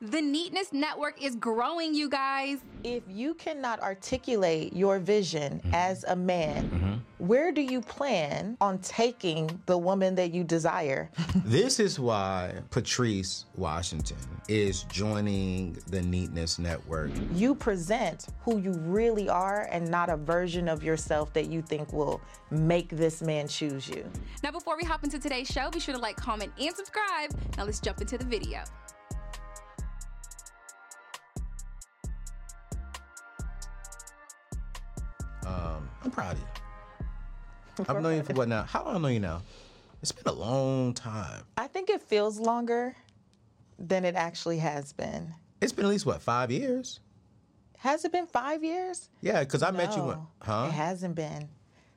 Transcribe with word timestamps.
The 0.00 0.22
Neatness 0.22 0.72
Network 0.72 1.20
is 1.20 1.34
growing, 1.34 1.92
you 1.92 2.08
guys. 2.08 2.58
If 2.84 3.02
you 3.08 3.34
cannot 3.34 3.80
articulate 3.80 4.72
your 4.72 5.00
vision 5.00 5.58
mm-hmm. 5.58 5.74
as 5.74 6.04
a 6.04 6.14
man, 6.14 6.70
mm-hmm. 6.70 7.26
where 7.26 7.50
do 7.50 7.60
you 7.60 7.80
plan 7.80 8.56
on 8.60 8.78
taking 8.78 9.60
the 9.66 9.76
woman 9.76 10.14
that 10.14 10.32
you 10.32 10.44
desire? 10.44 11.10
this 11.44 11.80
is 11.80 11.98
why 11.98 12.54
Patrice 12.70 13.46
Washington 13.56 14.18
is 14.46 14.84
joining 14.84 15.76
the 15.88 16.00
Neatness 16.00 16.60
Network. 16.60 17.10
You 17.34 17.56
present 17.56 18.28
who 18.42 18.58
you 18.58 18.74
really 18.84 19.28
are 19.28 19.66
and 19.72 19.90
not 19.90 20.10
a 20.10 20.16
version 20.16 20.68
of 20.68 20.84
yourself 20.84 21.32
that 21.32 21.50
you 21.50 21.60
think 21.60 21.92
will 21.92 22.20
make 22.52 22.90
this 22.90 23.20
man 23.20 23.48
choose 23.48 23.88
you. 23.88 24.08
Now, 24.44 24.52
before 24.52 24.76
we 24.76 24.84
hop 24.84 25.02
into 25.02 25.18
today's 25.18 25.48
show, 25.48 25.70
be 25.70 25.80
sure 25.80 25.94
to 25.94 26.00
like, 26.00 26.14
comment, 26.14 26.52
and 26.56 26.72
subscribe. 26.76 27.32
Now, 27.56 27.64
let's 27.64 27.80
jump 27.80 28.00
into 28.00 28.16
the 28.16 28.26
video. 28.26 28.62
Um, 35.48 35.88
I'm 36.04 36.10
proud 36.10 36.32
of 36.34 36.40
you. 36.40 37.86
I've 37.88 38.02
known 38.02 38.16
you 38.16 38.22
for 38.22 38.32
what 38.34 38.48
now? 38.48 38.64
How 38.64 38.84
long 38.84 38.96
I 38.96 38.98
know 38.98 39.08
you 39.08 39.20
now? 39.20 39.42
It's 40.02 40.12
been 40.12 40.32
a 40.32 40.36
long 40.36 40.94
time. 40.94 41.42
I 41.56 41.66
think 41.66 41.90
it 41.90 42.02
feels 42.02 42.38
longer 42.38 42.94
than 43.78 44.04
it 44.04 44.14
actually 44.14 44.58
has 44.58 44.92
been. 44.92 45.32
It's 45.60 45.72
been 45.72 45.86
at 45.86 45.90
least 45.90 46.06
what 46.06 46.20
five 46.20 46.50
years. 46.50 47.00
Has 47.78 48.04
it 48.04 48.12
been 48.12 48.26
five 48.26 48.64
years? 48.64 49.08
Yeah, 49.20 49.40
because 49.40 49.62
I 49.62 49.70
no, 49.70 49.76
met 49.76 49.96
you 49.96 50.02
when, 50.02 50.18
huh? 50.42 50.66
It 50.68 50.72
hasn't 50.74 51.14
been. 51.14 51.48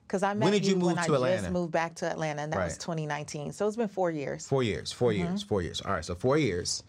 Because 0.08 0.24
I 0.24 0.34
met 0.34 0.46
when 0.46 0.54
did 0.54 0.66
you, 0.66 0.72
you 0.72 0.76
move 0.76 0.96
when 0.96 0.96
to 1.06 1.12
I 1.12 1.16
Atlanta? 1.16 1.42
just 1.42 1.52
moved 1.52 1.72
back 1.72 1.96
to 1.96 2.06
Atlanta, 2.06 2.42
and 2.42 2.54
that 2.54 2.58
right. 2.58 2.66
was 2.66 2.78
2019. 2.78 3.52
So 3.52 3.68
it's 3.68 3.78
been 3.78 3.88
four 3.88 4.12
years. 4.12 4.48
Four 4.48 4.64
years, 4.64 4.92
4 4.92 5.12
mm-hmm. 5.12 5.20
years, 5.20 5.44
four 5.44 5.62
years. 5.62 5.82
All 5.82 5.92
right, 5.92 6.06
so 6.06 6.16
four 6.16 6.38
years. 6.38 6.84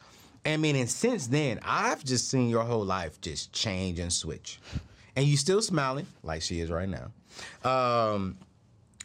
I 0.45 0.57
mean, 0.57 0.77
and 0.77 0.91
since 0.91 1.29
then, 1.29 1.61
I've 1.63 2.05
just 2.05 2.29
seen 2.29 2.49
your 2.51 2.65
whole 2.65 2.85
life 2.85 3.21
just 3.21 3.53
change 3.53 3.99
and 3.99 4.13
switch 4.13 4.61
and 5.17 5.27
you 5.27 5.37
still 5.37 5.63
smiling 5.63 6.07
like 6.23 6.43
she 6.43 6.61
is 6.61 6.71
right 6.71 6.89
now. 6.89 7.11
Um, 7.69 8.37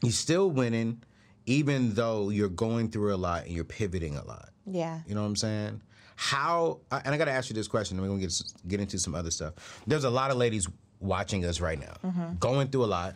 you're 0.01 0.11
still 0.11 0.49
winning, 0.49 1.01
even 1.45 1.93
though 1.93 2.29
you're 2.29 2.49
going 2.49 2.89
through 2.89 3.13
a 3.13 3.17
lot 3.17 3.45
and 3.45 3.53
you're 3.53 3.63
pivoting 3.63 4.15
a 4.15 4.25
lot. 4.25 4.49
Yeah. 4.65 4.99
You 5.07 5.15
know 5.15 5.21
what 5.21 5.27
I'm 5.27 5.35
saying? 5.35 5.81
How? 6.15 6.79
And 6.91 7.13
I 7.13 7.17
got 7.17 7.25
to 7.25 7.31
ask 7.31 7.49
you 7.49 7.55
this 7.55 7.67
question. 7.67 7.97
And 7.97 8.03
We're 8.03 8.09
gonna 8.09 8.21
get 8.21 8.41
get 8.67 8.79
into 8.79 8.97
some 8.99 9.15
other 9.15 9.31
stuff. 9.31 9.81
There's 9.85 10.03
a 10.03 10.09
lot 10.09 10.31
of 10.31 10.37
ladies 10.37 10.67
watching 10.99 11.45
us 11.45 11.61
right 11.61 11.79
now, 11.79 11.93
mm-hmm. 12.03 12.35
going 12.39 12.67
through 12.69 12.85
a 12.85 12.87
lot. 12.87 13.15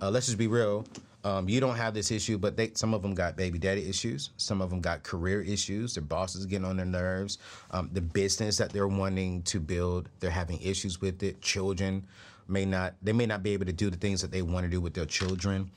Uh, 0.00 0.10
let's 0.10 0.26
just 0.26 0.38
be 0.38 0.46
real. 0.46 0.86
Um, 1.24 1.48
you 1.48 1.60
don't 1.60 1.76
have 1.76 1.94
this 1.94 2.10
issue, 2.10 2.38
but 2.38 2.56
they, 2.56 2.70
some 2.74 2.94
of 2.94 3.02
them 3.02 3.14
got 3.14 3.36
baby 3.36 3.58
daddy 3.58 3.88
issues. 3.88 4.30
Some 4.36 4.62
of 4.62 4.70
them 4.70 4.80
got 4.80 5.02
career 5.02 5.42
issues. 5.42 5.94
Their 5.94 6.04
bosses 6.04 6.46
getting 6.46 6.64
on 6.64 6.76
their 6.76 6.86
nerves. 6.86 7.38
Um, 7.72 7.90
the 7.92 8.00
business 8.00 8.56
that 8.58 8.70
they're 8.70 8.88
wanting 8.88 9.42
to 9.42 9.58
build, 9.58 10.08
they're 10.20 10.30
having 10.30 10.60
issues 10.60 11.00
with 11.00 11.22
it. 11.22 11.40
Children 11.42 12.06
may 12.46 12.64
not, 12.64 12.94
they 13.02 13.12
may 13.12 13.26
not 13.26 13.42
be 13.42 13.52
able 13.52 13.66
to 13.66 13.72
do 13.72 13.90
the 13.90 13.96
things 13.96 14.22
that 14.22 14.30
they 14.30 14.42
want 14.42 14.64
to 14.64 14.70
do 14.70 14.80
with 14.80 14.94
their 14.94 15.06
children. 15.06 15.70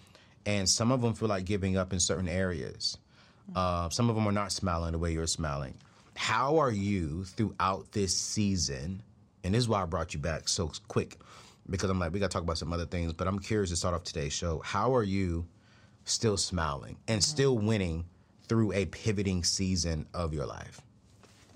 And 0.46 0.70
some 0.70 0.92
of 0.92 1.02
them 1.02 1.14
feel 1.14 1.30
like 1.30 1.46
giving 1.46 1.76
up 1.76 1.92
in 1.92 2.00
certain 2.00 2.28
areas. 2.28 2.98
Uh, 3.56 3.90
some 3.90 4.10
of 4.10 4.16
them 4.16 4.28
are 4.28 4.32
not 4.32 4.52
smiling 4.52 4.92
the 4.92 5.00
way 5.00 5.12
you're 5.12 5.28
smiling. 5.28 5.74
How 6.16 6.58
are 6.58 6.72
you 6.72 7.24
throughout 7.24 7.92
this 7.92 8.16
season? 8.16 9.02
And 9.44 9.56
this 9.56 9.64
is 9.64 9.70
why 9.70 9.82
I 9.82 9.86
brought 9.86 10.14
you 10.14 10.20
back 10.20 10.48
so 10.48 10.72
quick 10.88 11.18
because 11.70 11.90
I'm 11.90 12.00
like, 12.00 12.14
we 12.14 12.20
got 12.20 12.32
to 12.32 12.34
talk 12.34 12.44
about 12.44 12.58
some 12.58 12.74
other 12.74 12.86
things, 12.86 13.14
but 13.14 13.28
I'm 13.28 13.40
curious 13.40 13.70
to 13.70 13.76
start 13.76 13.94
off 13.94 14.04
today's 14.04 14.34
show. 14.34 14.62
How 14.64 14.96
are 14.96 15.04
you 15.04 15.46
still 16.06 16.38
smiling 16.38 16.98
and 17.08 17.22
mm. 17.22 17.24
still 17.24 17.58
winning 17.58 18.06
through 18.48 18.74
a 18.74 18.86
pivoting 18.86 19.44
season 19.44 20.06
of 20.14 20.34
your 20.34 20.46
life? 20.46 20.82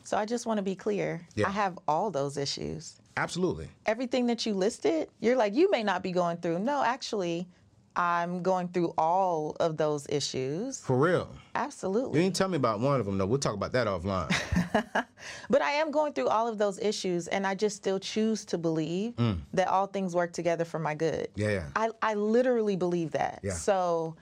So 0.04 0.18
I 0.18 0.26
just 0.26 0.46
want 0.46 0.60
to 0.60 0.62
be 0.64 0.76
clear. 0.76 1.26
Yeah. 1.36 1.48
I 1.48 1.52
have 1.52 1.80
all 1.88 2.12
those 2.12 2.38
issues. 2.38 3.02
Absolutely. 3.18 3.68
Everything 3.86 4.28
that 4.28 4.46
you 4.46 4.54
listed, 4.54 5.10
you're 5.20 5.36
like, 5.36 5.56
you 5.56 5.72
may 5.72 5.84
not 5.84 6.04
be 6.04 6.12
going 6.12 6.38
through. 6.38 6.60
No, 6.60 6.84
actually, 6.84 7.48
I'm 7.96 8.44
going 8.44 8.68
through 8.70 8.94
all 8.98 9.56
of 9.60 9.78
those 9.78 10.06
issues. 10.10 10.80
For 10.80 10.98
real? 10.98 11.30
Absolutely. 11.56 12.20
You 12.20 12.26
didn't 12.26 12.36
tell 12.36 12.50
me 12.50 12.58
about 12.58 12.80
one 12.80 13.00
of 13.00 13.06
them, 13.06 13.18
though. 13.18 13.26
We'll 13.26 13.40
talk 13.40 13.54
about 13.54 13.72
that 13.72 13.88
offline. 13.88 14.34
but 15.50 15.62
I 15.62 15.72
am 15.72 15.92
going 15.92 16.14
through 16.14 16.28
all 16.28 16.48
of 16.48 16.58
those 16.58 16.80
issues, 16.80 17.28
and 17.28 17.48
I 17.48 17.56
just 17.56 17.78
still 17.78 18.00
choose 18.00 18.44
to 18.46 18.58
believe 18.58 19.16
mm. 19.16 19.38
that 19.54 19.68
all 19.68 19.88
things 19.88 20.14
work 20.14 20.34
together 20.34 20.66
for 20.66 20.80
my 20.80 20.94
good. 20.94 21.30
Yeah, 21.36 21.50
yeah. 21.50 21.66
I, 21.76 21.90
I 22.02 22.14
literally 22.16 22.76
believe 22.76 23.12
that. 23.12 23.40
Yeah. 23.44 23.54
So, 23.54 24.16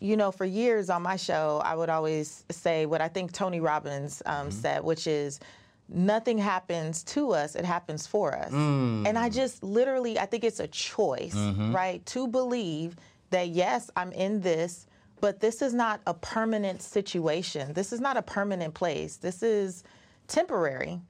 you 0.00 0.16
know, 0.16 0.32
for 0.32 0.44
years 0.44 0.90
on 0.90 1.02
my 1.02 1.16
show, 1.16 1.62
I 1.64 1.74
would 1.74 1.90
always 1.90 2.44
say 2.50 2.86
what 2.86 3.00
I 3.00 3.08
think 3.08 3.32
Tony 3.32 3.60
Robbins 3.60 4.22
um, 4.26 4.48
mm-hmm. 4.48 4.50
said, 4.50 4.82
which 4.82 5.06
is, 5.06 5.40
nothing 5.88 6.38
happens 6.38 7.02
to 7.04 7.32
us, 7.32 7.54
it 7.54 7.64
happens 7.64 8.06
for 8.06 8.34
us. 8.34 8.50
Mm. 8.52 9.06
And 9.06 9.18
I 9.18 9.28
just 9.28 9.62
literally, 9.62 10.18
I 10.18 10.26
think 10.26 10.44
it's 10.44 10.60
a 10.60 10.68
choice, 10.68 11.34
mm-hmm. 11.34 11.74
right? 11.74 12.04
To 12.06 12.26
believe 12.26 12.96
that, 13.30 13.48
yes, 13.48 13.90
I'm 13.96 14.12
in 14.12 14.40
this, 14.40 14.86
but 15.20 15.40
this 15.40 15.62
is 15.62 15.72
not 15.72 16.00
a 16.06 16.14
permanent 16.14 16.82
situation. 16.82 17.72
This 17.72 17.92
is 17.92 18.00
not 18.00 18.16
a 18.16 18.22
permanent 18.22 18.74
place. 18.74 19.16
This 19.16 19.42
is 19.42 19.84
temporary. 20.28 21.00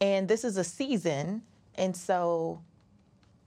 And 0.00 0.28
this 0.28 0.44
is 0.44 0.56
a 0.56 0.64
season. 0.64 1.42
And 1.74 1.96
so 1.96 2.60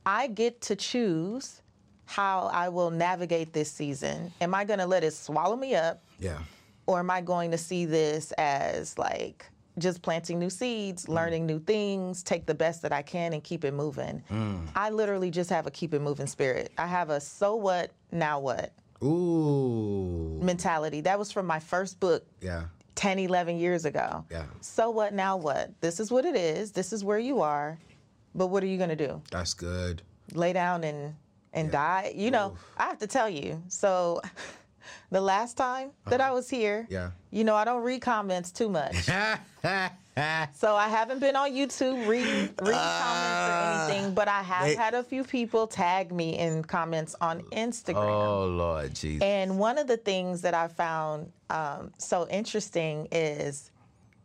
I 0.05 0.27
get 0.27 0.61
to 0.61 0.75
choose 0.75 1.61
how 2.05 2.49
I 2.51 2.69
will 2.69 2.91
navigate 2.91 3.53
this 3.53 3.71
season. 3.71 4.33
Am 4.41 4.53
I 4.53 4.65
going 4.65 4.79
to 4.79 4.85
let 4.85 5.03
it 5.03 5.13
swallow 5.13 5.55
me 5.55 5.75
up? 5.75 6.03
Yeah. 6.19 6.39
Or 6.87 6.99
am 6.99 7.09
I 7.09 7.21
going 7.21 7.51
to 7.51 7.57
see 7.57 7.85
this 7.85 8.33
as 8.33 8.97
like, 8.97 9.45
just 9.77 10.01
planting 10.01 10.39
new 10.39 10.49
seeds, 10.49 11.05
mm. 11.05 11.13
learning 11.13 11.45
new 11.45 11.59
things, 11.59 12.23
take 12.23 12.45
the 12.45 12.55
best 12.55 12.81
that 12.81 12.91
I 12.91 13.01
can 13.01 13.33
and 13.33 13.43
keep 13.43 13.63
it 13.63 13.73
moving. 13.73 14.23
Mm. 14.31 14.67
I 14.75 14.89
literally 14.89 15.31
just 15.31 15.49
have 15.49 15.67
a 15.67 15.71
keep 15.71 15.93
it 15.93 16.01
moving 16.01 16.27
spirit. 16.27 16.71
I 16.77 16.87
have 16.87 17.09
a 17.09 17.19
so 17.19 17.55
what, 17.55 17.91
now 18.11 18.39
what? 18.39 18.73
Ooh. 19.03 20.39
mentality. 20.41 21.01
That 21.01 21.17
was 21.17 21.31
from 21.31 21.47
my 21.47 21.59
first 21.59 21.99
book. 21.99 22.25
Yeah. 22.41 22.65
10, 22.95 23.17
11 23.19 23.57
years 23.57 23.85
ago. 23.85 24.23
Yeah. 24.29 24.45
So 24.59 24.91
what, 24.91 25.13
now 25.13 25.37
what? 25.37 25.71
This 25.81 25.99
is 25.99 26.11
what 26.11 26.25
it 26.25 26.35
is. 26.35 26.71
This 26.71 26.93
is 26.93 27.03
where 27.03 27.17
you 27.17 27.41
are. 27.41 27.79
But 28.35 28.47
what 28.47 28.63
are 28.63 28.67
you 28.67 28.77
going 28.77 28.89
to 28.89 28.95
do? 28.95 29.21
That's 29.31 29.53
good. 29.53 30.03
Lay 30.33 30.53
down 30.53 30.83
and 30.83 31.15
and 31.53 31.67
yeah. 31.67 31.71
die. 31.71 32.13
You 32.15 32.31
know, 32.31 32.51
Oof. 32.51 32.65
I 32.77 32.83
have 32.83 32.99
to 32.99 33.07
tell 33.07 33.29
you. 33.29 33.61
So 33.67 34.21
the 35.09 35.21
last 35.21 35.57
time 35.57 35.91
that 36.07 36.21
uh-huh. 36.21 36.29
I 36.29 36.33
was 36.33 36.49
here, 36.49 36.87
yeah. 36.89 37.11
you 37.31 37.43
know, 37.43 37.55
I 37.55 37.65
don't 37.65 37.83
read 37.83 38.01
comments 38.01 38.51
too 38.51 38.69
much. 38.69 38.95
so 40.53 40.75
I 40.75 40.87
haven't 40.89 41.19
been 41.19 41.35
on 41.35 41.51
YouTube 41.51 42.07
reading, 42.07 42.49
reading 42.61 42.73
uh, 42.75 43.01
comments 43.03 43.49
or 43.49 43.93
anything, 43.93 44.13
but 44.13 44.27
I 44.27 44.41
have 44.41 44.67
they, 44.67 44.75
had 44.75 44.93
a 44.93 45.03
few 45.03 45.23
people 45.23 45.67
tag 45.67 46.11
me 46.11 46.37
in 46.37 46.63
comments 46.63 47.15
on 47.21 47.41
Instagram. 47.51 47.95
Oh, 47.95 48.45
Lord 48.45 48.93
Jesus. 48.93 49.21
And 49.21 49.57
one 49.57 49.77
of 49.77 49.87
the 49.87 49.97
things 49.97 50.41
that 50.41 50.53
I 50.53 50.67
found 50.67 51.31
um, 51.49 51.91
so 51.97 52.27
interesting 52.29 53.07
is 53.11 53.71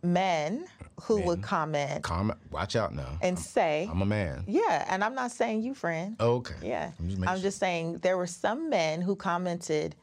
men 0.03 0.67
who 1.03 1.19
men. 1.19 1.27
would 1.27 1.43
comment. 1.43 2.03
Comment. 2.03 2.39
Watch 2.51 2.77
out 2.77 2.95
now. 2.95 3.19
And 3.23 3.37
I'm, 3.37 3.43
say, 3.43 3.89
I'm 3.91 4.03
a 4.03 4.07
man. 4.07 4.45
Yeah, 4.47 4.85
and 4.89 5.05
I'm 5.05 5.15
not 5.15 5.31
saying 5.31 5.63
you, 5.63 5.75
friend. 5.75 6.17
okay. 6.19 6.55
Yeah. 6.63 6.91
I'm 6.99 7.09
just, 7.09 7.29
I'm 7.29 7.41
just 7.41 7.59
saying 7.59 7.99
there 7.99 8.17
were 8.17 8.27
some 8.27 8.71
men 8.71 9.03
who 9.03 9.17
commented 9.17 9.95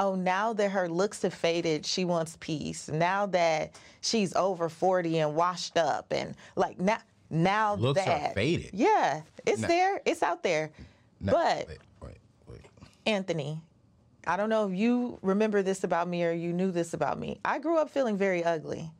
oh, 0.00 0.14
now 0.14 0.52
that 0.52 0.70
her 0.70 0.88
looks 0.88 1.22
have 1.22 1.34
faded, 1.34 1.84
she 1.84 2.04
wants 2.04 2.36
peace. 2.40 2.88
Now 2.88 3.26
that 3.26 3.78
she's 4.00 4.34
over 4.34 4.68
40 4.68 5.18
and 5.18 5.34
washed 5.34 5.76
up 5.76 6.12
and 6.12 6.34
like 6.56 6.78
now 6.80 6.98
now 7.30 7.76
that 7.76 7.82
looks 7.82 8.04
that 8.04 8.30
are 8.30 8.34
faded. 8.34 8.70
Yeah, 8.72 9.22
it's 9.46 9.62
there. 9.62 10.00
It's 10.04 10.22
out 10.22 10.42
there. 10.42 10.70
But 11.20 11.68
wait, 11.68 11.78
wait, 12.00 12.16
wait. 12.46 12.60
Anthony, 13.06 13.60
I 14.26 14.36
don't 14.36 14.48
know 14.48 14.68
if 14.68 14.74
you 14.76 15.18
remember 15.22 15.62
this 15.62 15.84
about 15.84 16.08
me 16.08 16.24
or 16.24 16.32
you 16.32 16.52
knew 16.52 16.70
this 16.70 16.94
about 16.94 17.18
me. 17.18 17.40
I 17.44 17.58
grew 17.58 17.78
up 17.78 17.90
feeling 17.90 18.16
very 18.16 18.44
ugly. 18.44 18.90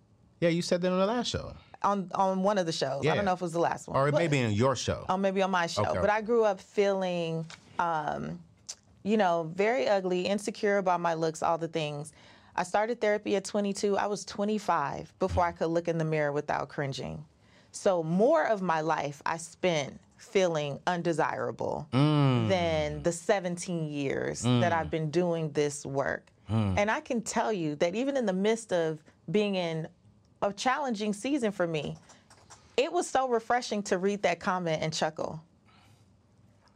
Yeah, 0.40 0.50
you 0.50 0.62
said 0.62 0.82
that 0.82 0.92
on 0.92 0.98
the 0.98 1.06
last 1.06 1.28
show. 1.28 1.54
On 1.82 2.10
on 2.14 2.42
one 2.42 2.58
of 2.58 2.66
the 2.66 2.72
shows. 2.72 3.04
Yeah. 3.04 3.12
I 3.12 3.16
don't 3.16 3.24
know 3.24 3.32
if 3.32 3.40
it 3.40 3.44
was 3.44 3.52
the 3.52 3.60
last 3.60 3.88
one. 3.88 3.96
Or 3.96 4.10
maybe 4.10 4.38
in 4.38 4.52
your 4.52 4.74
show. 4.74 5.06
Oh, 5.08 5.16
maybe 5.16 5.42
on 5.42 5.50
my 5.50 5.66
show. 5.66 5.84
Okay. 5.84 6.00
But 6.00 6.10
I 6.10 6.22
grew 6.22 6.44
up 6.44 6.60
feeling 6.60 7.46
um, 7.78 8.40
you 9.08 9.16
know, 9.16 9.50
very 9.54 9.88
ugly, 9.88 10.22
insecure 10.22 10.76
about 10.76 11.00
my 11.00 11.14
looks, 11.14 11.42
all 11.42 11.56
the 11.56 11.68
things. 11.68 12.12
I 12.54 12.62
started 12.62 13.00
therapy 13.00 13.36
at 13.36 13.44
22. 13.44 13.96
I 13.96 14.06
was 14.06 14.24
25 14.26 15.14
before 15.18 15.44
I 15.44 15.52
could 15.52 15.68
look 15.68 15.88
in 15.88 15.96
the 15.96 16.04
mirror 16.04 16.30
without 16.30 16.68
cringing. 16.68 17.24
So 17.72 18.02
more 18.02 18.44
of 18.44 18.60
my 18.60 18.82
life 18.82 19.22
I 19.24 19.38
spent 19.38 19.98
feeling 20.18 20.80
undesirable 20.86 21.88
mm. 21.92 22.48
than 22.48 23.02
the 23.02 23.12
17 23.12 23.90
years 23.90 24.42
that 24.42 24.72
mm. 24.72 24.72
I've 24.72 24.90
been 24.90 25.10
doing 25.10 25.52
this 25.52 25.86
work. 25.86 26.26
Mm. 26.50 26.74
And 26.76 26.90
I 26.90 27.00
can 27.00 27.22
tell 27.22 27.52
you 27.52 27.76
that 27.76 27.94
even 27.94 28.16
in 28.16 28.26
the 28.26 28.32
midst 28.32 28.72
of 28.72 29.02
being 29.30 29.54
in 29.54 29.88
a 30.42 30.52
challenging 30.52 31.12
season 31.12 31.52
for 31.52 31.66
me, 31.66 31.96
it 32.76 32.92
was 32.92 33.08
so 33.08 33.28
refreshing 33.28 33.82
to 33.84 33.98
read 33.98 34.22
that 34.22 34.40
comment 34.40 34.82
and 34.82 34.92
chuckle. 34.92 35.40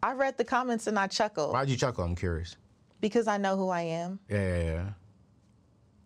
I 0.02 0.12
read 0.12 0.36
the 0.36 0.44
comments 0.44 0.86
and 0.88 0.98
I 0.98 1.06
chuckled 1.06 1.52
Why'd 1.52 1.68
you 1.68 1.76
chuckle? 1.76 2.04
I'm 2.04 2.16
curious. 2.16 2.56
because 3.00 3.28
I 3.28 3.36
know 3.36 3.56
who 3.56 3.68
I 3.68 3.82
am. 3.82 4.18
Yeah, 4.28 4.56
yeah, 4.58 4.62
yeah. 4.64 4.88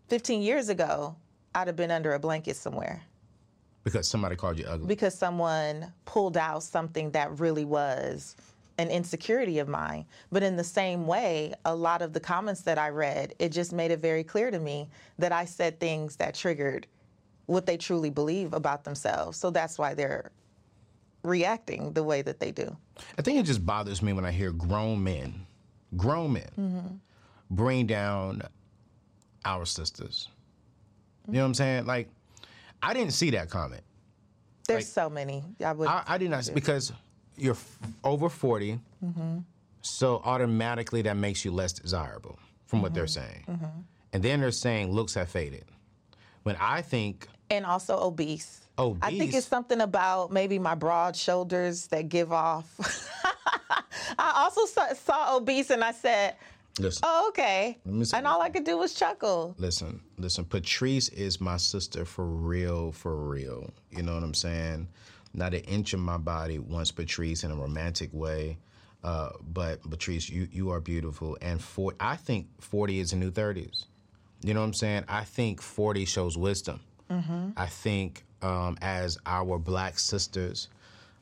15 0.09 0.43
years 0.43 0.69
ago, 0.69 1.17
I'd 1.55 1.67
have 1.67 1.77
been 1.77 1.91
under 1.91 2.13
a 2.15 2.19
blanket 2.19 2.57
somewhere 2.57 3.03
Because 3.85 4.07
somebody 4.07 4.37
called 4.37 4.59
you 4.59 4.67
ugly. 4.67 4.87
because 4.87 5.15
someone 5.17 5.93
pulled 6.05 6.37
out 6.37 6.63
something 6.63 7.11
that 7.13 7.41
really 7.41 7.65
was 7.65 8.37
an 8.79 8.91
insecurity 8.91 9.59
of 9.59 9.69
mine. 9.69 10.05
But 10.31 10.43
in 10.43 10.57
the 10.57 10.65
same 10.65 11.07
way, 11.07 11.55
a 11.65 11.75
lot 11.75 12.03
of 12.03 12.13
the 12.13 12.21
comments 12.21 12.61
that 12.63 12.77
I 12.77 12.91
read, 12.91 13.35
it 13.39 13.49
just 13.49 13.73
made 13.73 13.91
it 13.91 14.01
very 14.01 14.23
clear 14.23 14.51
to 14.51 14.59
me 14.59 14.91
that 15.19 15.33
I 15.33 15.47
said 15.47 15.81
things 15.81 16.17
that 16.17 16.35
triggered 16.35 16.87
what 17.47 17.65
they 17.65 17.79
truly 17.79 18.11
believe 18.11 18.53
about 18.53 18.85
themselves. 18.85 19.39
So 19.39 19.49
that's 19.51 19.79
why 19.79 19.95
they're 19.95 20.31
reacting 21.27 21.93
the 21.93 22.03
way 22.03 22.23
that 22.23 22.41
they 22.41 22.51
do. 22.53 22.77
I 23.19 23.23
think 23.23 23.39
it 23.39 23.45
just 23.45 23.65
bothers 23.67 24.01
me 24.03 24.13
when 24.13 24.25
I 24.25 24.31
hear 24.31 24.53
grown 24.53 25.03
men, 25.03 25.47
grown 25.97 26.33
men, 26.35 27.01
bring 27.51 27.87
down 27.87 28.43
our 29.45 29.65
sisters. 29.67 30.29
You 31.27 31.35
know 31.35 31.41
what 31.41 31.47
I'm 31.47 31.55
saying? 31.55 31.87
Like, 31.87 32.09
I 32.83 32.95
didn't 32.95 33.13
see 33.13 33.31
that 33.31 33.51
comment. 33.51 33.83
There's 34.69 34.85
Like- 34.85 34.87
so 35.05 35.11
many. 35.11 35.45
I 35.65 35.73
would 35.73 35.89
I, 35.89 36.03
I 36.07 36.19
did 36.19 36.31
not 36.31 36.45
see 36.45 36.53
because 36.53 36.93
you're 37.37 37.55
f- 37.55 37.79
over 38.05 38.29
40, 38.29 38.81
so 39.83 40.21
automatically 40.25 41.03
that 41.03 41.17
makes 41.17 41.45
you 41.45 41.51
less 41.53 41.73
desirable 41.73 42.39
from 42.67 42.83
what 42.83 42.95
they're 42.95 43.07
saying. 43.07 43.45
And 44.13 44.23
then 44.23 44.41
they're 44.41 44.51
saying 44.51 44.91
looks 44.93 45.15
have 45.15 45.29
faded. 45.29 45.65
When 46.45 46.57
I 46.57 46.83
think 46.83 47.29
and 47.51 47.65
also 47.67 47.99
obese. 48.01 48.63
I 48.79 49.11
think 49.17 49.35
it's 49.35 49.47
something 49.47 49.81
about 49.81 50.33
maybe 50.33 50.59
my 50.59 50.75
broad 50.75 51.17
shoulders 51.17 51.87
that 51.89 52.09
give 52.09 52.33
off. 52.33 52.67
I 54.19 54.33
also 54.37 54.65
saw, 54.67 54.93
saw 54.95 55.37
obese 55.37 55.71
and 55.71 55.83
I 55.83 55.93
said, 55.93 56.37
listen, 56.79 57.03
oh, 57.05 57.27
okay. 57.29 57.79
And 57.85 58.27
all 58.27 58.43
I 58.43 58.51
could 58.51 58.65
do 58.65 58.77
was 58.79 58.95
chuckle. 58.95 59.55
listen, 59.59 60.01
listen. 60.19 60.45
Patrice 60.45 61.09
is 61.11 61.41
my 61.41 61.57
sister 61.57 62.05
for 62.05 62.27
real, 62.27 62.93
for 62.93 63.17
real. 63.17 63.71
You 63.91 64.03
know 64.03 64.15
what 64.15 64.23
I'm 64.23 64.35
saying? 64.35 64.89
Not 65.33 65.55
an 65.55 65.61
inch 65.61 65.93
of 65.93 66.01
my 66.01 66.17
body 66.19 66.59
wants 66.59 66.91
Patrice 66.93 67.45
in 67.45 67.51
a 67.51 67.55
romantic 67.57 68.11
way. 68.13 68.59
Uh, 69.05 69.31
but 69.53 69.89
Patrice, 69.89 70.29
you 70.29 70.49
you 70.51 70.71
are 70.71 70.81
beautiful, 70.81 71.37
and 71.41 71.63
for 71.63 71.93
I 72.01 72.17
think 72.17 72.49
40 72.61 72.99
is 72.99 73.11
the 73.11 73.17
new 73.17 73.31
30s. 73.31 73.85
You 74.43 74.53
know 74.55 74.61
what 74.61 74.67
I'm 74.67 74.75
saying? 74.75 75.05
I 75.09 75.23
think 75.25 75.63
40 75.63 76.05
shows 76.07 76.37
wisdom. 76.37 76.81
I 77.57 77.67
think 77.67 78.25
um, 78.43 78.77
as 78.83 79.19
our 79.27 79.59
black 79.59 79.99
sisters, 79.99 80.69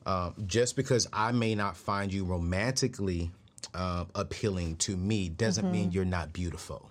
um, 0.05 0.33
just 0.45 0.75
because 0.75 1.07
I 1.13 1.31
may 1.31 1.55
not 1.55 1.75
find 1.77 2.13
you 2.13 2.23
romantically 2.25 3.31
uh, 3.73 4.05
appealing 4.13 4.75
to 4.77 4.95
me 4.95 5.29
doesn't 5.29 5.71
mean 5.71 5.91
you're 5.91 6.05
not 6.05 6.31
beautiful. 6.33 6.89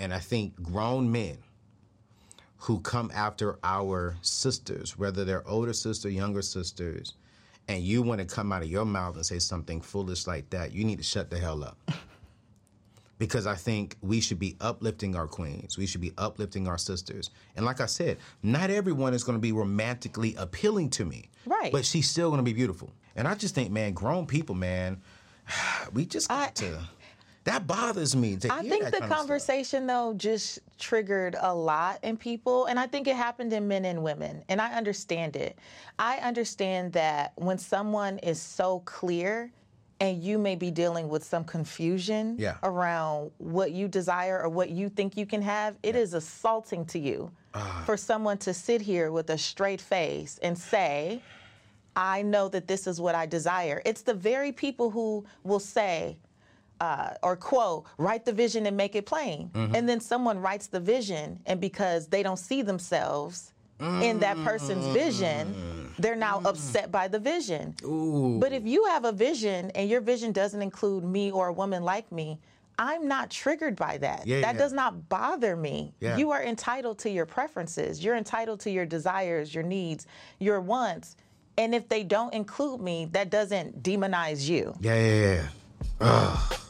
And 0.00 0.14
I 0.14 0.18
think 0.20 0.54
grown 0.62 1.10
men 1.10 1.38
who 2.58 2.80
come 2.80 3.10
after 3.14 3.58
our 3.64 4.16
sisters, 4.22 4.96
whether 4.98 5.24
they're 5.24 5.46
older 5.48 5.72
sister, 5.72 6.08
younger 6.08 6.42
sisters, 6.42 7.14
and 7.68 7.82
you 7.82 8.02
want 8.02 8.20
to 8.20 8.26
come 8.26 8.52
out 8.52 8.62
of 8.62 8.68
your 8.68 8.84
mouth 8.84 9.16
and 9.16 9.26
say 9.26 9.38
something 9.40 9.80
foolish 9.80 10.26
like 10.26 10.48
that, 10.50 10.72
you 10.72 10.84
need 10.84 10.98
to 10.98 11.04
shut 11.04 11.30
the 11.30 11.38
hell 11.38 11.64
up. 11.64 11.78
Because 13.18 13.46
I 13.46 13.54
think 13.54 13.96
we 14.02 14.20
should 14.20 14.38
be 14.38 14.56
uplifting 14.60 15.16
our 15.16 15.26
queens. 15.26 15.78
We 15.78 15.86
should 15.86 16.00
be 16.00 16.12
uplifting 16.18 16.68
our 16.68 16.78
sisters. 16.78 17.30
And 17.56 17.64
like 17.64 17.80
I 17.80 17.86
said, 17.86 18.18
not 18.42 18.70
everyone 18.70 19.14
is 19.14 19.24
going 19.24 19.38
to 19.38 19.42
be 19.42 19.52
romantically 19.52 20.34
appealing 20.36 20.90
to 20.90 21.04
me. 21.04 21.30
Right. 21.46 21.72
But 21.72 21.84
she's 21.84 22.08
still 22.08 22.28
going 22.28 22.40
to 22.40 22.44
be 22.44 22.52
beautiful. 22.52 22.90
And 23.14 23.26
I 23.26 23.34
just 23.34 23.54
think, 23.54 23.70
man, 23.70 23.92
grown 23.92 24.26
people, 24.26 24.54
man, 24.54 25.00
we 25.92 26.04
just 26.04 26.28
got 26.28 26.48
I- 26.48 26.50
to. 26.52 26.78
That 27.44 27.68
bothers 27.68 28.16
me. 28.16 28.36
To 28.38 28.52
I 28.52 28.62
hear 28.62 28.70
think 28.70 28.84
that 28.86 28.92
the 29.00 29.06
conversation, 29.06 29.86
though, 29.86 30.14
just 30.14 30.58
triggered 30.80 31.36
a 31.40 31.54
lot 31.54 32.00
in 32.02 32.16
people. 32.16 32.66
And 32.66 32.76
I 32.76 32.88
think 32.88 33.06
it 33.06 33.14
happened 33.14 33.52
in 33.52 33.68
men 33.68 33.84
and 33.84 34.02
women. 34.02 34.42
And 34.48 34.60
I 34.60 34.72
understand 34.72 35.36
it. 35.36 35.56
I 35.96 36.16
understand 36.16 36.92
that 36.94 37.34
when 37.36 37.56
someone 37.56 38.18
is 38.18 38.42
so 38.42 38.80
clear 38.80 39.52
and 40.00 40.22
you 40.22 40.38
may 40.38 40.54
be 40.56 40.70
dealing 40.70 41.08
with 41.08 41.24
some 41.24 41.44
confusion 41.44 42.36
Yeah. 42.38 42.56
around 42.62 43.30
what 43.38 43.72
you 43.72 43.88
desire 43.88 44.40
or 44.42 44.48
what 44.48 44.70
you 44.70 44.88
think 44.88 45.16
you 45.16 45.26
can 45.26 45.42
have, 45.42 45.76
it 45.82 45.96
is 45.96 46.12
assaulting 46.14 46.84
to 46.86 46.98
you 46.98 47.30
Ah. 47.54 47.82
for 47.86 47.96
someone 47.96 48.36
to 48.38 48.52
sit 48.52 48.82
here 48.82 49.10
with 49.10 49.30
a 49.30 49.38
straight 49.38 49.80
face 49.80 50.38
and 50.42 50.58
say, 50.58 51.22
I 51.96 52.20
know 52.22 52.48
that 52.48 52.66
this 52.68 52.86
is 52.86 53.00
what 53.00 53.14
I 53.14 53.24
desire. 53.24 53.80
It's 53.86 54.02
the 54.02 54.12
very 54.12 54.52
people 54.52 54.90
who 54.90 55.24
will 55.44 55.60
say, 55.60 56.18
uh, 56.78 57.14
or 57.22 57.36
quote, 57.36 57.86
write 57.96 58.26
the 58.26 58.32
vision 58.34 58.66
and 58.66 58.76
make 58.76 58.94
it 58.94 59.06
plain. 59.06 59.50
And 59.54 59.88
then 59.88 60.00
someone 60.00 60.38
writes 60.40 60.66
the 60.66 60.80
vision, 60.80 61.40
and 61.46 61.58
because 61.58 62.08
they 62.08 62.22
don't 62.22 62.38
see 62.38 62.60
themselves 62.60 63.54
in 63.80 64.18
that 64.20 64.36
person's 64.44 64.86
vision, 64.88 65.92
they're 65.98 66.16
now 66.16 66.38
mm. 66.38 66.46
upset 66.46 66.90
by 66.90 67.08
the 67.08 67.18
vision. 67.18 67.74
But 68.40 68.52
if 68.52 68.66
you 68.66 68.84
have 68.86 69.04
a 69.04 69.12
vision 69.12 69.70
and 69.72 69.88
your 69.88 70.00
vision 70.00 70.32
doesn't 70.32 70.62
include 70.62 71.04
me 71.04 71.30
or 71.30 71.48
a 71.48 71.52
woman 71.52 71.82
like 71.82 72.10
me, 72.10 72.38
I'm 72.78 73.08
not 73.08 73.30
triggered 73.30 73.76
by 73.76 73.98
that. 73.98 74.26
Yeah, 74.26 74.42
that 74.42 74.54
yeah. 74.54 74.58
does 74.60 74.72
not 74.72 75.08
bother 75.08 75.56
me. 75.56 75.94
Yeah. 76.00 76.16
You 76.16 76.30
are 76.32 76.42
entitled 76.42 76.98
to 77.00 77.10
your 77.10 77.24
preferences. 77.24 78.04
You're 78.04 78.16
entitled 78.16 78.60
to 78.60 78.70
your 78.70 78.84
desires, 78.84 79.54
your 79.54 79.64
needs, 79.64 80.06
your 80.38 80.60
wants. 80.60 81.16
And 81.56 81.74
if 81.74 81.88
they 81.88 82.02
don't 82.02 82.34
include 82.34 82.82
me, 82.82 83.06
that 83.12 83.30
doesn't 83.30 83.82
demonize 83.82 84.46
you. 84.46 84.74
Yeah, 84.80 84.94
yeah, 84.94 85.32
yeah. 85.32 85.48
Ugh. 86.00 86.60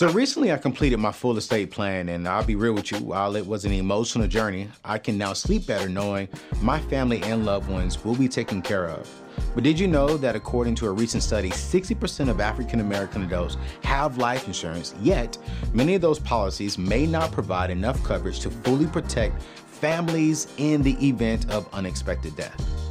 So 0.00 0.10
recently 0.12 0.50
I 0.50 0.56
completed 0.56 0.96
my 0.96 1.12
full 1.12 1.36
estate 1.36 1.70
plan, 1.70 2.08
and 2.08 2.26
I'll 2.26 2.42
be 2.42 2.54
real 2.54 2.72
with 2.72 2.90
you, 2.90 3.00
while 3.00 3.36
it 3.36 3.46
was 3.46 3.66
an 3.66 3.72
emotional 3.72 4.26
journey, 4.26 4.66
I 4.82 4.96
can 4.96 5.18
now 5.18 5.34
sleep 5.34 5.66
better 5.66 5.90
knowing 5.90 6.26
my 6.62 6.80
family 6.80 7.22
and 7.22 7.44
loved 7.44 7.68
ones 7.68 8.02
will 8.02 8.14
be 8.14 8.26
taken 8.26 8.62
care 8.62 8.88
of. 8.88 9.06
But 9.54 9.62
did 9.62 9.78
you 9.78 9.86
know 9.86 10.16
that 10.16 10.34
according 10.34 10.76
to 10.76 10.86
a 10.86 10.90
recent 10.90 11.22
study, 11.22 11.50
60% 11.50 12.30
of 12.30 12.40
African 12.40 12.80
American 12.80 13.24
adults 13.24 13.58
have 13.82 14.16
life 14.16 14.46
insurance, 14.46 14.94
yet 15.02 15.36
many 15.74 15.96
of 15.96 16.00
those 16.00 16.18
policies 16.18 16.78
may 16.78 17.04
not 17.04 17.30
provide 17.30 17.68
enough 17.68 18.02
coverage 18.02 18.40
to 18.40 18.50
fully 18.50 18.86
protect 18.86 19.42
families 19.42 20.48
in 20.56 20.80
the 20.80 20.96
event 21.06 21.50
of 21.50 21.68
unexpected 21.74 22.34
death? 22.36 22.89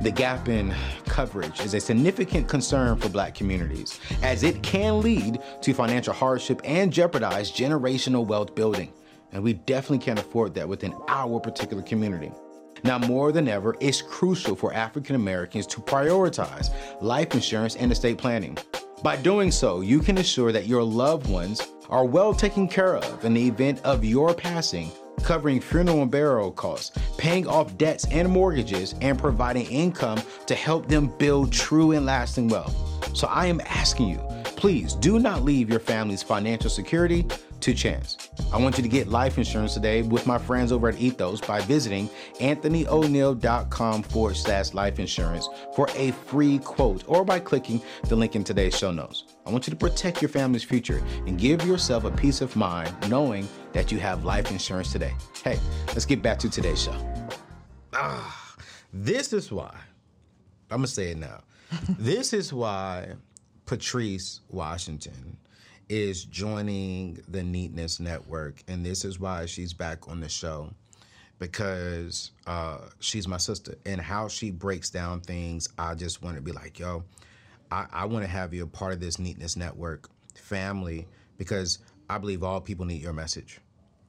The 0.00 0.10
gap 0.10 0.48
in 0.48 0.72
coverage 1.04 1.60
is 1.60 1.74
a 1.74 1.80
significant 1.80 2.48
concern 2.48 2.96
for 2.96 3.10
black 3.10 3.34
communities, 3.34 4.00
as 4.22 4.44
it 4.44 4.62
can 4.62 5.02
lead 5.02 5.40
to 5.60 5.74
financial 5.74 6.14
hardship 6.14 6.62
and 6.64 6.90
jeopardize 6.90 7.52
generational 7.52 8.26
wealth 8.26 8.54
building. 8.54 8.94
And 9.32 9.42
we 9.42 9.52
definitely 9.52 9.98
can't 9.98 10.18
afford 10.18 10.54
that 10.54 10.66
within 10.66 10.94
our 11.08 11.38
particular 11.38 11.82
community. 11.82 12.32
Now, 12.82 12.96
more 12.96 13.30
than 13.30 13.46
ever, 13.46 13.76
it's 13.78 14.00
crucial 14.00 14.56
for 14.56 14.72
African 14.72 15.16
Americans 15.16 15.66
to 15.66 15.82
prioritize 15.82 16.70
life 17.02 17.34
insurance 17.34 17.76
and 17.76 17.92
estate 17.92 18.16
planning. 18.16 18.56
By 19.02 19.16
doing 19.16 19.50
so, 19.50 19.82
you 19.82 20.00
can 20.00 20.16
ensure 20.16 20.50
that 20.50 20.66
your 20.66 20.82
loved 20.82 21.28
ones 21.28 21.60
are 21.90 22.06
well 22.06 22.32
taken 22.32 22.68
care 22.68 22.96
of 22.96 23.24
in 23.26 23.34
the 23.34 23.46
event 23.46 23.80
of 23.84 24.02
your 24.02 24.32
passing 24.32 24.90
covering 25.24 25.60
funeral 25.60 26.02
and 26.02 26.10
burial 26.10 26.50
costs, 26.50 26.96
paying 27.16 27.46
off 27.46 27.76
debts 27.78 28.06
and 28.10 28.28
mortgages, 28.28 28.94
and 29.00 29.18
providing 29.18 29.66
income 29.66 30.20
to 30.46 30.54
help 30.54 30.88
them 30.88 31.12
build 31.18 31.52
true 31.52 31.92
and 31.92 32.06
lasting 32.06 32.48
wealth. 32.48 32.74
So 33.16 33.26
I 33.28 33.46
am 33.46 33.60
asking 33.66 34.08
you, 34.08 34.18
please 34.44 34.94
do 34.94 35.18
not 35.18 35.42
leave 35.42 35.68
your 35.68 35.80
family's 35.80 36.22
financial 36.22 36.70
security 36.70 37.26
to 37.60 37.74
chance. 37.74 38.30
I 38.52 38.58
want 38.58 38.76
you 38.76 38.82
to 38.82 38.88
get 38.88 39.08
life 39.08 39.38
insurance 39.38 39.74
today 39.74 40.02
with 40.02 40.26
my 40.26 40.38
friends 40.38 40.72
over 40.72 40.88
at 40.88 40.98
Ethos 40.98 41.40
by 41.40 41.60
visiting 41.60 42.08
anthonyoneal.com 42.40 44.02
forward 44.02 44.36
slash 44.36 44.74
life 44.74 44.98
insurance 44.98 45.48
for 45.74 45.88
a 45.94 46.12
free 46.12 46.58
quote 46.58 47.04
or 47.06 47.24
by 47.24 47.38
clicking 47.38 47.82
the 48.08 48.16
link 48.16 48.34
in 48.34 48.44
today's 48.44 48.76
show 48.76 48.90
notes. 48.90 49.24
I 49.50 49.52
want 49.52 49.66
you 49.66 49.72
to 49.72 49.76
protect 49.76 50.22
your 50.22 50.28
family's 50.28 50.62
future 50.62 51.02
and 51.26 51.36
give 51.36 51.66
yourself 51.66 52.04
a 52.04 52.10
peace 52.12 52.40
of 52.40 52.54
mind 52.54 52.94
knowing 53.10 53.48
that 53.72 53.90
you 53.90 53.98
have 53.98 54.24
life 54.24 54.48
insurance 54.52 54.92
today. 54.92 55.12
Hey, 55.42 55.58
let's 55.88 56.06
get 56.06 56.22
back 56.22 56.38
to 56.38 56.48
today's 56.48 56.84
show. 56.84 56.94
Ah, 57.92 58.54
this 58.92 59.32
is 59.32 59.50
why, 59.50 59.76
I'm 60.70 60.78
gonna 60.78 60.86
say 60.86 61.10
it 61.10 61.18
now. 61.18 61.40
this 61.98 62.32
is 62.32 62.52
why 62.52 63.08
Patrice 63.66 64.40
Washington 64.50 65.36
is 65.88 66.24
joining 66.26 67.18
the 67.26 67.42
Neatness 67.42 67.98
Network, 67.98 68.62
and 68.68 68.86
this 68.86 69.04
is 69.04 69.18
why 69.18 69.46
she's 69.46 69.72
back 69.72 70.08
on 70.08 70.20
the 70.20 70.28
show. 70.28 70.70
because 71.40 72.30
uh, 72.46 72.78
she's 73.00 73.26
my 73.26 73.38
sister, 73.38 73.74
and 73.84 74.00
how 74.00 74.28
she 74.28 74.52
breaks 74.52 74.90
down 74.90 75.20
things, 75.22 75.68
I 75.76 75.96
just 75.96 76.22
want 76.22 76.36
to 76.36 76.42
be 76.42 76.52
like, 76.52 76.78
yo, 76.78 77.02
I, 77.70 77.86
I 77.92 78.04
want 78.06 78.24
to 78.24 78.30
have 78.30 78.52
you 78.52 78.64
a 78.64 78.66
part 78.66 78.92
of 78.92 79.00
this 79.00 79.18
neatness 79.18 79.56
network 79.56 80.10
family 80.34 81.06
because 81.38 81.78
I 82.08 82.18
believe 82.18 82.42
all 82.42 82.60
people 82.60 82.86
need 82.86 83.02
your 83.02 83.12
message. 83.12 83.60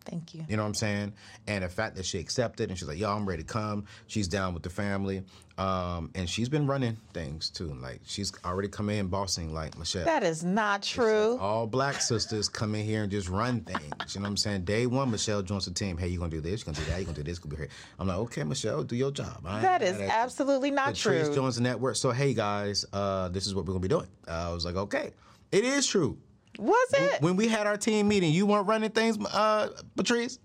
Thank 0.06 0.34
you. 0.34 0.44
You 0.50 0.58
know 0.58 0.64
what 0.64 0.70
I'm 0.70 0.74
saying? 0.76 1.14
And 1.48 1.64
the 1.64 1.70
fact 1.70 1.96
that 1.96 2.06
she 2.06 2.20
accepted 2.20 2.70
and 2.70 2.78
she's 2.78 2.88
like, 2.88 2.98
yo, 2.98 3.12
I'm 3.12 3.28
ready 3.28 3.44
to 3.44 3.48
come. 3.48 3.86
She's 4.08 4.28
down 4.28 4.54
with 4.54 4.64
the 4.64 4.70
family. 4.70 5.24
Um, 5.58 6.10
and 6.16 6.28
she's 6.28 6.50
been 6.50 6.66
running 6.66 6.98
things 7.14 7.50
too. 7.50 7.74
Like 7.82 8.00
she's 8.06 8.34
already 8.44 8.68
come 8.68 8.90
in 8.90 9.08
bossing 9.08 9.54
like 9.54 9.78
Michelle. 9.78 10.06
That 10.06 10.24
is 10.24 10.44
not 10.44 10.82
true. 10.82 11.38
All 11.40 11.68
black 11.68 12.02
sisters 12.02 12.50
come 12.50 12.74
in 12.74 12.84
here 12.84 13.04
and 13.04 13.12
just 13.12 13.30
run 13.30 13.62
things. 13.62 14.16
You 14.16 14.22
know 14.22 14.24
what 14.24 14.30
I'm 14.30 14.38
saying? 14.38 14.64
Day 14.64 14.88
one, 14.88 15.12
Michelle 15.12 15.44
joins 15.44 15.66
the 15.66 15.72
team. 15.74 15.98
Hey, 15.98 16.08
you 16.08 16.18
gonna 16.18 16.32
do 16.32 16.42
this? 16.42 16.62
You 16.62 16.74
gonna 16.74 16.84
do 16.84 16.92
that? 16.92 17.00
You 17.00 17.06
gonna 17.06 17.18
do 17.18 17.24
this? 17.24 17.38
Gonna 17.38 17.56
be 17.56 17.62
here. 17.62 17.70
I'm 18.00 18.08
like, 18.08 18.18
okay, 18.18 18.44
Michelle, 18.44 18.84
do 18.84 18.96
your 18.96 19.12
job. 19.12 19.44
That 19.44 19.84
is 19.84 20.00
absolutely 20.00 20.72
not 20.72 20.96
true. 20.96 21.32
joins 21.34 21.58
the 21.58 21.62
network. 21.62 21.96
So 21.96 22.12
hey 22.12 22.34
guys, 22.34 22.86
uh, 22.92 23.30
this 23.30 23.46
is 23.46 23.54
what 23.54 23.66
we're 23.66 23.74
gonna 23.74 23.82
be 23.82 23.88
doing. 23.88 24.08
Uh, 24.28 24.50
I 24.50 24.54
was 24.54 24.66
like, 24.66 24.76
okay, 24.76 25.12
it 25.52 25.64
is 25.64 25.86
true. 25.86 26.18
Was 26.60 26.94
it? 26.94 27.22
When 27.22 27.36
we 27.36 27.48
had 27.48 27.66
our 27.68 27.78
team 27.78 28.08
meeting, 28.08 28.32
you 28.34 28.46
weren't 28.46 28.68
running 28.68 28.92
things, 28.92 29.18
uh, 29.26 29.70
Patrice. 29.96 30.40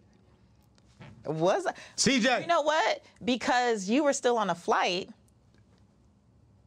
Was 1.25 1.67
CJ. 1.97 2.43
You 2.43 2.47
know 2.47 2.63
what? 2.63 3.05
Because 3.25 3.89
you 3.89 4.05
were 4.05 4.13
still 4.13 4.39
on 4.39 4.49
a 4.49 4.55
flight 4.55 5.11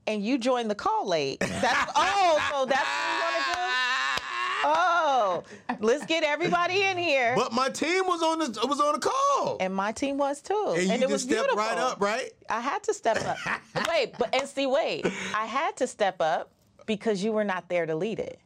and 0.06 0.24
you 0.24 0.38
joined 0.38 0.70
the 0.70 0.76
call 0.76 1.08
late. 1.08 1.40
That's 1.40 1.92
oh, 1.96 2.50
so 2.52 2.66
that's 2.66 2.82
what 2.82 3.14
you 3.14 3.22
want 3.22 3.36
to 3.46 3.54
do? 3.54 3.60
Oh, 4.62 5.44
let's 5.80 6.06
get 6.06 6.24
everybody 6.24 6.82
in 6.82 6.98
here. 6.98 7.34
But 7.36 7.54
my 7.54 7.70
team 7.70 8.06
was 8.06 8.22
on 8.22 8.40
the 8.40 8.68
was 8.68 8.82
on 8.82 8.94
the 8.94 9.00
call. 9.00 9.58
and 9.62 9.74
my 9.74 9.92
team 9.94 10.18
was 10.18 10.42
too. 10.42 10.74
And 10.76 10.88
you 10.88 10.94
it 10.94 11.00
just 11.02 11.12
was 11.12 11.22
stepped 11.22 11.40
beautiful. 11.40 11.58
right 11.58 11.78
up, 11.78 12.02
right? 12.02 12.32
I 12.50 12.60
had 12.60 12.84
to 12.84 12.94
step 12.94 13.18
up. 13.26 13.38
wait, 13.88 14.16
but 14.18 14.36
and 14.36 14.48
see, 14.50 14.66
wait. 14.66 15.06
I 15.34 15.46
had 15.46 15.78
to 15.78 15.88
step 15.88 16.20
up 16.20 16.52
because 16.86 17.24
you 17.24 17.32
were 17.32 17.46
not 17.46 17.70
there 17.70 17.86
to 17.86 17.96
lead 17.96 18.20
it. 18.20 18.40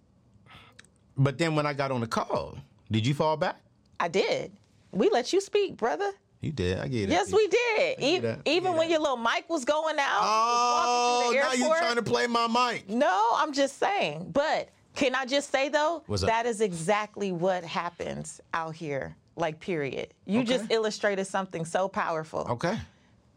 But 1.17 1.38
then 1.38 1.55
when 1.55 1.65
I 1.65 1.74
got 1.74 1.91
on 1.91 2.01
the 2.01 2.08
call, 2.08 2.58
did 2.91 3.05
you 3.05 3.13
fall 3.13 3.38
back? 3.38 3.60
I 4.00 4.08
did. 4.08 4.51
We 4.91 5.10
let 5.10 5.34
you 5.34 5.41
speak, 5.41 5.77
brother. 5.77 6.12
You 6.41 6.51
did. 6.51 6.77
I 6.79 6.88
get 6.88 7.03
it. 7.03 7.10
Yes, 7.10 7.32
we 7.32 7.48
did. 7.48 8.00
E- 8.01 8.20
that. 8.20 8.39
even 8.46 8.75
when 8.75 8.89
your 8.89 9.00
little 9.00 9.17
mic 9.17 9.46
was 9.50 9.63
going 9.63 9.98
out, 9.98 10.20
Oh, 10.22 11.32
you 11.34 11.39
now 11.39 11.53
you're 11.53 11.77
trying 11.77 11.96
to 11.96 12.03
play 12.03 12.27
my 12.27 12.48
mic? 12.48 12.89
No, 12.89 13.32
I'm 13.36 13.53
just 13.53 13.77
saying. 13.79 14.29
But 14.34 14.70
can 14.96 15.15
I 15.15 15.25
just 15.25 15.51
say 15.51 15.70
though, 15.70 16.03
that 16.08 16.46
is 16.46 16.60
exactly 16.62 17.32
what 17.32 17.63
happens 17.63 18.41
out 18.53 18.75
here. 18.75 19.15
Like, 19.36 19.60
period. 19.60 20.13
You 20.25 20.43
just 20.43 20.65
Okay. 20.65 20.75
illustrated 20.75 21.25
something 21.25 21.65
so 21.65 21.88
powerful. 21.88 22.46
Okay. 22.51 22.77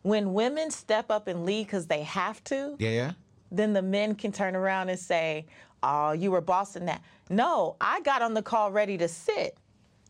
When 0.02 0.34
women 0.34 0.70
step 0.70 1.10
up 1.10 1.26
and 1.26 1.46
lead 1.46 1.66
because 1.66 1.86
they 1.86 2.02
have 2.02 2.42
to, 2.44 2.74
Yeah, 2.78 2.90
yeah. 2.90 3.12
then 3.50 3.72
the 3.72 3.80
men 3.82 4.14
can 4.14 4.30
turn 4.32 4.54
around 4.54 4.88
and 4.90 4.98
say, 4.98 5.46
"Oh, 5.82 6.12
you 6.12 6.30
were 6.30 6.40
bossing 6.40 6.86
that." 6.86 7.02
No, 7.30 7.76
I 7.80 8.00
got 8.02 8.22
on 8.22 8.34
the 8.34 8.42
call 8.42 8.70
ready 8.70 8.96
to 8.98 9.08
sit 9.08 9.56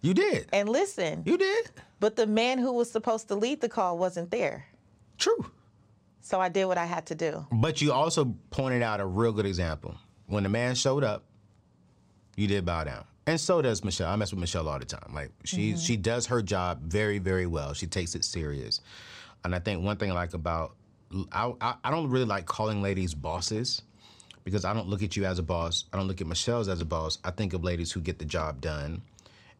You 0.02 0.12
did. 0.14 0.48
and 0.52 0.68
listen. 0.68 1.22
You 1.24 1.38
did. 1.38 1.70
But 2.00 2.16
the 2.16 2.26
man 2.26 2.58
who 2.58 2.72
was 2.72 2.90
supposed 2.90 3.28
to 3.28 3.34
lead 3.34 3.60
the 3.60 3.68
call 3.68 3.96
wasn't 3.98 4.30
there. 4.30 4.66
True. 5.18 5.50
So 6.20 6.40
I 6.40 6.48
did 6.48 6.66
what 6.66 6.76
I 6.76 6.84
had 6.84 7.06
to 7.06 7.14
do. 7.14 7.46
But 7.52 7.80
you 7.80 7.92
also 7.92 8.34
pointed 8.50 8.82
out 8.82 9.00
a 9.00 9.06
real 9.06 9.32
good 9.32 9.46
example. 9.46 9.94
When 10.26 10.42
the 10.42 10.48
man 10.48 10.74
showed 10.74 11.04
up, 11.04 11.24
you 12.36 12.46
did 12.46 12.64
bow 12.64 12.84
down. 12.84 13.04
And 13.28 13.40
so 13.40 13.62
does 13.62 13.82
Michelle. 13.84 14.08
I 14.10 14.16
mess 14.16 14.30
with 14.30 14.40
Michelle 14.40 14.68
all 14.68 14.78
the 14.78 14.84
time. 14.84 15.12
Like 15.14 15.30
she 15.44 15.70
Mm-hmm. 15.70 15.78
she 15.78 15.96
does 15.96 16.26
her 16.26 16.42
job 16.42 16.82
very 16.82 17.18
very 17.18 17.46
well. 17.46 17.72
She 17.72 17.86
takes 17.86 18.14
it 18.14 18.24
serious. 18.24 18.80
And 19.44 19.54
I 19.54 19.58
think 19.58 19.82
one 19.84 19.96
thing 19.96 20.10
I 20.10 20.14
like 20.14 20.34
about 20.34 20.74
I, 21.32 21.52
I 21.60 21.74
I 21.84 21.90
don't 21.90 22.10
really 22.10 22.24
like 22.26 22.46
calling 22.46 22.82
ladies 22.82 23.14
bosses 23.14 23.82
because 24.46 24.64
I 24.64 24.72
don't 24.72 24.86
look 24.88 25.02
at 25.02 25.16
you 25.16 25.24
as 25.24 25.40
a 25.40 25.42
boss. 25.42 25.86
I 25.92 25.96
don't 25.96 26.06
look 26.06 26.20
at 26.20 26.26
Michelle's 26.28 26.68
as 26.68 26.80
a 26.80 26.84
boss. 26.84 27.18
I 27.24 27.32
think 27.32 27.52
of 27.52 27.64
ladies 27.64 27.90
who 27.90 28.00
get 28.00 28.20
the 28.20 28.24
job 28.24 28.60
done. 28.60 29.02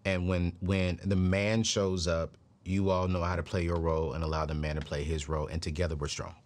And 0.05 0.29
when 0.29 0.53
when 0.61 1.01
the 1.05 1.17
man 1.17 1.65
shows 1.65 2.07
up, 2.07 2.37
you 2.65 2.91
all 2.91 3.09
know 3.09 3.21
how 3.23 3.35
to 3.35 3.43
play 3.43 3.65
your 3.65 3.81
role 3.81 4.13
and 4.13 4.23
allow 4.23 4.47
the 4.47 4.55
man 4.55 4.77
to 4.77 4.81
play 4.81 5.03
his 5.03 5.29
role, 5.29 5.49
and 5.49 5.61
together 5.61 5.97
we're 5.97 6.07
strong. 6.07 6.37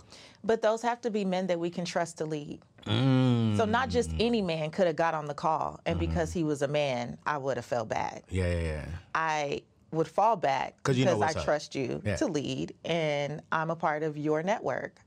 But 0.42 0.62
those 0.62 0.80
have 0.80 1.02
to 1.02 1.10
be 1.10 1.22
men 1.26 1.48
that 1.48 1.60
we 1.60 1.68
can 1.68 1.84
trust 1.84 2.16
to 2.18 2.24
lead. 2.24 2.62
Mm. 2.86 3.58
So 3.58 3.66
not 3.66 3.90
just 3.90 4.10
any 4.18 4.40
man 4.40 4.70
could 4.70 4.86
have 4.86 4.96
got 4.96 5.12
on 5.12 5.26
the 5.26 5.34
call, 5.34 5.78
and 5.84 6.00
mm-hmm. 6.00 6.08
because 6.08 6.32
he 6.32 6.42
was 6.42 6.62
a 6.62 6.68
man, 6.68 7.18
I 7.26 7.36
would 7.36 7.58
have 7.58 7.66
felt 7.66 7.90
bad. 7.90 8.22
Yeah, 8.30 8.46
yeah, 8.50 8.60
yeah. 8.62 8.86
I 9.14 9.62
would 9.92 10.08
fall 10.08 10.36
back 10.36 10.82
'Cause 10.82 10.96
you 10.96 11.04
know 11.04 11.18
because 11.18 11.36
I 11.36 11.40
up. 11.40 11.44
trust 11.44 11.74
you 11.74 12.00
Yeah. 12.06 12.16
to 12.16 12.26
lead, 12.26 12.72
and 12.86 13.42
I'm 13.52 13.68
a 13.68 13.76
part 13.76 14.02
of 14.02 14.16
your 14.16 14.42
network. 14.42 14.98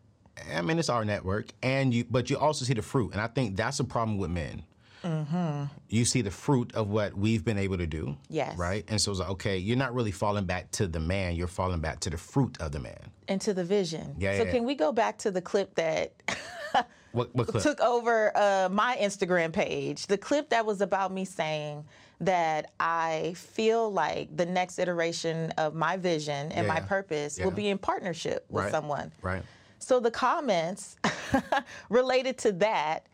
I 0.56 0.62
mean, 0.62 0.80
it's 0.80 0.90
our 0.90 1.06
network, 1.06 1.48
and 1.62 1.94
you, 1.94 2.06
but 2.10 2.30
you 2.30 2.38
also 2.38 2.66
see 2.66 2.74
the 2.74 2.82
fruit, 2.82 3.12
and 3.14 3.22
I 3.22 3.28
think 3.28 3.56
that's 3.56 3.80
a 3.80 3.84
problem 3.84 4.18
with 4.18 4.32
men. 4.32 4.64
Mm-hmm. 5.04 5.64
You 5.90 6.06
see 6.06 6.22
the 6.22 6.32
fruit 6.32 6.74
of 6.76 6.90
what 6.90 7.14
we've 7.16 7.44
been 7.44 7.58
able 7.58 7.78
to 7.78 7.86
do. 7.86 8.16
Yes. 8.30 8.58
Right, 8.58 8.86
and 8.88 9.00
so 9.00 9.12
it's 9.12 9.20
like, 9.20 9.30
okay, 9.32 9.58
you're 9.58 9.78
not 9.78 9.94
really 9.94 10.12
falling 10.12 10.46
back 10.46 10.72
to 10.72 10.88
the 10.88 11.00
man; 11.00 11.36
you're 11.36 11.48
falling 11.48 11.82
back 11.82 12.00
to 12.02 12.10
the 12.10 12.18
fruit 12.18 12.60
of 12.62 12.72
the 12.72 12.80
man. 12.80 13.12
And 13.28 13.40
to 13.42 13.54
the 13.54 13.64
vision. 13.64 14.16
Yeah, 14.18 14.38
so 14.38 14.44
yeah. 14.44 14.52
can 14.52 14.64
we 14.64 14.76
go 14.76 14.92
back 14.92 15.18
to 15.20 15.32
the 15.32 15.42
clip 15.42 15.76
that 15.76 16.14
What, 17.12 17.34
what 17.36 17.48
clip? 17.48 17.62
took 17.64 17.80
over 17.82 18.36
uh, 18.36 18.70
my 18.72 18.98
Instagram 19.00 19.54
page? 19.54 20.08
The 20.08 20.18
clip 20.18 20.50
that 20.50 20.66
was 20.66 20.82
about 20.82 21.12
me 21.14 21.26
saying 21.26 21.86
that 22.22 22.72
I 22.80 23.34
feel 23.38 23.92
like 23.92 24.36
the 24.36 24.46
next 24.46 24.80
iteration 24.80 25.52
of 25.58 25.76
my 25.76 25.98
vision 25.98 26.52
and 26.54 26.68
my 26.68 26.80
purpose 26.80 27.38
Yeah. 27.38 27.46
will 27.46 27.52
be 27.52 27.68
in 27.70 27.78
partnership 27.78 28.46
with 28.50 28.64
Right. 28.64 28.72
someone. 28.72 29.12
Right. 29.22 29.44
So 29.84 30.00
the 30.00 30.12
comments 30.12 30.96
related 31.90 32.38
to 32.40 32.52
that 32.54 33.08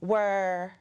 were, 0.00 0.72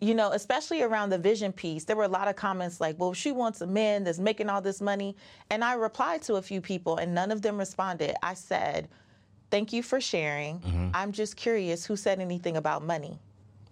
you 0.00 0.14
know, 0.14 0.32
especially 0.32 0.82
around 0.82 1.10
the 1.10 1.18
vision 1.18 1.52
piece, 1.52 1.84
there 1.84 1.96
were 1.96 2.04
a 2.04 2.08
lot 2.08 2.28
of 2.28 2.36
comments 2.36 2.80
like, 2.80 2.98
well, 2.98 3.14
she 3.14 3.32
wants 3.32 3.62
a 3.62 3.66
man 3.66 4.04
that's 4.04 4.18
making 4.18 4.50
all 4.50 4.60
this 4.60 4.80
money. 4.80 5.16
And 5.50 5.64
I 5.64 5.74
replied 5.74 6.22
to 6.22 6.34
a 6.34 6.42
few 6.42 6.60
people 6.60 6.98
and 6.98 7.14
none 7.14 7.30
of 7.30 7.40
them 7.40 7.56
responded. 7.56 8.14
I 8.22 8.34
said, 8.34 8.88
thank 9.50 9.72
you 9.72 9.82
for 9.82 10.00
sharing. 10.00 10.60
Mm-hmm. 10.60 10.90
I'm 10.92 11.12
just 11.12 11.36
curious 11.36 11.86
who 11.86 11.96
said 11.96 12.20
anything 12.20 12.56
about 12.58 12.84
money. 12.84 13.18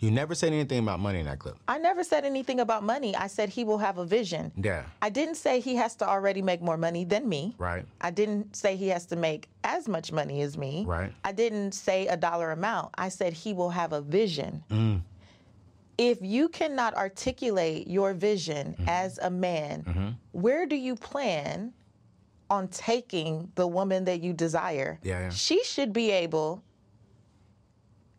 You 0.01 0.11
never 0.11 0.35
said 0.35 0.53
anything 0.53 0.81
about 0.81 1.01
money 1.01 1.21
in 1.21 1.27
that 1.27 1.39
clip. 1.39 1.57
I 1.69 1.79
never 1.79 2.05
said 2.05 2.25
anything 2.25 2.61
about 2.61 2.83
money. 2.83 3.15
I 3.17 3.27
said 3.27 3.49
he 3.49 3.65
will 3.65 3.79
have 3.79 3.97
a 3.99 4.05
vision. 4.05 4.53
Yeah. 4.57 4.85
I 5.01 5.09
didn't 5.09 5.37
say 5.37 5.61
he 5.61 5.77
has 5.77 5.95
to 5.97 6.09
already 6.09 6.43
make 6.43 6.61
more 6.61 6.77
money 6.77 7.05
than 7.05 7.29
me. 7.29 7.55
Right. 7.59 7.87
I 8.01 8.11
didn't 8.11 8.55
say 8.57 8.77
he 8.77 8.89
has 8.89 9.07
to 9.07 9.17
make 9.17 9.49
as 9.63 9.89
much 9.89 10.13
money 10.13 10.43
as 10.43 10.59
me. 10.59 10.85
Right. 10.87 11.13
I 11.25 11.33
didn't 11.33 11.73
say 11.73 12.07
a 12.09 12.17
dollar 12.17 12.51
amount. 12.53 12.91
I 12.99 13.09
said 13.09 13.33
he 13.33 13.53
will 13.55 13.71
have 13.71 13.93
a 13.93 14.01
vision. 14.03 14.63
Mm. 14.71 15.01
If 15.97 16.19
you 16.21 16.49
cannot 16.49 16.95
articulate 16.97 17.87
your 17.87 18.15
vision 18.15 18.75
Mm-hmm. 18.75 18.89
as 18.89 19.19
a 19.19 19.31
man, 19.31 20.19
where 20.33 20.67
do 20.67 20.75
you 20.77 20.97
plan 20.97 21.73
on 22.51 22.67
taking 22.69 23.51
the 23.55 23.67
woman 23.67 24.05
that 24.07 24.21
you 24.23 24.33
desire? 24.33 24.99
Yeah, 25.03 25.21
yeah. 25.21 25.31
She 25.31 25.63
should 25.65 25.93
be 25.93 26.11
able 26.11 26.63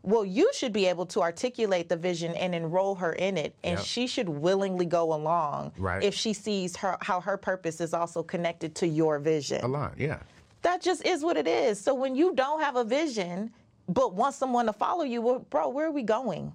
well, 0.06 0.24
you 0.24 0.52
should 0.54 0.72
be 0.72 0.86
able 0.86 1.06
to 1.08 1.22
articulate 1.22 1.90
the 1.90 1.98
vision 1.98 2.34
and 2.36 2.54
enroll 2.54 2.96
her 2.96 3.14
in 3.14 3.38
it, 3.38 3.56
and 3.64 3.78
Yep. 3.80 3.86
she 3.86 4.08
should 4.08 4.30
willingly 4.30 4.86
go 4.86 5.14
along 5.14 5.72
Right. 5.78 6.04
if 6.04 6.14
she 6.14 6.32
sees 6.34 6.76
her 6.78 6.98
how 7.02 7.20
her 7.22 7.38
purpose 7.38 7.82
is 7.82 7.94
also 7.94 8.22
connected 8.22 8.76
to 8.76 8.88
your 8.88 9.18
vision. 9.20 9.64
A 9.64 9.68
lot. 9.68 9.98
Yeah. 9.98 10.20
That 10.62 10.82
just 10.82 11.06
is 11.06 11.24
what 11.24 11.38
it 11.38 11.48
is. 11.48 11.80
So 11.80 11.94
when 11.94 12.16
you 12.16 12.34
don't 12.36 12.62
have 12.62 12.76
a 12.76 12.84
vision, 12.84 13.52
but 13.88 14.14
want 14.14 14.36
someone 14.36 14.66
to 14.68 14.74
follow 14.74 15.04
you, 15.04 15.22
well, 15.22 15.40
bro, 15.40 15.70
where 15.70 15.88
are 15.88 15.92
we 15.92 16.04
going? 16.04 16.54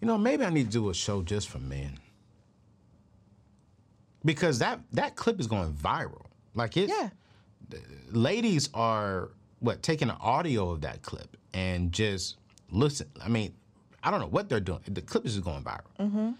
You 0.00 0.06
know, 0.06 0.18
maybe 0.18 0.44
I 0.44 0.50
need 0.50 0.64
to 0.66 0.70
do 0.72 0.90
a 0.90 0.94
show 0.94 1.22
just 1.22 1.48
for 1.48 1.58
men. 1.58 1.98
Because 4.24 4.58
that 4.58 4.80
that 4.92 5.14
clip 5.16 5.38
is 5.40 5.46
going 5.46 5.72
viral. 5.72 6.26
Like 6.54 6.76
it's 6.76 6.92
Yeah. 6.92 7.10
ladies 8.10 8.68
are 8.74 9.30
what 9.60 9.82
taking 9.82 10.08
an 10.10 10.16
audio 10.20 10.70
of 10.70 10.80
that 10.82 11.02
clip 11.02 11.36
and 11.54 11.92
just 11.92 12.36
listen. 12.70 13.08
I 13.22 13.28
mean, 13.28 13.54
I 14.02 14.10
don't 14.10 14.20
know 14.20 14.26
what 14.26 14.48
they're 14.48 14.60
doing. 14.60 14.80
The 14.86 15.02
clip 15.02 15.26
is 15.26 15.34
just 15.34 15.44
going 15.44 15.62
viral. 15.62 15.80
Mm-hmm. 15.98 16.30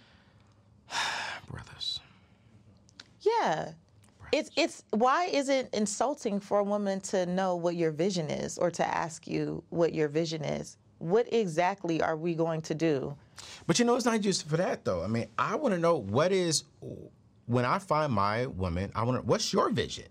Brothers. 1.50 2.00
Yeah. 3.20 3.72
It's 4.32 4.50
it's 4.56 4.84
why 4.90 5.26
is 5.26 5.48
it 5.48 5.70
insulting 5.72 6.38
for 6.38 6.58
a 6.58 6.64
woman 6.64 7.00
to 7.00 7.24
know 7.26 7.56
what 7.56 7.76
your 7.76 7.90
vision 7.90 8.28
is 8.30 8.58
or 8.58 8.70
to 8.72 8.86
ask 8.86 9.26
you 9.26 9.62
what 9.70 9.94
your 9.94 10.08
vision 10.08 10.44
is? 10.44 10.76
What 10.98 11.32
exactly 11.32 12.02
are 12.02 12.16
we 12.16 12.34
going 12.34 12.60
to 12.62 12.74
do? 12.74 13.16
But 13.66 13.78
you 13.78 13.84
know, 13.84 13.94
it's 13.94 14.04
not 14.04 14.20
just 14.20 14.46
for 14.46 14.56
that 14.58 14.84
though. 14.84 15.02
I 15.02 15.06
mean, 15.06 15.28
I 15.38 15.56
want 15.56 15.74
to 15.74 15.80
know 15.80 15.96
what 15.96 16.32
is 16.32 16.64
when 17.46 17.64
I 17.64 17.78
find 17.78 18.12
my 18.12 18.46
woman. 18.46 18.92
I 18.94 19.02
want 19.04 19.22
to. 19.22 19.26
What's 19.26 19.52
your 19.52 19.70
vision? 19.70 20.04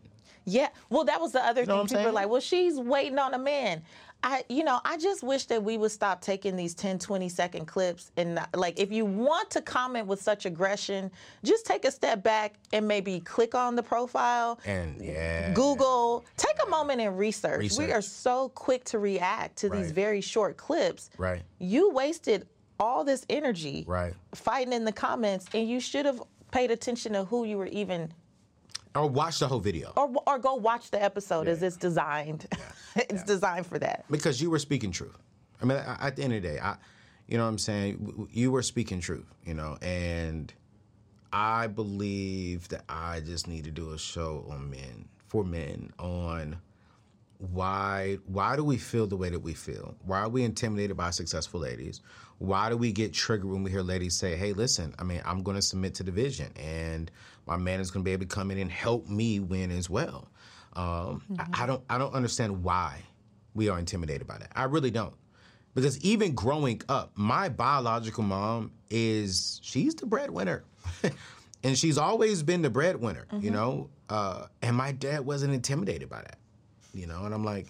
Yeah. 0.46 0.70
Well, 0.90 1.04
that 1.04 1.20
was 1.20 1.34
the 1.34 1.44
other 1.44 1.66
know 1.66 1.80
thing. 1.80 1.98
People 1.98 2.06
were 2.06 2.12
like, 2.14 2.30
well, 2.30 2.42
she's 2.42 2.80
waiting 2.80 3.20
on 3.20 3.34
a 3.34 3.38
man. 3.38 3.84
I, 4.24 4.44
you 4.50 4.64
know, 4.64 4.80
I 4.84 4.98
just 4.98 5.24
wish 5.24 5.46
that 5.46 5.64
we 5.64 5.78
would 5.78 5.92
stop 5.92 6.22
taking 6.22 6.56
these 6.56 6.74
10, 6.74 7.00
20 7.00 7.30
second 7.30 7.66
clips 7.66 8.12
and 8.18 8.36
not, 8.36 8.50
like, 8.56 8.80
if 8.80 8.92
you 8.92 9.06
want 9.06 9.52
to 9.52 9.62
comment 9.62 10.08
with 10.08 10.22
such 10.22 10.46
aggression, 10.46 11.12
just 11.44 11.66
take 11.66 11.86
a 11.86 11.92
step 11.92 12.24
back 12.24 12.56
and 12.74 12.88
maybe 12.88 13.20
click 13.20 13.54
on 13.56 13.76
the 13.76 13.84
profile. 13.84 14.60
And 14.66 15.00
yeah. 15.02 15.54
Google, 15.54 16.26
take 16.36 16.56
a 16.66 16.70
moment 16.70 17.00
and 17.00 17.18
research. 17.18 17.72
We 17.78 17.92
are 17.92 18.02
so 18.02 18.50
quick 18.50 18.84
to 18.86 19.00
react 19.00 19.58
to 19.58 19.70
these 19.70 19.92
very 19.92 20.22
short 20.22 20.58
clips. 20.58 21.10
Right. 21.18 21.44
You 21.60 21.92
wasted 21.92 22.48
all 22.80 23.04
this 23.04 23.26
energy 23.30 23.86
Right. 23.88 24.14
fighting 24.34 24.74
in 24.74 24.84
the 24.86 24.92
comments, 24.92 25.46
and 25.54 25.68
you 25.70 25.80
should 25.80 26.06
have 26.06 26.22
paid 26.52 26.72
attention 26.72 27.14
to 27.14 27.24
who 27.26 27.44
you 27.46 27.58
were 27.58 27.68
even, 27.68 28.12
Or 28.98 29.08
watch 29.08 29.40
the 29.40 29.48
whole 29.48 29.60
video. 29.60 29.94
or, 29.96 30.12
or 30.26 30.40
go 30.40 30.56
watch 30.56 30.90
the 30.92 31.02
episode 31.02 31.48
as 31.48 31.62
it's 31.64 31.78
designed. 31.78 32.48
it's 32.96 33.24
designed 33.24 33.66
for 33.66 33.80
that. 33.80 34.06
because 34.10 34.42
you 34.42 34.50
were 34.50 34.60
speaking 34.60 34.92
truth. 34.92 35.18
I 35.62 35.66
mean, 35.66 35.78
at 35.78 36.16
the 36.16 36.24
end 36.24 36.34
of 36.34 36.42
the 36.42 36.48
day, 36.48 36.60
I, 36.60 36.76
you 37.28 37.38
know 37.38 37.44
what 37.44 37.50
I'm 37.50 37.58
saying? 37.58 38.28
You 38.32 38.52
were 38.52 38.62
speaking 38.64 39.00
truth, 39.00 39.26
you 39.46 39.54
know, 39.54 39.78
and 39.82 40.54
I 41.34 41.68
believe 41.68 42.68
that 42.70 42.84
I 42.88 43.20
just 43.22 43.48
need 43.48 43.64
to 43.66 43.72
do 43.72 43.92
a 43.92 43.98
show 43.98 44.46
on 44.50 44.70
men, 44.70 45.08
for 45.28 45.44
men, 45.44 45.92
on 46.00 46.58
why 47.40 48.18
why 48.26 48.56
do 48.56 48.64
we 48.64 48.78
feel 48.78 49.08
the 49.08 49.18
way 49.18 49.30
that 49.30 49.40
we 49.40 49.54
feel? 49.54 49.96
Why 50.06 50.22
are 50.22 50.30
we 50.30 50.44
intimidated 50.44 50.98
by 50.98 51.12
successful 51.12 51.60
ladies? 51.60 52.02
Why 52.40 52.70
do 52.70 52.78
we 52.78 52.92
get 52.92 53.14
triggered 53.14 53.50
when 53.50 53.64
we 53.64 53.72
hear 53.72 53.82
ladies 53.82 54.16
say, 54.16 54.36
"Hey, 54.36 54.54
listen, 54.54 54.94
I 54.98 55.04
mean, 55.04 55.22
I'm 55.26 55.44
going 55.44 55.56
to 55.56 55.62
submit 55.62 55.96
to 55.96 56.04
the 56.04 56.12
vision, 56.12 56.52
and 56.56 57.12
my 57.46 57.58
man 57.58 57.80
is 57.80 57.92
going 57.92 58.04
to 58.04 58.06
be 58.08 58.14
able 58.14 58.26
to 58.26 58.36
come 58.36 58.52
in 58.52 58.58
and 58.58 58.72
help 58.72 59.08
me 59.08 59.40
win 59.40 59.72
as 59.72 59.90
well." 59.90 60.28
Um, 60.74 61.24
I, 61.40 61.64
I 61.64 61.66
don't 61.66 61.84
I 61.90 61.98
don't 61.98 62.14
understand 62.14 62.64
why 62.64 63.02
we 63.54 63.70
are 63.70 63.80
intimidated 63.80 64.28
by 64.28 64.38
that. 64.38 64.52
I 64.56 64.64
really 64.66 64.92
don't. 64.92 65.14
Because 65.74 66.00
even 66.04 66.34
growing 66.34 66.82
up, 66.90 67.12
my 67.16 67.50
biological 67.50 68.24
mom 68.24 68.72
is 68.90 69.60
she's 69.62 69.94
the 69.94 70.08
breadwinner. 70.08 70.64
and 71.64 71.78
she's 71.78 71.98
always 72.00 72.42
been 72.42 72.62
the 72.64 72.70
breadwinner, 72.70 73.28
you 73.40 73.52
know? 73.52 73.90
Uh, 74.10 74.48
and 74.62 74.76
my 74.76 74.92
dad 74.92 75.26
wasn't 75.26 75.54
intimidated 75.54 76.10
by 76.10 76.22
that. 76.22 76.38
You 76.98 77.06
know, 77.06 77.26
and 77.26 77.34
I'm 77.34 77.46
like, 77.46 77.68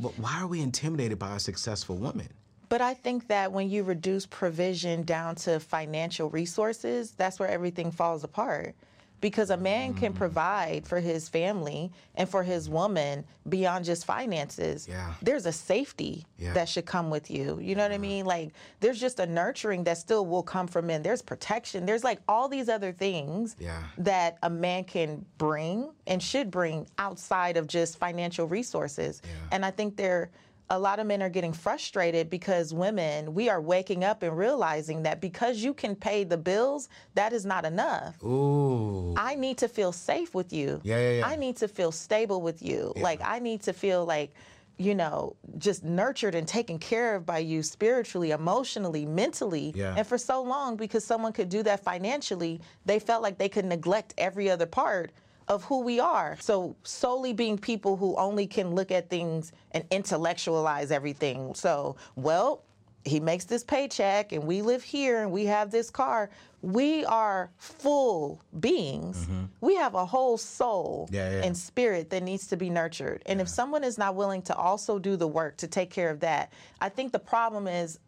but 0.00 0.18
why 0.18 0.40
are 0.40 0.46
we 0.46 0.62
intimidated 0.62 1.18
by 1.18 1.36
a 1.36 1.40
successful 1.40 1.96
woman? 1.96 2.28
But 2.70 2.80
I 2.80 2.94
think 2.94 3.28
that 3.28 3.52
when 3.52 3.68
you 3.68 3.82
reduce 3.82 4.24
provision 4.24 5.02
down 5.02 5.34
to 5.36 5.60
financial 5.60 6.30
resources, 6.30 7.10
that's 7.10 7.38
where 7.38 7.50
everything 7.50 7.90
falls 7.90 8.24
apart. 8.24 8.74
Because 9.22 9.48
a 9.50 9.56
man 9.56 9.94
Mm. 9.94 9.98
can 9.98 10.12
provide 10.12 10.84
for 10.86 10.98
his 11.00 11.28
family 11.28 11.92
and 12.16 12.28
for 12.28 12.42
his 12.42 12.68
woman 12.68 13.24
beyond 13.48 13.84
just 13.84 14.04
finances. 14.04 14.86
Yeah. 14.88 15.14
There's 15.22 15.46
a 15.46 15.52
safety 15.52 16.26
Yeah. 16.38 16.52
that 16.54 16.68
should 16.68 16.86
come 16.86 17.08
with 17.08 17.30
you. 17.30 17.58
You 17.60 17.76
know 17.76 17.84
what 17.84 17.92
I 17.92 17.98
mean? 17.98 18.26
Like, 18.26 18.50
there's 18.80 18.98
just 19.00 19.20
a 19.20 19.26
nurturing 19.26 19.84
that 19.84 19.96
still 19.98 20.26
will 20.26 20.42
come 20.42 20.66
from 20.66 20.88
men. 20.88 21.02
There's 21.04 21.22
protection. 21.22 21.86
There's 21.86 22.02
like 22.02 22.18
all 22.28 22.48
these 22.48 22.68
other 22.68 22.92
things 22.92 23.54
Yeah. 23.60 23.84
that 23.98 24.38
a 24.42 24.50
man 24.50 24.82
can 24.84 25.24
bring 25.38 25.92
and 26.08 26.20
should 26.20 26.50
bring 26.50 26.88
outside 26.98 27.56
of 27.56 27.68
just 27.68 27.98
financial 27.98 28.48
resources. 28.48 29.22
And 29.52 29.64
I 29.64 29.70
think 29.70 29.96
there 29.96 30.30
a 30.72 30.78
lot 30.78 30.98
of 30.98 31.06
men 31.06 31.22
are 31.22 31.28
getting 31.28 31.52
frustrated 31.52 32.30
because 32.30 32.72
women, 32.72 33.34
we 33.34 33.50
are 33.50 33.60
waking 33.60 34.04
up 34.04 34.22
and 34.22 34.36
realizing 34.36 35.02
that 35.02 35.20
because 35.20 35.58
you 35.58 35.74
can 35.74 35.94
pay 35.94 36.24
the 36.24 36.38
bills, 36.38 36.88
that 37.14 37.34
is 37.34 37.44
not 37.44 37.66
enough. 37.66 38.16
Ooh. 38.24 39.14
I 39.18 39.34
need 39.34 39.58
to 39.58 39.68
feel 39.68 39.92
safe 39.92 40.34
with 40.34 40.50
you. 40.50 40.80
Yeah, 40.82 40.96
yeah, 40.96 41.18
yeah. 41.18 41.26
I 41.26 41.36
need 41.36 41.58
to 41.58 41.68
feel 41.68 41.92
stable 41.92 42.40
with 42.40 42.62
you. 42.62 42.94
Like 42.96 43.20
I 43.22 43.38
need 43.38 43.60
to 43.64 43.74
feel 43.74 44.06
like, 44.06 44.32
you 44.78 44.94
know, 44.94 45.36
just 45.58 45.84
nurtured 45.84 46.34
and 46.34 46.48
taken 46.48 46.78
care 46.78 47.16
of 47.16 47.26
by 47.26 47.38
you 47.38 47.62
spiritually, 47.62 48.30
emotionally, 48.30 49.04
mentally. 49.04 49.74
Yeah. 49.76 49.94
And 49.94 50.06
for 50.06 50.16
so 50.16 50.42
long, 50.42 50.76
because 50.76 51.04
someone 51.04 51.34
could 51.34 51.50
do 51.50 51.62
that 51.64 51.84
financially, 51.84 52.62
they 52.86 52.98
felt 52.98 53.22
like 53.22 53.36
they 53.36 53.50
could 53.50 53.66
neglect 53.66 54.14
every 54.16 54.48
other 54.48 54.66
part 54.66 55.12
of 55.52 55.64
who 55.64 55.80
we 55.80 56.00
are. 56.00 56.36
So 56.40 56.74
solely 56.82 57.32
being 57.32 57.58
people 57.58 57.96
who 57.96 58.16
only 58.16 58.46
can 58.46 58.74
look 58.74 58.90
at 58.90 59.08
things 59.10 59.52
and 59.72 59.84
intellectualize 59.90 60.90
everything. 60.90 61.54
So, 61.54 61.96
well, 62.16 62.64
he 63.04 63.18
makes 63.20 63.44
this 63.44 63.64
paycheck 63.64 64.32
and 64.32 64.44
we 64.44 64.62
live 64.62 64.82
here 64.82 65.22
and 65.22 65.30
we 65.32 65.44
have 65.46 65.70
this 65.70 65.90
car. 65.90 66.30
We 66.62 67.04
are 67.06 67.50
full 67.58 68.40
beings. 68.60 69.26
We 69.60 69.74
have 69.76 69.94
a 69.94 70.06
whole 70.06 70.38
soul 70.38 71.08
Mm-hmm. 71.08 71.14
Yeah, 71.16 71.30
yeah. 71.40 71.46
and 71.46 71.56
spirit 71.56 72.10
that 72.10 72.22
needs 72.22 72.46
to 72.48 72.56
be 72.56 72.70
nurtured. 72.70 73.22
And 73.26 73.40
if 73.40 73.48
someone 73.48 73.82
is 73.84 73.98
not 73.98 74.14
willing 74.14 74.42
to 74.42 74.54
also 74.54 74.98
do 74.98 75.16
the 75.16 75.26
work 75.26 75.56
to 75.58 75.66
take 75.66 75.90
care 75.90 76.10
of 76.10 76.20
that, 76.20 76.52
I 76.80 76.88
think 76.88 77.10
the 77.12 77.18
problem 77.18 77.66
is 77.66 77.98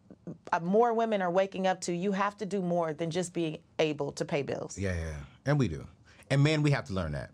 uh, 0.53 0.59
more 0.61 0.93
women 0.93 1.21
are 1.21 1.29
waking 1.31 1.67
up 1.67 1.81
to 1.81 1.93
you 1.93 2.11
have 2.13 2.37
to 2.37 2.45
do 2.45 2.61
more 2.61 2.93
than 2.93 3.11
just 3.11 3.33
being 3.33 3.57
able 3.79 4.11
to 4.13 4.23
pay 4.25 4.41
bills. 4.41 4.77
Yeah, 4.79 4.95
yeah. 4.95 5.15
And 5.45 5.59
we 5.59 5.67
do. 5.67 5.85
And 6.29 6.41
man, 6.41 6.63
we 6.63 6.71
have 6.71 6.85
to 6.85 6.93
learn 6.93 7.11
that. 7.11 7.29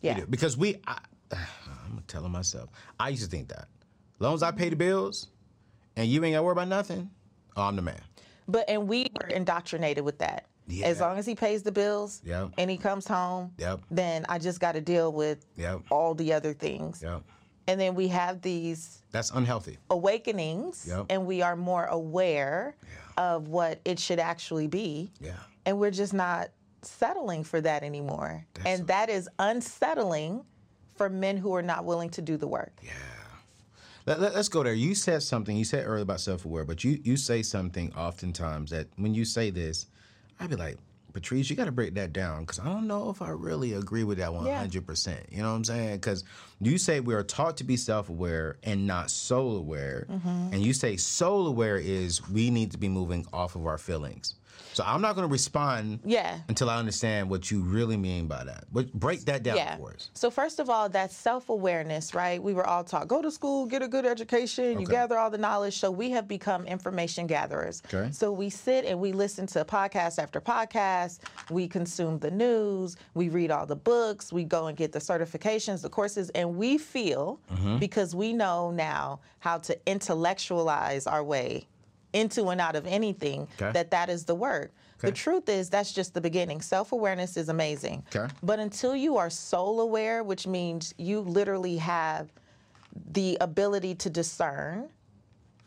Yeah. 0.00 0.24
Because 0.28 0.56
we, 0.56 0.76
I, 0.86 0.98
I'm 1.32 2.02
telling 2.06 2.32
myself, 2.32 2.70
I 2.98 3.08
used 3.10 3.24
to 3.24 3.30
think 3.30 3.48
that. 3.48 3.68
As 4.16 4.20
long 4.20 4.34
as 4.34 4.42
I 4.42 4.50
pay 4.50 4.68
the 4.68 4.76
bills 4.76 5.28
and 5.96 6.08
you 6.08 6.22
ain't 6.24 6.34
got 6.34 6.38
to 6.40 6.42
worry 6.42 6.52
about 6.52 6.68
nothing, 6.68 7.10
oh, 7.56 7.62
I'm 7.62 7.76
the 7.76 7.82
man. 7.82 8.00
But 8.48 8.68
and 8.68 8.88
we 8.88 9.06
were 9.20 9.28
indoctrinated 9.28 10.04
with 10.04 10.18
that. 10.18 10.46
Yeah. 10.66 10.86
As 10.86 11.00
long 11.00 11.18
as 11.18 11.26
he 11.26 11.34
pays 11.34 11.62
the 11.62 11.72
bills 11.72 12.20
Yep. 12.24 12.50
and 12.58 12.70
he 12.70 12.76
comes 12.76 13.06
home, 13.06 13.52
Yep. 13.58 13.80
then 13.90 14.24
I 14.28 14.38
just 14.38 14.60
got 14.60 14.72
to 14.72 14.80
deal 14.80 15.12
with 15.12 15.44
Yep. 15.56 15.80
all 15.90 16.14
the 16.14 16.32
other 16.32 16.52
things. 16.52 17.02
Yep. 17.02 17.22
And 17.66 17.80
then 17.80 17.94
we 17.94 18.08
have 18.08 18.40
these 18.42 19.02
That's 19.10 19.30
unhealthy. 19.30 19.78
awakenings 19.90 20.86
Yep. 20.88 21.06
and 21.10 21.26
we 21.26 21.42
are 21.42 21.56
more 21.56 21.86
aware 21.86 22.76
of 23.16 23.48
what 23.48 23.80
it 23.84 23.98
should 23.98 24.18
actually 24.18 24.66
be. 24.66 25.12
Yeah. 25.20 25.32
And 25.66 25.78
we're 25.78 25.90
just 25.90 26.12
not 26.12 26.48
settling 26.82 27.44
for 27.44 27.60
that 27.60 27.82
anymore. 27.82 28.46
and 28.64 28.86
that 28.86 29.08
is 29.10 29.28
unsettling 29.38 30.44
for 30.96 31.08
men 31.08 31.36
who 31.36 31.54
are 31.54 31.62
not 31.62 31.84
willing 31.84 32.10
to 32.10 32.22
do 32.22 32.36
the 32.36 32.46
work. 32.46 32.72
Let, 34.06 34.20
let, 34.20 34.34
us 34.34 34.48
go 34.48 34.62
there. 34.62 34.72
You 34.72 34.94
said 34.94 35.22
something. 35.22 35.56
You 35.56 35.64
said 35.64 35.86
earlier 35.86 36.02
about 36.02 36.20
self 36.20 36.44
aware, 36.44 36.64
but 36.64 36.84
you, 36.84 36.98
you 37.04 37.16
say 37.16 37.42
something 37.42 37.92
oftentimes 37.94 38.70
that 38.70 38.88
when 38.96 39.14
you 39.14 39.24
say 39.24 39.50
this, 39.50 39.86
I'd 40.38 40.50
be 40.50 40.56
like, 40.56 40.78
Patrice, 41.12 41.50
you 41.50 41.56
got 41.56 41.64
to 41.66 41.72
break 41.72 41.94
that 41.94 42.12
down 42.12 42.42
because 42.42 42.58
I 42.58 42.64
don't 42.64 42.86
know 42.86 43.10
if 43.10 43.20
I 43.20 43.30
really 43.30 43.74
agree 43.74 44.04
with 44.04 44.18
that 44.18 44.30
100%. 44.30 45.32
You 45.32 45.42
know 45.42 45.50
what 45.50 45.56
I'm 45.56 45.64
saying? 45.64 45.96
Because 45.96 46.24
you 46.60 46.78
say 46.78 47.00
we 47.00 47.14
are 47.14 47.22
taught 47.22 47.56
to 47.58 47.64
be 47.64 47.76
self 47.76 48.08
aware 48.08 48.56
and 48.62 48.86
not 48.86 49.10
soul 49.10 49.56
aware. 49.56 50.06
Mm-hmm. 50.10 50.54
And 50.54 50.62
you 50.62 50.72
say 50.72 50.96
soul 50.96 51.46
aware 51.46 51.76
is 51.76 52.26
we 52.28 52.50
need 52.50 52.72
to 52.72 52.78
be 52.78 52.88
moving 52.88 53.26
off 53.32 53.56
of 53.56 53.66
our 53.66 53.78
feelings. 53.78 54.34
So 54.72 54.84
I'm 54.86 55.00
not 55.02 55.16
going 55.16 55.26
to 55.26 55.32
respond 55.32 55.98
Yeah. 56.04 56.38
until 56.48 56.70
I 56.70 56.76
understand 56.78 57.28
what 57.28 57.50
you 57.50 57.60
really 57.60 57.96
mean 57.96 58.28
by 58.28 58.44
that. 58.44 58.64
But 58.72 58.92
break 58.92 59.24
that 59.24 59.42
down 59.42 59.56
Yeah. 59.56 59.76
for 59.76 59.92
us. 59.92 60.10
So 60.14 60.30
first 60.30 60.60
of 60.60 60.70
all, 60.70 60.88
that's 60.88 61.14
self-awareness, 61.16 62.14
right? 62.14 62.40
We 62.40 62.54
were 62.54 62.64
all 62.66 62.84
taught 62.84 63.08
go 63.08 63.20
to 63.20 63.30
school, 63.32 63.66
get 63.66 63.82
a 63.82 63.88
good 63.88 64.06
education, 64.06 64.78
you 64.80 64.86
gather 64.86 65.18
all 65.18 65.28
the 65.28 65.38
knowledge. 65.38 65.78
So 65.80 65.90
we 65.90 66.10
have 66.10 66.28
become 66.28 66.66
information 66.66 67.26
gatherers. 67.26 67.82
Okay. 67.92 68.12
So 68.12 68.30
we 68.30 68.48
sit 68.48 68.84
and 68.84 69.00
we 69.00 69.10
listen 69.12 69.46
to 69.48 69.64
podcast 69.64 70.20
after 70.22 70.40
podcast. 70.40 71.18
We 71.50 71.66
consume 71.66 72.20
the 72.20 72.30
news. 72.30 72.96
We 73.14 73.28
read 73.28 73.50
all 73.50 73.66
the 73.66 73.76
books. 73.76 74.32
We 74.32 74.44
go 74.44 74.68
and 74.68 74.76
get 74.76 74.92
the 74.92 75.00
certifications, 75.00 75.82
the 75.82 75.88
courses, 75.90 76.30
and 76.30 76.56
we 76.56 76.78
feel 76.78 77.40
Mm-hmm. 77.52 77.78
because 77.78 78.14
we 78.14 78.32
know 78.32 78.70
now 78.70 79.20
how 79.40 79.58
to 79.58 79.76
intellectualize 79.86 81.06
our 81.06 81.22
way 81.24 81.66
into 82.12 82.48
and 82.48 82.60
out 82.60 82.76
of 82.76 82.86
anything 82.86 83.48
Okay. 83.60 83.72
that 83.72 83.90
that 83.90 84.08
is 84.08 84.24
the 84.24 84.34
work. 84.34 84.72
The 84.98 85.10
truth 85.12 85.48
is 85.48 85.70
that's 85.70 85.92
just 85.94 86.12
the 86.12 86.20
beginning. 86.20 86.60
Self-awareness 86.60 87.38
is 87.38 87.48
amazing. 87.48 88.04
Okay. 88.14 88.30
But 88.42 88.58
until 88.58 88.94
you 88.94 89.16
are 89.16 89.30
soul 89.30 89.80
aware, 89.80 90.22
which 90.22 90.46
means 90.46 90.92
you 90.98 91.20
literally 91.20 91.78
have 91.78 92.28
the 93.12 93.38
ability 93.40 93.94
to 93.94 94.10
discern 94.10 94.90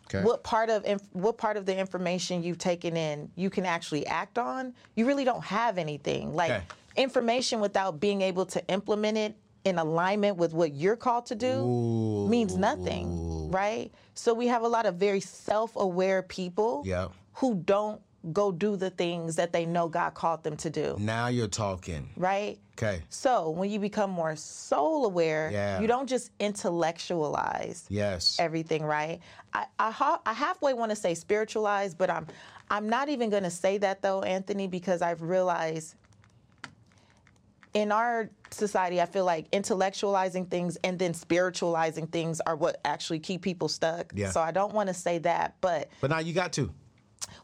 Okay. 0.06 0.23
what 0.23 0.43
part 0.43 0.69
of 0.69 0.86
inf- 0.86 1.10
what 1.13 1.39
part 1.39 1.58
of 1.58 1.65
the 1.65 1.75
information 1.75 2.43
you've 2.43 2.60
taken 2.60 2.95
in 2.95 3.32
you 3.36 3.49
can 3.49 3.65
actually 3.65 4.06
act 4.06 4.38
on, 4.38 4.75
you 4.95 5.08
really 5.08 5.23
don't 5.23 5.43
have 5.45 5.79
anything. 5.79 6.36
Like 6.36 6.51
Okay. 6.51 6.63
information 6.97 7.60
without 7.60 7.99
being 7.99 8.21
able 8.21 8.45
to 8.47 8.63
implement 8.67 9.17
it 9.17 9.36
in 9.65 9.78
alignment 9.80 10.38
with 10.38 10.54
what 10.54 10.73
you're 10.73 10.95
called 10.97 11.26
to 11.28 11.36
do 11.36 12.28
means 12.30 12.58
nothing, 12.58 13.49
right? 13.52 13.91
So 14.13 14.34
we 14.34 14.47
have 14.47 14.63
a 14.63 14.67
lot 14.67 14.86
of 14.86 14.95
very 14.95 15.19
self-aware 15.19 16.23
people 16.23 16.84
Yeah. 16.86 17.08
who 17.36 17.56
don't 17.56 18.02
go 18.32 18.52
do 18.54 18.76
the 18.78 18.89
things 18.89 19.36
that 19.36 19.52
they 19.52 19.65
know 19.65 19.88
God 19.89 20.13
called 20.13 20.43
them 20.43 20.56
to 20.58 20.69
do, 20.69 20.95
Now 20.99 21.28
you're 21.28 21.47
talking. 21.49 22.10
right? 22.15 22.58
Okay. 22.78 23.02
So 23.10 23.49
when 23.49 23.69
you 23.69 23.80
become 23.80 24.10
more 24.10 24.36
soul 24.36 25.06
aware, 25.06 25.49
Yeah. 25.52 25.80
you 25.82 25.88
don't 25.88 26.08
just 26.08 26.32
intellectualize 26.39 27.86
Yes. 27.89 28.38
everything, 28.39 28.84
right? 28.84 29.19
I 29.54 29.65
I, 29.80 29.91
ha- 29.91 30.21
I 30.26 30.34
halfway 30.34 30.73
want 30.73 30.89
to 30.91 30.95
say 30.95 31.13
spiritualize, 31.15 31.93
but 31.93 32.10
I'm 32.10 32.28
I'm 32.69 32.88
not 32.89 33.10
even 33.10 33.30
going 33.30 33.43
to 33.43 33.52
say 33.52 33.78
that 33.80 34.02
though, 34.02 34.21
Anthony, 34.21 34.67
because 34.67 35.02
I've 35.02 35.21
realized 35.21 35.95
in 37.74 37.92
our 37.92 38.30
society, 38.52 39.02
I 39.02 39.06
feel 39.06 39.26
like 39.26 39.50
intellectualizing 39.52 40.50
things 40.50 40.78
and 40.84 41.00
then 41.00 41.14
spiritualizing 41.14 42.08
things 42.08 42.40
are 42.42 42.56
what 42.56 42.80
actually 42.86 43.20
keep 43.20 43.42
people 43.42 43.68
stuck. 43.68 44.12
Yeah. 44.16 44.30
So 44.30 44.42
I 44.42 44.52
don't 44.52 44.74
want 44.74 44.88
to 44.90 44.94
say 44.94 45.18
that, 45.20 45.56
but 45.62 45.90
But 46.02 46.12
now 46.12 46.20
you 46.20 46.34
got 46.34 46.54
to. 46.54 46.72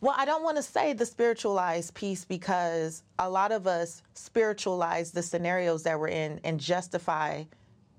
well, 0.01 0.13
I 0.17 0.25
don't 0.25 0.43
want 0.43 0.57
to 0.57 0.63
say 0.63 0.93
the 0.93 1.05
spiritualized 1.05 1.93
piece 1.95 2.25
because 2.25 3.03
a 3.17 3.29
lot 3.29 3.51
of 3.51 3.65
us 3.65 4.03
spiritualize 4.13 5.11
the 5.11 5.23
scenarios 5.23 5.83
that 5.83 5.99
we're 5.99 6.09
in 6.09 6.39
and 6.43 6.59
justify 6.59 7.43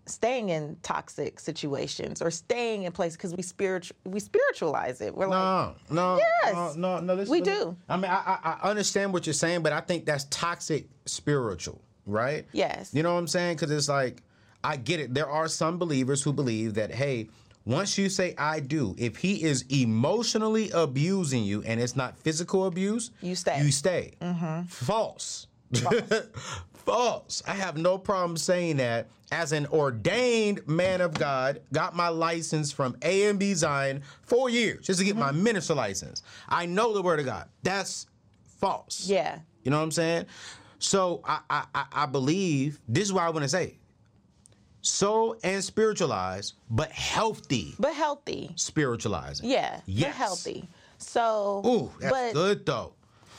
staying 0.06 0.48
in 0.48 0.76
toxic 0.82 1.38
situations 1.38 2.20
or 2.22 2.30
staying 2.30 2.82
in 2.84 2.90
places 2.92 3.16
because 3.16 3.34
we 3.36 3.42
spiritu- 3.42 3.94
we 4.04 4.18
spiritualize 4.18 5.00
it. 5.00 5.14
We're 5.14 5.26
like, 5.28 5.38
No, 5.38 5.74
no, 5.90 6.16
Yes. 6.44 6.76
no, 6.76 6.96
no, 6.96 7.00
no. 7.00 7.14
Listen, 7.14 7.30
We 7.32 7.40
listen. 7.40 7.54
do. 7.70 7.76
I 7.88 7.96
mean, 7.96 8.10
I, 8.10 8.58
I 8.62 8.68
understand 8.70 9.12
what 9.12 9.26
you're 9.26 9.34
saying, 9.34 9.62
but 9.62 9.72
I 9.72 9.80
think 9.80 10.06
that's 10.06 10.24
toxic 10.30 10.88
spiritual, 11.06 11.80
right? 12.06 12.46
Yes. 12.52 12.92
You 12.92 13.02
know 13.02 13.12
what 13.14 13.20
I'm 13.20 13.26
saying? 13.28 13.56
Because 13.56 13.70
it's 13.70 13.88
like, 13.88 14.22
I 14.62 14.76
get 14.76 15.00
it. 15.00 15.14
There 15.14 15.28
are 15.28 15.48
some 15.48 15.78
believers 15.78 16.22
who 16.22 16.32
believe 16.32 16.74
that, 16.74 16.90
hey, 16.90 17.28
once 17.64 17.96
you 17.98 18.08
say 18.08 18.34
I 18.36 18.60
do, 18.60 18.94
if 18.98 19.16
he 19.16 19.42
is 19.42 19.64
emotionally 19.68 20.70
abusing 20.70 21.44
you 21.44 21.62
and 21.62 21.80
it's 21.80 21.96
not 21.96 22.18
physical 22.18 22.66
abuse, 22.66 23.10
You 23.20 23.34
stay. 23.34 23.62
You 23.62 23.70
stay. 23.70 24.14
Mm-hmm. 24.20 24.64
False. 24.64 25.46
False. 26.72 27.42
I 27.46 27.54
have 27.54 27.76
no 27.76 27.98
problem 27.98 28.36
saying 28.36 28.78
that 28.78 29.08
as 29.30 29.52
an 29.52 29.66
ordained 29.66 30.66
man 30.66 31.00
of 31.00 31.14
God, 31.14 31.60
got 31.72 31.94
my 31.94 32.08
license 32.08 32.72
from 32.72 32.96
AME 33.02 33.54
Zion 33.54 34.02
four 34.22 34.50
years 34.50 34.86
just 34.86 34.98
to 34.98 35.04
get 35.04 35.16
my 35.16 35.30
mm-hmm. 35.30 35.44
minister 35.44 35.74
license. 35.74 36.22
I 36.48 36.66
know 36.66 36.92
the 36.92 37.02
word 37.02 37.20
of 37.20 37.26
God. 37.26 37.48
That's 37.62 38.06
false. 38.58 39.06
yeah, 39.06 39.38
You 39.62 39.70
know 39.70 39.78
what 39.78 39.84
I'm 39.84 39.90
saying? 39.90 40.26
So 40.80 41.20
I 41.24 41.40
I, 41.48 41.64
I- 41.74 41.86
I 41.92 42.06
believe 42.06 42.80
this 42.88 43.04
is 43.04 43.12
what 43.12 43.22
I 43.22 43.30
want 43.30 43.44
to 43.44 43.48
say. 43.48 43.76
So 44.82 45.36
and 45.44 45.62
spiritualized, 45.62 46.54
but 46.70 46.90
healthy 46.90 47.74
but 47.78 47.94
healthy. 47.94 48.50
spiritualizing. 48.56 49.48
Yeah, 49.48 49.80
but 49.86 50.08
healthy. 50.08 50.68
So, 50.98 51.62
Ooh, 51.66 51.92
that's 52.00 52.12
but 52.12 52.32
good 52.32 52.66
though. 52.66 52.94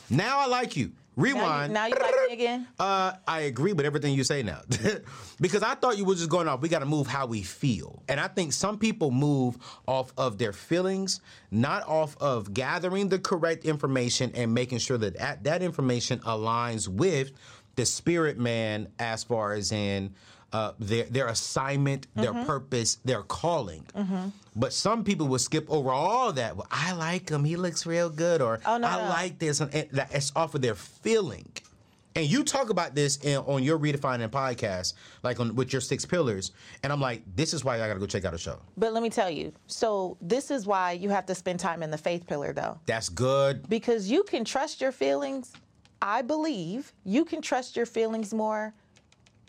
Now 0.10 0.40
I 0.40 0.46
like 0.48 0.76
you. 0.78 0.92
Now 1.18 1.26
you, 1.26 1.36
Rewind. 1.36 1.74
now 1.74 1.86
you 1.88 1.96
like 2.00 2.16
me 2.28 2.34
again? 2.34 2.68
Uh, 2.80 3.14
I 3.28 3.42
agree 3.42 3.74
with 3.74 3.86
everything 3.86 4.14
you 4.14 4.24
say 4.24 4.44
now, 4.44 4.62
because 5.42 5.62
I 5.62 5.76
thought 5.76 5.98
you 5.98 6.06
were 6.06 6.16
just 6.16 6.30
going 6.30 6.48
off. 6.48 6.62
We 6.62 6.70
got 6.70 6.80
to 6.80 6.86
move 6.86 7.08
how 7.08 7.26
we 7.26 7.42
feel, 7.44 8.02
and 8.08 8.20
I 8.20 8.28
think 8.28 8.54
some 8.54 8.78
people 8.78 9.12
move 9.12 9.58
off 9.88 10.14
of 10.18 10.38
their 10.38 10.54
feelings, 10.54 11.20
not 11.52 11.86
off 11.88 12.16
of 12.22 12.54
gathering 12.54 13.10
the 13.10 13.20
correct 13.20 13.66
information 13.66 14.32
and 14.36 14.54
making 14.54 14.78
sure 14.80 14.98
that 15.00 15.18
that, 15.18 15.44
that 15.44 15.62
information 15.62 16.20
aligns 16.20 16.88
with 16.88 17.32
the 17.76 17.86
spirit 17.86 18.38
man, 18.38 18.88
as 19.00 19.24
far 19.24 19.54
as 19.54 19.72
in 19.72 20.14
uh, 20.54 20.74
their 20.80 21.06
their 21.06 21.28
assignment, 21.28 22.08
their 22.16 22.34
Mm-hmm. 22.34 22.46
purpose, 22.46 22.96
their 23.06 23.22
calling. 23.24 23.86
But 24.56 24.74
some 24.74 25.04
people 25.06 25.28
will 25.28 25.40
skip 25.40 25.70
over 25.70 25.92
all 25.92 26.34
that. 26.34 26.58
Well, 26.58 26.68
I 26.72 26.92
like 26.94 27.30
him; 27.30 27.44
he 27.46 27.56
looks 27.56 27.86
real 27.86 28.10
good, 28.10 28.42
or 28.42 28.60
Oh, 28.66 28.78
no, 28.78 28.88
I 28.88 29.02
no. 29.04 29.10
like 29.10 29.40
this, 29.40 29.62
and, 29.62 29.74
and 29.74 29.88
it's 30.12 30.32
off 30.36 30.54
of 30.56 30.62
their 30.62 30.76
feeling. 30.76 31.50
And 32.14 32.26
you 32.26 32.44
talk 32.44 32.70
about 32.70 32.94
this 32.94 33.16
in, 33.24 33.38
on 33.38 33.64
your 33.64 33.80
redefining 33.80 34.28
podcast, 34.28 34.96
like 35.24 35.40
on 35.40 35.56
with 35.56 35.72
your 35.72 35.80
six 35.82 36.06
pillars. 36.06 36.52
And 36.84 36.92
I'm 36.92 37.00
like, 37.00 37.24
this 37.38 37.54
is 37.54 37.64
why 37.64 37.76
I 37.76 37.88
got 37.88 37.94
to 37.94 38.02
go 38.02 38.06
check 38.06 38.26
out 38.26 38.34
a 38.34 38.38
show. 38.38 38.60
But 38.76 38.92
let 38.92 39.02
me 39.02 39.10
tell 39.10 39.30
you. 39.30 39.54
So 39.68 40.18
this 40.20 40.52
is 40.52 40.66
why 40.68 40.92
you 40.92 41.08
have 41.10 41.26
to 41.28 41.36
spend 41.36 41.62
time 41.62 41.82
in 41.82 41.90
the 41.90 41.98
faith 41.98 42.28
pillar, 42.28 42.52
though. 42.52 42.78
That's 42.86 43.08
good. 43.08 43.70
because 43.70 44.12
you 44.12 44.24
can 44.24 44.44
trust 44.44 44.82
your 44.82 44.92
feelings. 44.92 45.54
I 46.02 46.22
believe 46.22 46.92
you 47.06 47.24
can 47.24 47.42
trust 47.42 47.78
your 47.78 47.86
feelings 47.86 48.34
more 48.34 48.74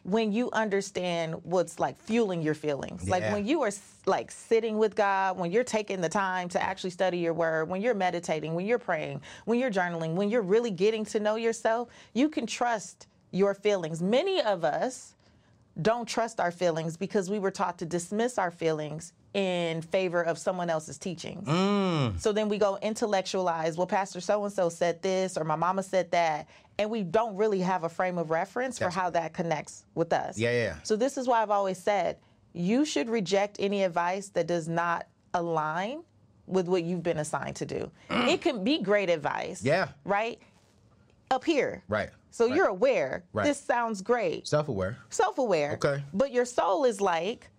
when 0.05 0.33
you 0.33 0.51
understand 0.53 1.37
what's 1.45 1.79
like 1.79 1.97
fueling 1.99 2.43
your 2.43 2.55
feelings. 2.55 3.09
Like 3.09 3.23
when 3.25 3.47
you 3.47 3.63
are 3.63 3.71
like 4.07 4.31
sitting 4.31 4.79
with 4.79 4.97
God, 4.97 5.39
when 5.39 5.53
you're 5.53 5.63
taking 5.65 6.01
the 6.01 6.09
time 6.09 6.49
to 6.51 6.63
actually 6.63 6.91
study 6.91 7.19
your 7.19 7.35
word, 7.35 7.69
when 7.69 7.81
you're 7.81 7.95
meditating, 7.95 8.55
when 8.55 8.67
you're 8.67 8.79
praying, 8.79 9.21
when 9.45 9.61
you're 9.61 9.71
journaling, 9.71 10.15
when 10.15 10.29
you're 10.29 10.43
really 10.43 10.71
getting 10.71 11.05
to 11.07 11.21
know 11.21 11.37
yourself, 11.37 11.89
you 12.15 12.29
can 12.29 12.47
trust 12.47 13.07
your 13.31 13.55
feelings. 13.55 14.03
Many 14.03 14.43
of 14.43 14.65
us 14.65 15.15
don't 15.81 16.07
trust 16.07 16.41
our 16.41 16.51
feelings 16.51 16.97
because 16.97 17.31
we 17.31 17.39
were 17.39 17.51
taught 17.51 17.79
to 17.79 17.87
dismiss 17.87 18.39
our 18.39 18.51
feelings 18.51 19.13
in 19.35 19.81
favor 19.81 20.23
of 20.23 20.37
someone 20.37 20.69
else's 20.69 20.99
teachings. 20.99 21.49
Mm. 21.49 22.21
So 22.21 22.33
then 22.33 22.49
we 22.49 22.59
go 22.59 22.79
intellectualize, 22.83 23.79
well, 23.79 23.87
Pastor 23.87 24.21
so 24.21 24.45
and 24.45 24.53
so 24.53 24.69
said 24.69 25.01
this, 25.01 25.39
or 25.39 25.45
my 25.45 25.57
mama 25.57 25.83
said 25.83 26.11
that, 26.11 26.49
and 26.79 26.91
we 26.91 27.03
don't 27.03 27.37
really 27.37 27.61
have 27.61 27.85
a 27.85 27.89
frame 27.89 28.19
of 28.19 28.31
reference 28.31 28.79
for 28.79 28.91
how 28.91 29.09
that 29.11 29.33
connects 29.33 29.85
with 29.95 30.13
us. 30.13 30.39
Yeah, 30.39 30.53
yeah. 30.53 30.77
So 30.83 30.97
this 30.97 31.17
is 31.17 31.27
why 31.27 31.43
I've 31.43 31.51
always 31.51 31.79
said 31.79 32.19
you 32.53 32.85
should 32.85 33.09
reject 33.09 33.57
any 33.59 33.83
advice 33.83 34.29
that 34.31 34.47
does 34.47 34.69
not 34.69 35.07
align 35.33 36.03
with 36.47 36.67
what 36.69 36.83
you've 36.83 37.03
been 37.03 37.19
assigned 37.19 37.57
to 37.57 37.67
do. 37.67 37.91
Mm. 38.11 38.29
It 38.29 38.41
can 38.43 38.65
be 38.65 38.79
great 38.79 39.09
advice. 39.09 39.63
Yeah. 39.65 39.89
Right? 40.05 40.39
Up 41.31 41.45
here. 41.45 41.83
Right. 41.89 42.11
So 42.33 42.47
Right. 42.47 42.57
you're 42.57 42.67
aware. 42.67 43.25
Right. 43.33 43.45
This 43.45 43.61
sounds 43.61 44.03
great 44.03 44.49
Self 44.49 44.69
aware. 44.69 44.97
self-aware. 45.11 45.75
Okay. 45.75 46.03
But 46.13 46.33
your 46.33 46.45
soul 46.47 46.85
is 46.85 47.01
like, 47.01 47.51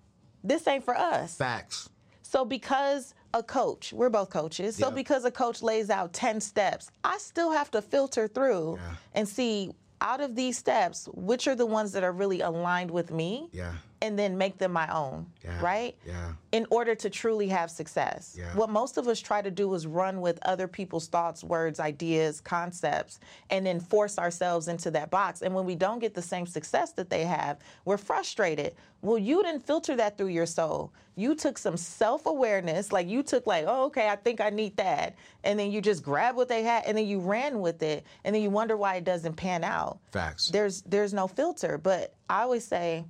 this 0.43 0.67
ain't 0.67 0.83
for 0.83 0.97
us. 0.97 1.35
Facts. 1.35 1.89
So 2.23 2.43
because 2.43 3.13
a 3.35 3.41
coach, 3.43 3.93
we're 3.93 4.09
both 4.09 4.29
coaches. 4.31 4.75
So 4.75 4.89
Yeah. 4.89 4.95
because 4.95 5.25
a 5.25 5.31
coach 5.31 5.61
lays 5.61 5.89
out 5.89 6.11
10 6.11 6.41
steps, 6.41 6.89
I 7.03 7.17
still 7.19 7.51
have 7.51 7.69
to 7.71 7.81
filter 7.81 8.27
through 8.27 8.77
Yeah. 8.81 8.95
and 9.13 9.29
see 9.29 9.71
out 10.01 10.19
of 10.21 10.35
these 10.35 10.57
steps, 10.57 11.07
which 11.13 11.47
are 11.47 11.55
the 11.55 11.65
ones 11.65 11.91
that 11.93 12.03
are 12.03 12.11
really 12.11 12.41
aligned 12.41 12.91
with 12.91 13.11
me 13.11 13.49
Yeah. 13.53 13.73
And 14.03 14.19
then 14.19 14.37
make 14.37 14.57
them 14.57 14.73
my 14.73 14.87
own, 14.93 15.25
Yeah. 15.45 15.61
right? 15.61 15.95
Yeah. 16.05 16.33
In 16.51 16.67
order 16.69 16.93
to 16.93 17.09
truly 17.09 17.47
have 17.47 17.71
success. 17.71 18.35
Yeah. 18.37 18.53
What 18.53 18.69
most 18.69 18.97
of 18.97 19.07
us 19.07 19.19
try 19.21 19.41
to 19.41 19.49
do 19.49 19.73
is 19.73 19.87
run 19.87 20.19
with 20.19 20.39
other 20.43 20.67
people's 20.67 21.07
thoughts, 21.07 21.41
words, 21.41 21.79
ideas, 21.79 22.41
concepts, 22.41 23.21
and 23.49 23.65
then 23.65 23.79
force 23.79 24.19
ourselves 24.19 24.67
into 24.67 24.91
that 24.91 25.09
box. 25.09 25.41
And 25.41 25.55
when 25.55 25.63
we 25.65 25.75
don't 25.75 25.99
get 25.99 26.13
the 26.13 26.21
same 26.21 26.45
success 26.45 26.91
that 26.93 27.09
they 27.09 27.23
have, 27.23 27.59
we're 27.85 27.97
frustrated. 27.97 28.75
Well, 29.01 29.17
you 29.17 29.41
didn't 29.41 29.65
filter 29.65 29.95
that 29.95 30.17
through 30.17 30.27
your 30.27 30.45
soul. 30.45 30.91
You 31.15 31.33
took 31.33 31.57
some 31.57 31.77
self 31.77 32.25
awareness, 32.25 32.91
like 32.91 33.07
you 33.07 33.23
took, 33.23 33.47
like, 33.47 33.63
oh, 33.67 33.85
okay, 33.85 34.09
I 34.09 34.17
think 34.17 34.41
I 34.41 34.49
need 34.49 34.75
that. 34.77 35.15
And 35.45 35.57
then 35.57 35.71
you 35.71 35.79
just 35.79 36.03
grab 36.03 36.35
what 36.35 36.49
they 36.49 36.63
had 36.63 36.83
and 36.85 36.97
then 36.97 37.07
you 37.07 37.19
ran 37.21 37.61
with 37.61 37.81
it. 37.83 38.05
And 38.25 38.35
then 38.35 38.41
you 38.41 38.49
wonder 38.49 38.75
why 38.75 38.95
it 38.95 39.05
doesn't 39.05 39.35
pan 39.35 39.63
out 39.63 39.99
Facts. 40.11 40.49
there's 40.49 40.81
there's 40.81 41.13
no 41.13 41.27
filter. 41.27 41.77
But 41.77 42.15
I 42.29 42.41
always 42.41 42.65
say, 42.65 43.05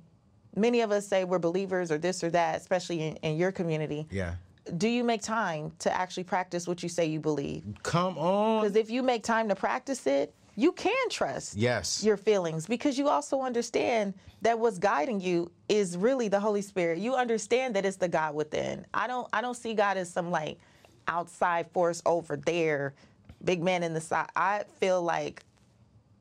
many 0.56 0.80
of 0.80 0.90
us 0.92 1.06
say 1.06 1.24
we're 1.24 1.38
believers 1.38 1.90
or 1.90 1.98
this 1.98 2.22
or 2.24 2.30
that, 2.30 2.56
especially 2.60 3.00
in, 3.02 3.16
in 3.16 3.36
your 3.36 3.52
community. 3.52 4.06
yeah. 4.10 4.34
Do 4.78 4.88
you 4.88 5.04
make 5.04 5.20
time 5.20 5.72
to 5.80 5.94
actually 5.94 6.24
practice 6.24 6.66
what 6.66 6.82
you 6.82 6.88
say 6.88 7.04
you 7.04 7.20
believe? 7.20 7.64
Come 7.82 8.16
on. 8.16 8.62
Because 8.62 8.76
if 8.76 8.88
you 8.90 9.02
make 9.02 9.22
time 9.22 9.46
to 9.50 9.54
practice 9.54 10.06
it, 10.06 10.32
you 10.56 10.72
can 10.72 11.10
trust 11.10 11.54
Yes. 11.54 12.02
your 12.02 12.16
feelings 12.16 12.66
because 12.66 12.96
you 12.96 13.08
also 13.10 13.42
understand 13.42 14.14
that 14.40 14.58
what's 14.58 14.78
guiding 14.78 15.20
you 15.20 15.50
is 15.68 15.98
really 15.98 16.28
the 16.28 16.40
Holy 16.40 16.62
Spirit. 16.62 16.98
You 16.98 17.14
understand 17.14 17.76
that 17.76 17.84
it's 17.84 17.98
the 17.98 18.08
God 18.08 18.34
within. 18.34 18.86
I 18.94 19.06
don't 19.06 19.28
I 19.34 19.42
don't 19.42 19.56
see 19.56 19.74
God 19.74 19.98
as 19.98 20.10
some 20.10 20.30
like 20.30 20.56
outside 21.08 21.70
force 21.72 22.00
over 22.06 22.36
there, 22.36 22.94
big 23.44 23.62
man 23.62 23.82
in 23.82 23.92
the 23.92 24.00
side. 24.00 24.28
I 24.34 24.64
feel 24.80 25.02
like 25.02 25.42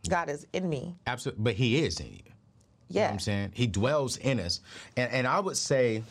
God 0.09 0.29
is 0.29 0.45
in 0.51 0.67
me. 0.67 0.95
Absolutely. 1.07 1.43
But 1.43 1.53
he 1.55 1.81
is 1.85 1.99
in 2.01 2.11
you. 2.11 2.32
You 2.93 2.99
know 2.99 3.01
Yeah. 3.01 3.07
what 3.07 3.13
I'm 3.13 3.19
saying? 3.19 3.51
He 3.53 3.67
dwells 3.67 4.17
in 4.17 4.39
us. 4.39 4.59
And 4.95 5.11
and 5.11 5.27
I 5.27 5.39
would 5.39 5.57
say, 5.57 6.03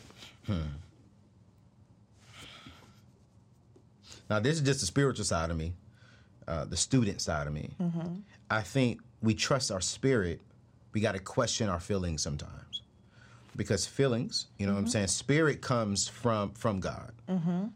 hmm. 0.47 0.61
Now 4.31 4.41
this 4.41 4.57
is 4.57 4.63
just 4.63 4.81
the 4.81 4.87
spiritual 4.87 5.25
side 5.25 5.51
of 5.51 5.57
me, 5.57 5.75
uh, 6.49 6.65
the 6.65 6.77
student 6.77 7.21
side 7.21 7.47
of 7.47 7.53
me. 7.53 7.71
I 8.51 8.63
think 8.63 9.01
we 9.23 9.35
trust 9.35 9.71
our 9.71 9.81
spirit. 9.81 10.41
We 10.93 11.01
got 11.01 11.13
to 11.13 11.19
question 11.21 11.69
our 11.69 11.81
feelings 11.81 12.23
sometimes. 12.23 12.83
Because 13.55 13.87
feelings, 13.87 14.47
you 14.59 14.67
know 14.67 14.73
what 14.73 14.79
I'm 14.79 14.89
saying, 14.89 15.09
spirit 15.09 15.61
comes 15.61 16.09
from 16.09 16.53
from 16.53 16.81
God. 16.81 17.13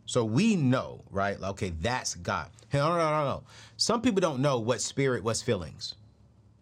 So 0.07 0.25
we 0.25 0.57
know, 0.57 1.01
right? 1.11 1.39
like, 1.41 1.51
Okay, 1.53 1.71
that's 1.81 2.15
God. 2.17 2.49
No, 2.75 2.89
no, 2.91 2.97
no, 2.99 3.11
no, 3.11 3.25
no. 3.25 3.43
Some 3.79 4.03
people 4.03 4.21
don't 4.21 4.41
know 4.41 4.59
what 4.59 4.81
spirit, 4.83 5.23
what's 5.23 5.41
feelings. 5.41 5.95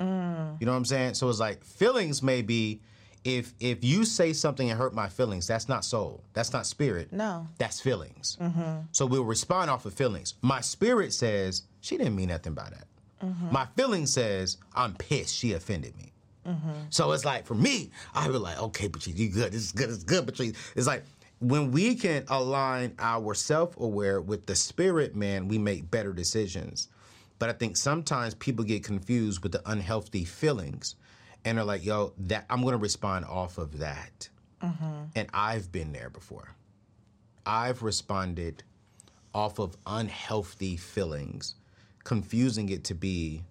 Mm. 0.00 0.60
You 0.60 0.66
know 0.66 0.72
what 0.72 0.78
I'm 0.78 0.84
saying? 0.84 1.14
So 1.14 1.28
it's 1.28 1.40
like 1.40 1.64
feelings 1.64 2.22
may 2.22 2.42
be 2.42 2.80
if 3.24 3.54
if 3.58 3.82
you 3.82 4.04
say 4.04 4.32
something 4.32 4.70
and 4.70 4.78
hurt 4.78 4.94
my 4.94 5.08
feelings, 5.08 5.46
that's 5.46 5.68
not 5.68 5.84
soul. 5.84 6.22
That's 6.34 6.52
not 6.52 6.66
spirit. 6.66 7.12
No. 7.12 7.48
That's 7.58 7.80
feelings. 7.80 8.36
Mm-hmm. 8.40 8.80
So 8.92 9.06
we'll 9.06 9.24
respond 9.24 9.70
off 9.70 9.86
of 9.86 9.94
feelings. 9.94 10.34
My 10.42 10.60
spirit 10.60 11.12
says 11.12 11.62
she 11.80 11.96
didn't 11.96 12.16
mean 12.16 12.28
nothing 12.28 12.52
by 12.54 12.68
that. 12.70 12.86
Mm-hmm. 13.24 13.52
My 13.52 13.66
feeling 13.76 14.06
says 14.06 14.58
I'm 14.74 14.94
pissed. 14.94 15.34
She 15.34 15.54
offended 15.54 15.96
me. 15.96 16.12
Mm-hmm. 16.46 16.70
So 16.90 17.12
it's 17.12 17.24
like 17.24 17.46
for 17.46 17.54
me, 17.54 17.90
I 18.14 18.26
would 18.26 18.34
be 18.34 18.38
like, 18.38 18.60
okay, 18.60 18.88
Patrice, 18.88 19.16
you 19.16 19.30
good. 19.30 19.52
This 19.52 19.62
is 19.62 19.72
good. 19.72 19.88
It's 19.88 20.04
good, 20.04 20.26
Patrice. 20.26 20.52
It's 20.76 20.86
like 20.86 21.04
when 21.40 21.70
we 21.70 21.94
can 21.94 22.24
align 22.28 22.94
our 22.98 23.34
self-aware 23.34 24.20
with 24.20 24.44
the 24.46 24.54
spirit 24.54 25.16
man, 25.16 25.48
we 25.48 25.58
make 25.58 25.90
better 25.90 26.12
decisions. 26.12 26.88
But 27.38 27.50
I 27.50 27.52
think 27.52 27.76
sometimes 27.76 28.34
people 28.34 28.64
get 28.64 28.84
confused 28.84 29.42
with 29.42 29.52
the 29.52 29.62
unhealthy 29.68 30.24
feelings. 30.24 30.96
and 31.46 31.58
are 31.58 31.64
like, 31.64 31.84
"Yo, 31.84 32.14
that 32.16 32.46
I'm 32.48 32.62
gonna 32.62 32.78
respond 32.78 33.26
off 33.26 33.58
of 33.58 33.78
that." 33.78 34.30
Mm-hmm. 34.62 35.04
And 35.14 35.28
I've 35.34 35.70
been 35.70 35.92
there 35.92 36.08
before. 36.08 36.54
I've 37.44 37.82
responded 37.82 38.62
off 39.34 39.58
of 39.58 39.76
unhealthy 39.86 40.78
feelings, 40.78 41.56
confusing 42.02 42.70
it 42.70 42.84
to 42.84 42.94
be 42.94 43.44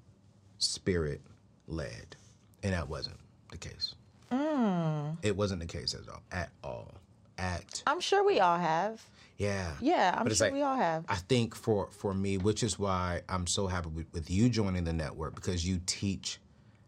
spirit 0.57 1.21
led, 1.67 2.15
and 2.63 2.73
that 2.73 2.89
wasn't 2.89 3.19
the 3.51 3.57
case. 3.57 3.93
Mm. 4.31 5.17
It 5.21 5.35
wasn't 5.37 5.59
the 5.59 5.67
case 5.67 5.93
at 5.93 6.09
all. 6.09 6.23
At 6.31 6.49
all. 6.63 6.95
At 7.37 7.83
I'm 7.87 7.99
sure 7.99 8.23
we 8.23 8.39
all 8.39 8.57
have. 8.57 9.01
yeah. 9.37 9.71
Yeah, 9.81 10.15
I'm 10.17 10.29
sure 10.33 10.47
like- 10.47 10.53
we 10.53 10.61
all 10.61 10.75
have. 10.77 11.05
I 11.09 11.15
think 11.15 11.55
for 11.55 11.89
for 11.91 12.13
me, 12.13 12.37
which 12.37 12.61
is 12.63 12.77
why 12.77 13.21
I'm 13.27 13.47
so 13.47 13.67
happy 13.67 13.89
with, 13.89 14.05
with 14.13 14.29
you 14.29 14.49
joining 14.49 14.83
the 14.83 14.93
network 14.93 15.35
because 15.35 15.67
you 15.67 15.79
teach 15.85 16.39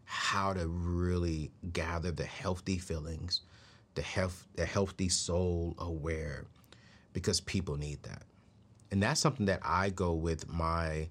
how 0.04 0.52
to 0.52 0.68
really 0.68 1.50
gather 1.72 2.12
the 2.12 2.24
healthy 2.24 2.78
feelings, 2.78 3.40
the 3.96 4.02
health, 4.02 4.46
the 4.54 4.64
healthy 4.64 5.08
soul 5.08 5.74
aware, 5.78 6.44
because 7.12 7.40
people 7.40 7.76
need 7.76 8.00
that, 8.04 8.22
and 8.92 9.02
that's 9.02 9.20
something 9.20 9.46
that 9.46 9.60
I 9.64 9.90
go 9.90 10.14
with 10.14 10.48
my. 10.48 11.08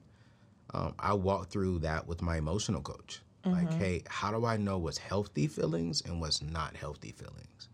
Um, 0.74 0.94
I 0.98 1.14
walk 1.14 1.50
through 1.50 1.80
that 1.80 2.08
with 2.08 2.22
my 2.22 2.38
emotional 2.38 2.82
coach. 2.82 3.22
Like, 3.46 3.72
hey, 3.74 4.04
how 4.08 4.32
do 4.32 4.44
I 4.46 4.58
know 4.58 4.80
what's 4.80 4.98
healthy 4.98 5.46
feelings 5.48 6.02
and 6.02 6.20
what's 6.20 6.42
not 6.42 6.76
healthy 6.76 7.12
feelings? 7.12 7.70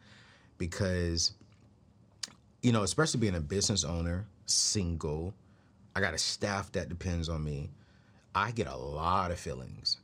Because 0.57 1.31
you 2.61 2.71
know, 2.71 2.83
especially 2.83 3.19
being 3.19 3.35
a 3.35 3.41
business 3.41 3.83
owner, 3.83 4.25
single, 4.45 5.33
I 5.95 6.01
got 6.01 6.13
a 6.13 6.17
staff 6.17 6.71
that 6.73 6.89
depends 6.89 7.29
on 7.29 7.43
me. 7.43 7.69
I 8.33 8.51
get 8.51 8.67
a 8.67 8.75
lot 8.75 9.31
of 9.31 9.39
feelings. 9.39 9.97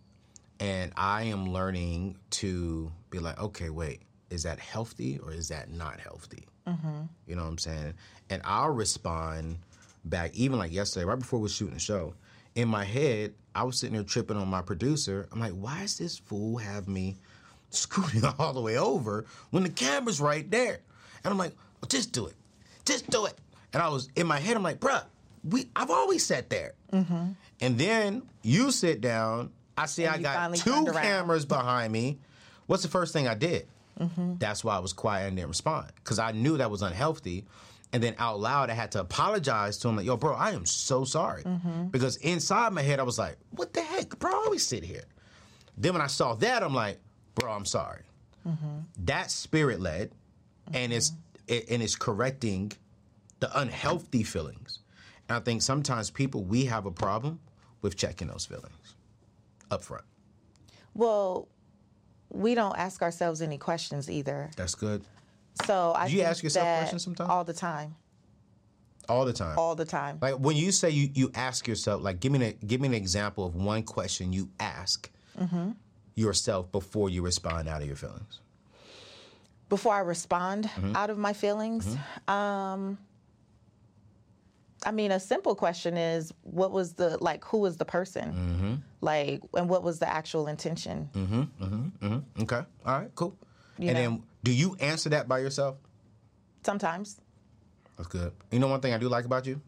And 0.59 0.91
I 0.97 1.23
am 1.23 1.53
learning 1.53 2.17
to 2.31 2.91
be 3.09 3.19
like, 3.19 3.39
okay, 3.39 3.69
wait, 3.69 4.01
is 4.29 4.43
that 4.43 4.59
healthy 4.59 5.19
or 5.19 5.31
is 5.31 5.49
that 5.49 5.69
not 5.69 5.99
healthy? 5.99 6.47
Mm-hmm. 6.67 7.03
You 7.27 7.35
know 7.35 7.43
what 7.43 7.49
I'm 7.49 7.57
saying? 7.57 7.93
And 8.29 8.41
I'll 8.43 8.71
respond 8.71 9.59
back, 10.03 10.33
even 10.33 10.57
like 10.57 10.71
yesterday, 10.71 11.05
right 11.05 11.19
before 11.19 11.39
we 11.39 11.43
were 11.43 11.49
shooting 11.49 11.75
the 11.75 11.79
show. 11.79 12.13
In 12.55 12.67
my 12.67 12.83
head, 12.83 13.33
I 13.53 13.63
was 13.63 13.77
sitting 13.77 13.95
there 13.95 14.03
tripping 14.03 14.35
on 14.35 14.47
my 14.47 14.61
producer. 14.61 15.27
I'm 15.31 15.39
like, 15.39 15.53
why 15.53 15.83
is 15.83 15.97
this 15.97 16.17
fool 16.17 16.57
have 16.57 16.87
me 16.87 17.17
scooting 17.69 18.23
all 18.39 18.53
the 18.53 18.61
way 18.61 18.77
over 18.77 19.25
when 19.51 19.63
the 19.63 19.69
camera's 19.69 20.19
right 20.19 20.49
there? 20.49 20.79
And 21.23 21.31
I'm 21.31 21.37
like, 21.37 21.53
well, 21.81 21.87
just 21.87 22.11
do 22.11 22.25
it. 22.25 22.35
Just 22.87 23.09
do 23.09 23.25
it. 23.25 23.37
And 23.73 23.81
I 23.83 23.89
was 23.89 24.09
in 24.15 24.25
my 24.27 24.39
head, 24.39 24.55
I'm 24.55 24.63
like, 24.63 24.79
bruh, 24.79 25.03
we 25.43 25.69
I've 25.75 25.91
always 25.91 26.25
sat 26.25 26.49
there. 26.49 26.73
And 27.61 27.77
then 27.77 28.23
you 28.43 28.71
sit 28.71 29.01
down. 29.01 29.51
I 29.77 29.85
see 29.85 30.07
I 30.07 30.17
got 30.17 30.55
two 30.55 30.85
cameras 30.85 31.45
behind 31.45 31.93
me. 31.93 32.17
What's 32.65 32.83
the 32.83 32.89
first 32.89 33.13
thing 33.13 33.27
I 33.27 33.35
did? 33.35 33.67
Mm-hmm. 33.99 34.35
That's 34.37 34.63
why 34.63 34.75
I 34.75 34.79
was 34.79 34.93
quiet 34.93 35.27
and 35.27 35.37
didn't 35.37 35.49
respond 35.49 35.87
because 35.95 36.19
I 36.19 36.31
knew 36.31 36.57
that 36.57 36.69
was 36.69 36.81
unhealthy. 36.81 37.45
And 37.93 38.03
then 38.03 38.15
out 38.19 38.39
loud, 38.39 38.69
I 38.69 38.73
had 38.73 38.91
to 38.91 38.99
apologize 38.99 39.77
to 39.79 39.87
him, 39.87 39.95
like, 39.95 40.05
"Yo, 40.05 40.17
bro, 40.17 40.35
I 40.35 40.51
am 40.51 40.65
so 40.65 41.05
sorry." 41.05 41.43
Mm-hmm. 41.43 41.85
Because 41.85 42.17
inside 42.17 42.73
my 42.73 42.81
head, 42.81 42.99
I 42.99 43.03
was 43.03 43.17
like, 43.17 43.37
"What 43.51 43.73
the 43.73 43.81
heck, 43.81 44.19
bro? 44.19 44.31
I 44.31 44.35
always 44.35 44.65
sit 44.65 44.83
here." 44.83 45.05
Then 45.77 45.93
when 45.93 46.01
I 46.01 46.07
saw 46.07 46.35
that, 46.35 46.63
I'm 46.63 46.73
like, 46.75 46.99
"Bro, 47.35 47.51
I'm 47.51 47.65
sorry." 47.65 48.03
Mm-hmm. 48.45 48.79
That's 49.05 49.33
spirit 49.33 49.79
led, 49.79 50.11
and 50.73 50.91
it's 50.91 51.09
it, 51.09 51.15
and 51.49 51.81
it's 51.81 51.95
correcting 51.95 52.71
the 53.39 53.59
unhealthy 53.59 54.23
feelings. 54.23 54.79
And 55.29 55.37
I 55.37 55.39
think 55.39 55.61
sometimes 55.61 56.09
people 56.09 56.43
we 56.43 56.65
have 56.65 56.85
a 56.85 56.91
problem 56.91 57.39
with 57.81 57.95
checking 57.95 58.27
those 58.27 58.45
feelings 58.45 58.95
up 59.71 59.83
front. 59.83 60.03
Well, 60.93 61.47
we 62.31 62.55
don't 62.55 62.77
ask 62.77 63.01
ourselves 63.01 63.41
any 63.41 63.57
questions 63.57 64.09
either. 64.09 64.49
That's 64.57 64.75
good. 64.75 65.03
So 65.65 65.93
I 65.95 66.07
Do 66.07 66.15
you 66.15 66.21
ask 66.23 66.43
yourself 66.43 66.65
questions 66.79 67.03
sometimes? 67.03 67.29
All 67.29 67.43
the 67.43 67.53
time. 67.53 67.95
All 69.09 69.23
the 69.25 69.33
time. 69.33 69.57
All 69.57 69.75
the 69.75 69.85
time. 69.85 70.17
Like 70.21 70.35
when 70.35 70.57
you 70.57 70.71
say 70.71 70.89
you, 70.89 71.09
you 71.13 71.31
ask 71.33 71.67
yourself, 71.67 72.01
like 72.03 72.19
give 72.19 72.31
me 72.31 72.45
an, 72.45 72.53
give 72.65 72.81
me 72.81 72.87
an 72.87 72.93
example 72.93 73.45
of 73.45 73.55
one 73.55 73.83
question 73.83 74.33
you 74.33 74.49
ask 74.59 75.09
Mm-hmm. 75.39 75.69
yourself 76.15 76.71
before 76.71 77.11
you 77.11 77.21
respond 77.21 77.67
out 77.69 77.81
of 77.83 77.87
your 77.87 77.95
feelings. 77.95 78.39
Before 79.69 79.93
I 79.93 79.99
respond 79.99 80.65
Mm-hmm. 80.65 80.95
out 80.95 81.09
of 81.09 81.17
my 81.17 81.33
feelings, 81.33 81.95
um, 82.27 82.97
I 84.85 84.91
mean, 84.91 85.11
a 85.11 85.19
simple 85.19 85.55
question 85.55 85.97
is, 85.97 86.31
what 86.43 86.71
was 86.71 86.93
the 86.93 87.17
like? 87.21 87.43
Who 87.45 87.57
was 87.59 87.77
the 87.77 87.85
person? 87.85 88.31
Mm-hmm. 88.31 88.73
Like, 89.01 89.41
and 89.55 89.67
what 89.69 89.83
was 89.83 89.99
the 89.99 90.07
actual 90.07 90.47
intention? 90.47 91.09
Mm-hmm. 91.13 91.41
Mm-hmm. 91.63 92.05
Mm-hmm. 92.05 92.41
Okay. 92.43 92.61
All 92.85 92.99
right. 92.99 93.09
Cool. 93.15 93.35
You 93.77 93.89
and 93.89 93.97
know. 93.97 94.01
then 94.03 94.23
do 94.43 94.53
you 94.53 94.75
answer 94.79 95.09
that 95.09 95.27
by 95.27 95.39
yourself? 95.39 95.77
Sometimes. 96.63 97.19
That's 97.97 98.07
good. 98.07 98.31
You 98.51 98.59
know 98.59 98.67
one 98.67 98.79
thing 98.79 98.93
I 98.93 98.97
do 98.99 99.09
like 99.09 99.25
about 99.25 99.45
you? 99.47 99.59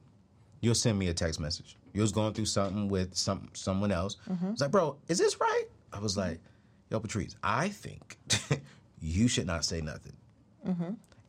You'll 0.62 0.75
send 0.75 0.97
me 0.99 1.07
a 1.07 1.13
text 1.13 1.39
message. 1.39 1.77
You 1.93 2.01
was 2.01 2.12
going 2.12 2.33
through 2.33 2.45
something 2.45 2.88
with 2.88 3.15
some 3.15 3.49
someone 3.53 3.91
else. 3.91 4.17
It's 4.51 4.62
like, 4.62 4.71
bro, 4.71 4.97
is 5.07 5.17
this 5.17 5.39
right? 5.41 5.65
I 5.91 5.99
was 5.99 6.15
like, 6.15 6.39
yo, 6.91 6.99
Patrice, 6.99 7.35
I 7.43 7.69
think 7.69 8.17
you 9.01 9.27
should 9.27 9.47
not 9.47 9.65
say 9.65 9.81
nothing. 9.81 10.13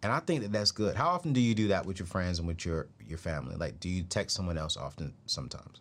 And 0.02 0.10
I 0.12 0.20
think 0.20 0.42
that 0.42 0.52
that's 0.52 0.70
good. 0.72 0.96
How 0.96 1.08
often 1.10 1.32
do 1.34 1.40
you 1.40 1.54
do 1.54 1.68
that 1.68 1.84
with 1.84 1.98
your 1.98 2.06
friends 2.06 2.38
and 2.38 2.48
with 2.48 2.64
your 2.64 2.88
your 3.06 3.18
family? 3.18 3.54
Like, 3.56 3.80
do 3.80 3.88
you 3.88 4.02
text 4.02 4.34
someone 4.36 4.56
else 4.56 4.76
often? 4.76 5.12
Sometimes. 5.26 5.80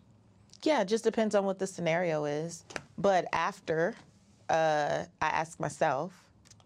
Yeah, 0.62 0.82
it 0.82 0.88
just 0.88 1.04
depends 1.04 1.34
on 1.34 1.44
what 1.46 1.58
the 1.58 1.66
scenario 1.66 2.26
is. 2.26 2.64
But 2.98 3.26
after, 3.32 3.94
uh, 4.50 5.04
I 5.22 5.26
ask 5.26 5.58
myself, 5.58 6.12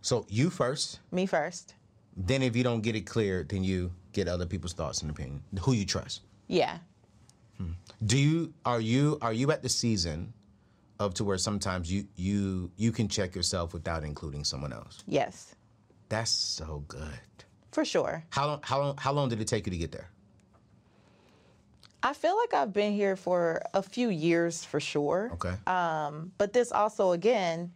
So 0.03 0.27
you 0.29 0.51
first. 0.51 0.99
me 1.13 1.27
first. 1.27 1.75
Then, 2.17 2.43
if 2.43 2.57
you 2.57 2.65
don't 2.65 2.81
get 2.81 2.97
it 2.97 3.07
clear, 3.07 3.45
then 3.49 3.63
you 3.63 3.93
get 4.13 4.27
other 4.27 4.47
people's 4.47 4.73
thoughts 4.73 5.03
and 5.03 5.11
opinion. 5.13 5.43
Who 5.61 5.73
you 5.75 5.85
trust. 5.87 6.23
Yeah. 6.49 6.79
Do 8.05 8.19
you 8.19 8.53
are 8.67 8.81
you 8.81 9.17
are 9.23 9.33
you 9.33 9.51
at 9.53 9.63
the 9.63 9.69
season 9.69 10.33
of 10.99 11.15
to 11.15 11.25
where 11.25 11.39
sometimes 11.39 11.91
you 11.93 12.07
you 12.17 12.71
you 12.77 12.93
can 12.93 13.09
check 13.09 13.35
yourself 13.35 13.73
without 13.75 14.05
including 14.05 14.45
someone 14.45 14.73
else? 14.73 15.03
Yes. 15.07 15.55
That's 16.09 16.31
so 16.31 16.85
good. 16.89 17.19
For 17.73 17.85
sure. 17.85 18.25
How 18.31 18.47
long 18.47 18.61
how 18.63 18.81
long 18.81 18.97
how 18.99 19.13
long 19.13 19.29
did 19.29 19.41
it 19.41 19.49
take 19.49 19.67
you 19.67 19.73
to 19.73 19.79
get 19.79 19.91
there? 19.93 20.11
I 22.03 22.13
feel 22.13 22.37
like 22.37 22.53
I've 22.53 22.73
been 22.73 22.93
here 22.93 23.17
for 23.17 23.63
a 23.73 23.83
few 23.83 24.09
years 24.11 24.65
for 24.65 24.79
sure. 24.79 25.31
Okay. 25.35 25.55
But 25.67 26.53
this 26.53 26.71
also, 26.71 27.13
again, 27.13 27.73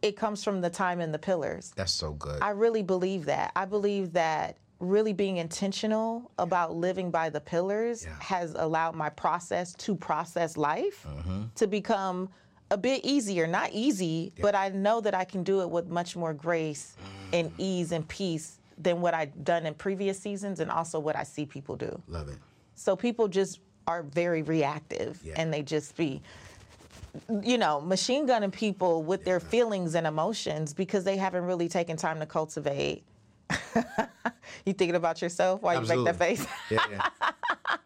it 0.00 0.16
comes 0.16 0.44
from 0.44 0.60
the 0.60 0.70
time 0.70 1.00
in 1.00 1.10
the 1.10 1.18
pillars. 1.18 1.72
That's 1.74 1.92
so 1.92 2.12
good. 2.12 2.40
I 2.40 2.50
really 2.50 2.82
believe 2.84 3.24
that. 3.26 3.50
I 3.56 3.64
believe 3.64 4.12
that 4.12 4.58
really 4.78 5.12
being 5.12 5.38
intentional 5.38 6.30
about 6.38 6.74
living 6.76 7.10
by 7.10 7.30
the 7.30 7.40
pillars 7.40 8.04
Yeah. 8.04 8.14
has 8.20 8.54
allowed 8.54 8.94
my 8.94 9.08
process 9.08 9.72
to 9.74 9.96
process 9.96 10.56
life 10.56 11.04
Mm-hmm. 11.08 11.42
to 11.56 11.66
become 11.66 12.28
a 12.70 12.76
bit 12.76 13.04
easier. 13.04 13.46
Not 13.46 13.70
easy, 13.72 14.32
but 14.40 14.54
I 14.54 14.68
know 14.70 15.00
that 15.00 15.14
I 15.14 15.24
can 15.24 15.42
do 15.42 15.60
it 15.62 15.70
with 15.70 15.86
much 15.88 16.16
more 16.16 16.32
grace 16.34 16.96
and 17.32 17.50
Mm. 17.50 17.54
ease 17.58 17.92
and 17.92 18.06
peace 18.08 18.58
than 18.78 19.00
what 19.00 19.14
I've 19.14 19.44
done 19.44 19.66
in 19.66 19.74
previous 19.74 20.18
seasons 20.18 20.60
and 20.60 20.70
also 20.70 20.98
what 20.98 21.14
I 21.16 21.22
see 21.22 21.46
people 21.46 21.76
do. 21.76 22.00
Love 22.08 22.28
it. 22.28 22.38
So 22.74 22.96
people 22.96 23.28
just 23.28 23.60
are 23.86 24.02
very 24.02 24.42
reactive 24.42 25.20
Yeah. 25.22 25.34
and 25.36 25.52
they 25.52 25.62
just 25.62 25.94
be, 25.96 26.20
you 27.42 27.58
know, 27.58 27.80
machine 27.80 28.26
gunning 28.26 28.50
people 28.50 29.02
with 29.02 29.24
their 29.24 29.38
feelings 29.40 29.94
and 29.94 30.06
emotions 30.06 30.72
because 30.74 31.04
they 31.04 31.16
haven't 31.16 31.44
really 31.44 31.68
taken 31.68 31.96
time 31.96 32.18
to 32.18 32.26
cultivate. 32.26 33.04
you 34.64 34.72
thinking 34.72 34.96
about 34.96 35.20
yourself 35.22 35.60
while 35.62 35.80
you 35.80 35.86
make 35.86 36.04
that 36.06 36.16
face? 36.16 36.44
Yeah, 36.70 36.80
yeah. 36.90 37.08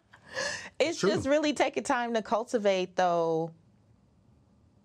it's 0.79 0.99
true. 0.99 1.09
just 1.11 1.27
really 1.27 1.53
taking 1.53 1.83
time 1.83 2.13
to 2.13 2.21
cultivate 2.21 2.95
though. 2.95 3.51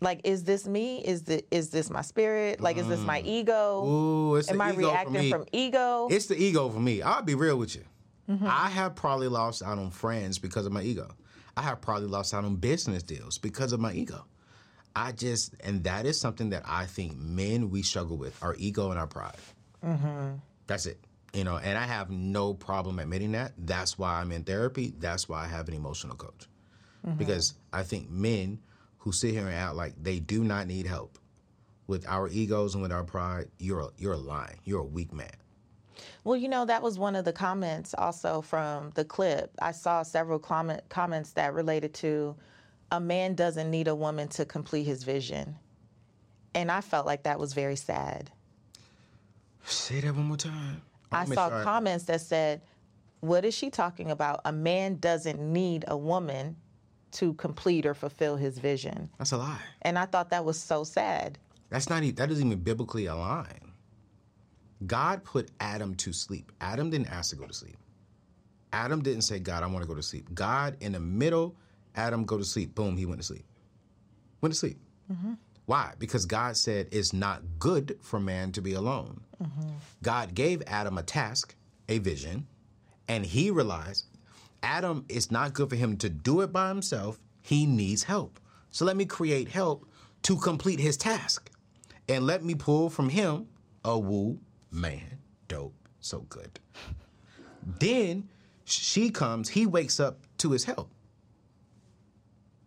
Like, 0.05 0.21
is 0.25 0.45
this 0.45 0.69
me? 0.69 0.99
Is 0.99 1.23
the 1.23 1.43
is 1.51 1.71
this 1.71 1.89
my 1.91 2.03
spirit? 2.03 2.61
Like, 2.61 2.77
is 2.77 2.87
this 2.87 3.01
my 3.01 3.21
ego? 3.23 3.83
Mm. 3.85 3.89
Ooh, 3.89 4.37
it's 4.37 4.51
Am 4.51 4.59
the 4.59 4.65
I 4.65 4.73
ego 4.73 4.81
for 4.83 4.89
reacting 4.89 5.13
me. 5.15 5.31
from 5.31 5.45
ego? 5.51 6.09
It's 6.11 6.27
the 6.27 6.37
ego 6.37 6.69
for 6.69 6.79
me. 6.79 7.01
I'll 7.03 7.23
be 7.23 7.35
real 7.35 7.57
with 7.57 7.75
you. 7.75 7.85
Mm-hmm. 8.29 8.47
I 8.47 8.69
have 8.69 8.95
probably 8.95 9.29
lost 9.29 9.63
out 9.63 9.79
on 9.79 9.91
friends 9.91 10.39
because 10.39 10.67
of 10.67 10.73
my 10.73 10.83
ego. 10.83 11.09
I 11.57 11.63
have 11.63 11.81
probably 11.81 12.09
lost 12.09 12.35
out 12.35 12.45
on 12.45 12.57
business 12.57 13.03
deals 13.03 13.39
because 13.39 13.73
of 13.73 13.81
my 13.81 13.93
ego. 13.93 14.25
I 14.97 15.13
just, 15.13 15.55
and 15.61 15.83
that 15.85 16.07
is 16.07 16.21
something 16.21 16.51
that 16.51 16.63
I 16.67 16.87
think 16.87 17.17
men 17.17 17.71
we 17.71 17.83
struggle 17.83 18.17
with 18.17 18.41
our 18.43 18.55
ego 18.59 18.91
and 18.91 18.99
our 18.99 19.07
pride. 19.07 19.37
Mm-hmm. 19.85 20.37
That's 20.67 20.87
it. 20.87 20.99
You 21.33 21.45
know, 21.45 21.57
and 21.57 21.77
I 21.77 21.85
have 21.85 22.11
no 22.11 22.55
problem 22.55 22.99
admitting 22.99 23.33
that. 23.33 23.53
That's 23.59 23.99
why 23.99 24.21
I'm 24.21 24.31
in 24.33 24.45
therapy. 24.45 24.95
That's 24.99 25.29
why 25.29 25.45
I 25.45 25.49
have 25.49 25.67
an 25.69 25.75
emotional 25.75 26.15
coach. 26.17 26.47
Mm-hmm. 27.07 27.17
Because 27.19 27.55
I 27.73 27.83
think 27.83 28.11
men 28.11 28.61
who 29.05 29.13
sit 29.13 29.33
here 29.33 29.45
and 29.47 29.55
act 29.55 29.75
like 29.75 29.93
they 30.03 30.19
do 30.19 30.43
not 30.43 30.67
need 30.67 30.87
help 30.87 31.19
with 31.87 32.09
our 32.09 32.27
egos 32.29 32.73
and 32.73 32.83
with 32.83 32.91
our 32.91 33.05
pride, 33.05 33.47
you're 33.59 33.81
a, 33.81 33.89
you're 33.99 34.17
lying. 34.17 34.59
You're 34.65 34.81
a 34.81 34.85
weak 34.87 35.13
man. 35.13 35.31
Well, 36.25 36.37
you 36.39 36.49
know, 36.49 36.65
that 36.65 36.83
was 36.83 36.99
one 36.99 37.15
of 37.15 37.27
the 37.27 37.33
comments 37.33 37.95
also 37.99 38.41
from 38.41 38.93
the 38.95 39.05
clip. 39.05 39.53
I 39.61 39.73
saw 39.73 40.03
several 40.03 40.39
comment, 40.39 40.81
comments 40.89 41.33
that 41.33 41.53
related 41.53 41.93
to 41.97 42.35
a 42.91 42.99
man 42.99 43.35
doesn't 43.35 43.71
need 43.71 43.89
a 43.89 43.95
woman 43.95 44.29
to 44.29 44.47
complete 44.47 44.85
his 44.85 45.05
vision. 45.05 45.57
And 46.55 46.71
I 46.73 46.81
felt 46.81 47.05
like 47.05 47.25
that 47.25 47.39
was 47.39 47.53
very 47.53 47.77
sad. 47.77 48.31
Say 49.67 50.01
that 50.01 50.15
one 50.15 50.25
more 50.25 50.37
time. 50.39 50.81
I 51.13 51.21
I'll 51.21 51.27
saw 51.27 51.49
sure 51.51 51.59
I- 51.59 51.65
comments 51.65 52.05
that 52.05 52.23
said, 52.23 52.63
What 53.21 53.45
is 53.45 53.55
she 53.55 53.69
talking 53.69 54.11
about? 54.11 54.41
A 54.47 54.53
man 54.53 54.97
doesn't 54.97 55.41
need 55.41 55.85
a 55.89 55.97
woman 55.97 56.57
to 57.15 57.35
complete 57.35 57.87
or 57.87 57.95
fulfill 57.95 58.37
his 58.37 58.59
vision. 58.59 59.09
That's 59.19 59.33
a 59.33 59.39
lie. 59.39 59.61
And 59.83 59.99
I 59.99 60.07
thought 60.07 60.31
that 60.31 60.45
was 60.45 60.59
so 60.59 60.85
sad. 60.85 61.39
That's 61.71 61.89
not. 61.89 62.03
That 62.03 62.29
doesn't 62.29 62.47
even 62.47 62.59
biblically 62.61 63.07
align. 63.07 63.73
God 64.87 65.25
put 65.25 65.51
Adam 65.61 65.95
to 65.97 66.13
sleep. 66.13 66.53
Adam 66.61 66.91
didn't 66.91 67.09
ask 67.09 67.31
to 67.31 67.37
go 67.37 67.47
to 67.47 67.55
sleep. 67.55 67.77
Adam 68.73 69.03
didn't 69.03 69.23
say, 69.23 69.39
"God, 69.39 69.63
I 69.63 69.67
want 69.67 69.83
to 69.83 69.89
go 69.89 69.95
to 69.95 70.03
sleep." 70.03 70.35
God, 70.35 70.77
in 70.81 70.93
the 70.93 71.01
middle, 71.01 71.57
Adam 71.95 72.25
go 72.25 72.37
to 72.37 72.45
sleep. 72.45 72.75
Boom, 72.75 72.97
he 72.97 73.07
went 73.07 73.21
to 73.21 73.27
sleep. 73.27 73.45
Went 74.41 74.53
to 74.53 74.59
sleep. 74.59 74.79
Mm-hmm. 75.11 75.35
Why? 75.67 75.95
Because 75.99 76.27
God 76.27 76.57
said 76.57 76.89
it's 76.93 77.13
not 77.13 77.43
good 77.59 77.99
for 78.03 78.21
man 78.21 78.53
to 78.53 78.61
be 78.61 78.75
alone. 78.75 79.23
Mm-hmm. 79.43 79.71
God 80.03 80.35
gave 80.35 80.63
Adam 80.67 80.99
a 80.99 81.03
task, 81.03 81.55
a 81.89 81.99
vision, 81.99 82.47
and 83.09 83.25
he 83.25 83.51
realized 83.51 84.07
Adam 84.65 85.05
it's 85.09 85.31
not 85.31 85.53
good 85.55 85.69
for 85.71 85.77
him 85.77 85.97
to 85.99 86.09
do 86.09 86.41
it 86.41 86.53
by 86.53 86.69
himself. 86.69 87.21
He 87.43 87.67
needs 87.67 88.03
help. 88.05 88.41
So 88.71 88.85
let 88.85 88.97
me 88.97 89.05
create 89.05 89.49
help 89.49 89.87
to 90.23 90.37
complete 90.37 90.81
his 90.81 90.97
task. 90.97 91.51
And 92.09 92.27
let 92.27 92.43
me 92.43 92.55
pull 92.55 92.91
from 92.91 93.09
him 93.11 93.47
a 93.85 93.99
woo 93.99 94.39
man. 94.71 95.19
Dope. 95.49 95.75
So 96.01 96.21
good. 96.29 96.59
Then 97.81 98.29
she 98.65 99.09
comes, 99.11 99.49
he 99.49 99.65
wakes 99.67 99.99
up 100.01 100.19
to 100.39 100.51
his 100.51 100.65
help. 100.65 100.91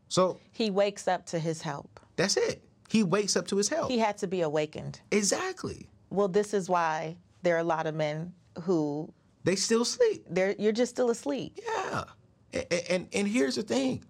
So 0.08 0.40
He 0.54 0.70
wakes 0.72 1.08
up 1.08 1.26
to 1.28 1.40
his 1.40 1.62
help. 1.62 2.00
that's 2.16 2.38
it. 2.38 2.64
He 2.90 3.04
wakes 3.04 3.36
up 3.36 3.48
to 3.48 3.58
his 3.58 3.70
help. 3.70 3.92
He 3.92 4.00
had 4.00 4.18
to 4.20 4.28
be 4.28 4.42
awakened. 4.42 5.02
exactly. 5.12 5.88
Well, 6.10 6.30
this 6.30 6.54
is 6.54 6.70
why 6.70 7.18
there 7.44 7.56
are 7.56 7.60
a 7.60 7.64
lot 7.64 7.86
of 7.86 7.94
men 7.94 8.34
who 8.64 9.12
They 9.48 9.56
still 9.56 9.86
sleep. 9.86 10.26
they're 10.30 10.56
you're 10.60 10.74
just 10.74 10.92
still 10.92 11.10
asleep. 11.10 11.58
Yeah. 11.66 12.04
And, 12.52 12.66
and 12.90 13.08
and 13.14 13.28
here's 13.30 13.56
the 13.56 13.64
thing. 13.64 14.04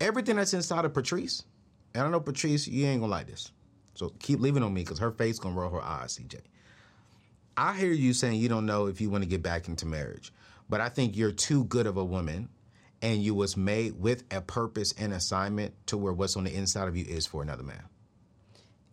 Everything 0.00 0.36
that's 0.36 0.54
inside 0.54 0.86
of 0.86 0.94
Patrice, 0.94 1.44
and 1.94 2.04
I 2.04 2.08
know 2.08 2.20
Patrice, 2.20 2.66
you 2.66 2.86
ain't 2.86 3.02
gonna 3.02 3.10
like 3.10 3.26
this. 3.26 3.52
So 3.96 4.14
keep 4.18 4.40
leaving 4.40 4.62
on 4.62 4.72
me 4.72 4.80
because 4.80 4.98
her 4.98 5.10
face 5.10 5.38
gonna 5.38 5.60
roll 5.60 5.68
her 5.68 5.82
eyes, 5.82 6.18
CJ. 6.18 6.40
I 7.54 7.76
hear 7.76 7.92
you 7.92 8.14
saying 8.14 8.40
you 8.40 8.48
don't 8.48 8.64
know 8.64 8.86
if 8.86 8.98
you 8.98 9.10
want 9.10 9.24
to 9.24 9.28
get 9.28 9.42
back 9.42 9.68
into 9.68 9.84
marriage, 9.84 10.32
but 10.70 10.80
I 10.80 10.88
think 10.88 11.18
you're 11.18 11.32
too 11.32 11.64
good 11.64 11.86
of 11.86 11.98
a 11.98 12.04
woman 12.04 12.48
and 13.02 13.22
you 13.22 13.34
was 13.34 13.58
made 13.58 14.00
with 14.00 14.24
a 14.30 14.40
purpose 14.40 14.94
and 14.96 15.12
assignment 15.12 15.74
to 15.88 15.98
where 15.98 16.14
what's 16.14 16.34
on 16.34 16.44
the 16.44 16.54
inside 16.54 16.88
of 16.88 16.96
you 16.96 17.04
is 17.06 17.26
for 17.26 17.42
another 17.42 17.62
man. 17.62 17.82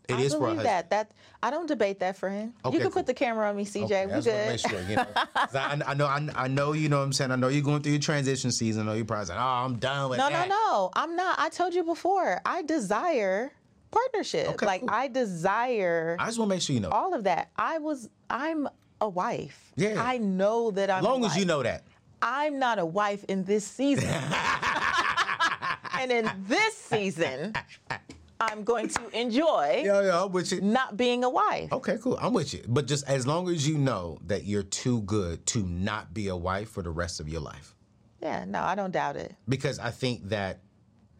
It 0.09 0.15
I 0.15 0.21
is 0.21 0.33
believe 0.35 0.63
that. 0.63 0.89
That 0.89 1.11
I 1.43 1.51
don't 1.51 1.67
debate 1.67 1.99
that, 1.99 2.17
friend. 2.17 2.53
Okay, 2.65 2.75
you 2.75 2.81
can 2.81 2.91
cool. 2.91 2.99
put 3.01 3.05
the 3.05 3.13
camera 3.13 3.49
on 3.49 3.55
me, 3.55 3.65
CJ. 3.65 3.83
Okay, 3.83 4.01
I 4.01 4.05
we 4.07 4.13
just 4.13 4.25
good. 4.25 4.47
make 4.47 4.59
sure, 4.59 4.89
you 4.89 4.95
know. 4.95 5.05
I, 5.35 5.81
I 5.85 5.93
know, 5.93 6.05
I, 6.05 6.27
I 6.35 6.47
know, 6.47 6.73
you 6.73 6.89
know 6.89 6.97
what 6.97 7.03
I'm 7.03 7.13
saying. 7.13 7.31
I 7.31 7.35
know 7.35 7.47
you're 7.47 7.61
going 7.61 7.81
through 7.81 7.93
your 7.93 8.01
transition 8.01 8.51
season. 8.51 8.83
I 8.83 8.85
know 8.91 8.93
you're 8.93 9.05
probably 9.05 9.27
saying, 9.27 9.39
"Oh, 9.39 9.43
I'm 9.43 9.77
done 9.77 10.09
with 10.09 10.17
that. 10.19 10.31
No, 10.31 10.37
no, 10.37 10.41
that." 10.41 10.49
no. 10.49 10.91
I'm 10.95 11.15
not. 11.15 11.39
I 11.39 11.49
told 11.49 11.73
you 11.73 11.83
before. 11.83 12.41
I 12.45 12.63
desire 12.63 13.51
partnership. 13.91 14.49
Okay, 14.49 14.65
like 14.65 14.81
cool. 14.81 14.89
I 14.91 15.07
desire 15.07 16.17
I 16.19 16.25
just 16.25 16.39
want 16.39 16.49
to 16.49 16.55
make 16.55 16.61
sure 16.61 16.73
you 16.73 16.79
know. 16.79 16.89
all 16.89 17.13
of 17.13 17.23
that. 17.25 17.51
I 17.55 17.77
was. 17.77 18.09
I'm 18.29 18.67
a 19.01 19.09
wife. 19.09 19.71
Yeah. 19.75 20.01
I 20.03 20.17
know 20.17 20.71
that 20.71 20.89
I'm. 20.89 20.99
as 20.99 21.03
long 21.03 21.23
as 21.25 21.37
you 21.37 21.45
know 21.45 21.63
that. 21.63 21.83
I'm 22.21 22.59
not 22.59 22.79
a 22.79 22.85
wife 22.85 23.23
in 23.29 23.45
this 23.45 23.65
season. 23.65 24.09
and 25.99 26.11
in 26.11 26.29
this 26.47 26.75
season, 26.75 27.53
I'm 28.41 28.63
going 28.63 28.87
to 28.87 29.19
enjoy 29.19 29.81
Yeah, 29.85 30.01
yeah, 30.01 30.23
I'm 30.23 30.31
with 30.31 30.51
you. 30.53 30.61
not 30.61 30.95
being 30.95 31.23
a 31.25 31.29
wife. 31.29 31.71
Okay, 31.73 31.97
cool. 32.01 32.17
I'm 32.21 32.31
with 32.33 32.53
you. 32.53 32.63
But 32.67 32.87
just 32.87 33.05
as 33.07 33.27
long 33.27 33.49
as 33.49 33.67
you 33.67 33.77
know 33.77 34.17
that 34.27 34.45
you're 34.45 34.63
too 34.63 35.01
good 35.01 35.45
to 35.47 35.59
not 35.63 36.13
be 36.13 36.29
a 36.29 36.35
wife 36.35 36.69
for 36.69 36.81
the 36.81 36.89
rest 36.89 37.19
of 37.19 37.27
your 37.27 37.41
life. 37.41 37.75
Yeah, 38.21 38.45
no, 38.45 38.61
I 38.61 38.75
don't 38.75 38.91
doubt 38.91 39.17
it. 39.17 39.35
Because 39.49 39.77
I 39.77 39.91
think 39.91 40.29
that, 40.29 40.61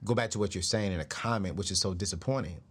go 0.06 0.14
back 0.16 0.30
to 0.32 0.40
what 0.40 0.56
you're 0.56 0.62
saying 0.62 0.94
in 0.94 1.02
a 1.02 1.06
comment, 1.06 1.56
which 1.58 1.72
is 1.72 1.80
so 1.82 1.94
disappointing. 1.94 2.62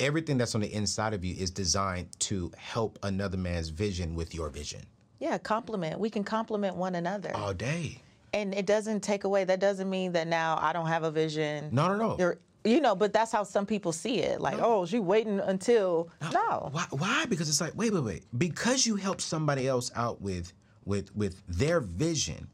Everything 0.00 0.38
that's 0.38 0.54
on 0.56 0.60
the 0.60 0.72
inside 0.72 1.14
of 1.14 1.24
you 1.24 1.36
is 1.36 1.50
designed 1.50 2.08
to 2.20 2.50
help 2.56 2.98
another 3.04 3.36
man's 3.36 3.68
vision 3.68 4.14
with 4.14 4.32
your 4.34 4.48
vision 4.48 4.82
Yeah, 5.20 5.38
compliment. 5.38 5.98
We 6.00 6.08
can 6.10 6.22
compliment 6.24 6.76
one 6.76 6.94
another. 6.96 7.30
all 7.34 7.52
day. 7.54 8.00
and 8.32 8.54
it 8.54 8.66
doesn't 8.66 9.00
take 9.02 9.24
away 9.24 9.42
that 9.44 9.58
doesn't 9.60 9.88
mean 9.90 10.12
that 10.12 10.26
now 10.28 10.58
I 10.60 10.72
don't 10.72 10.86
have 10.86 11.02
a 11.04 11.10
vision. 11.10 11.70
No, 11.72 11.88
no, 11.88 11.96
no. 11.96 12.16
You're, 12.18 12.38
you 12.64 12.80
know, 12.80 12.94
but 12.94 13.12
that's 13.12 13.32
how 13.32 13.42
some 13.42 13.66
people 13.66 13.92
see 13.92 14.18
it. 14.20 14.40
Like, 14.40 14.58
oh, 14.58 14.80
oh 14.80 14.86
she 14.86 14.98
waiting 14.98 15.40
until 15.40 16.10
no. 16.32 16.68
Why? 16.72 16.86
Why? 16.90 17.26
Because 17.26 17.48
it's 17.48 17.60
like, 17.60 17.72
wait, 17.76 17.92
wait, 17.92 18.04
wait. 18.04 18.24
Because 18.36 18.86
you 18.86 18.96
help 18.96 19.20
somebody 19.20 19.68
else 19.68 19.90
out 19.94 20.20
with 20.20 20.52
with 20.84 21.14
with 21.16 21.42
their 21.46 21.80
vision. 21.80 22.48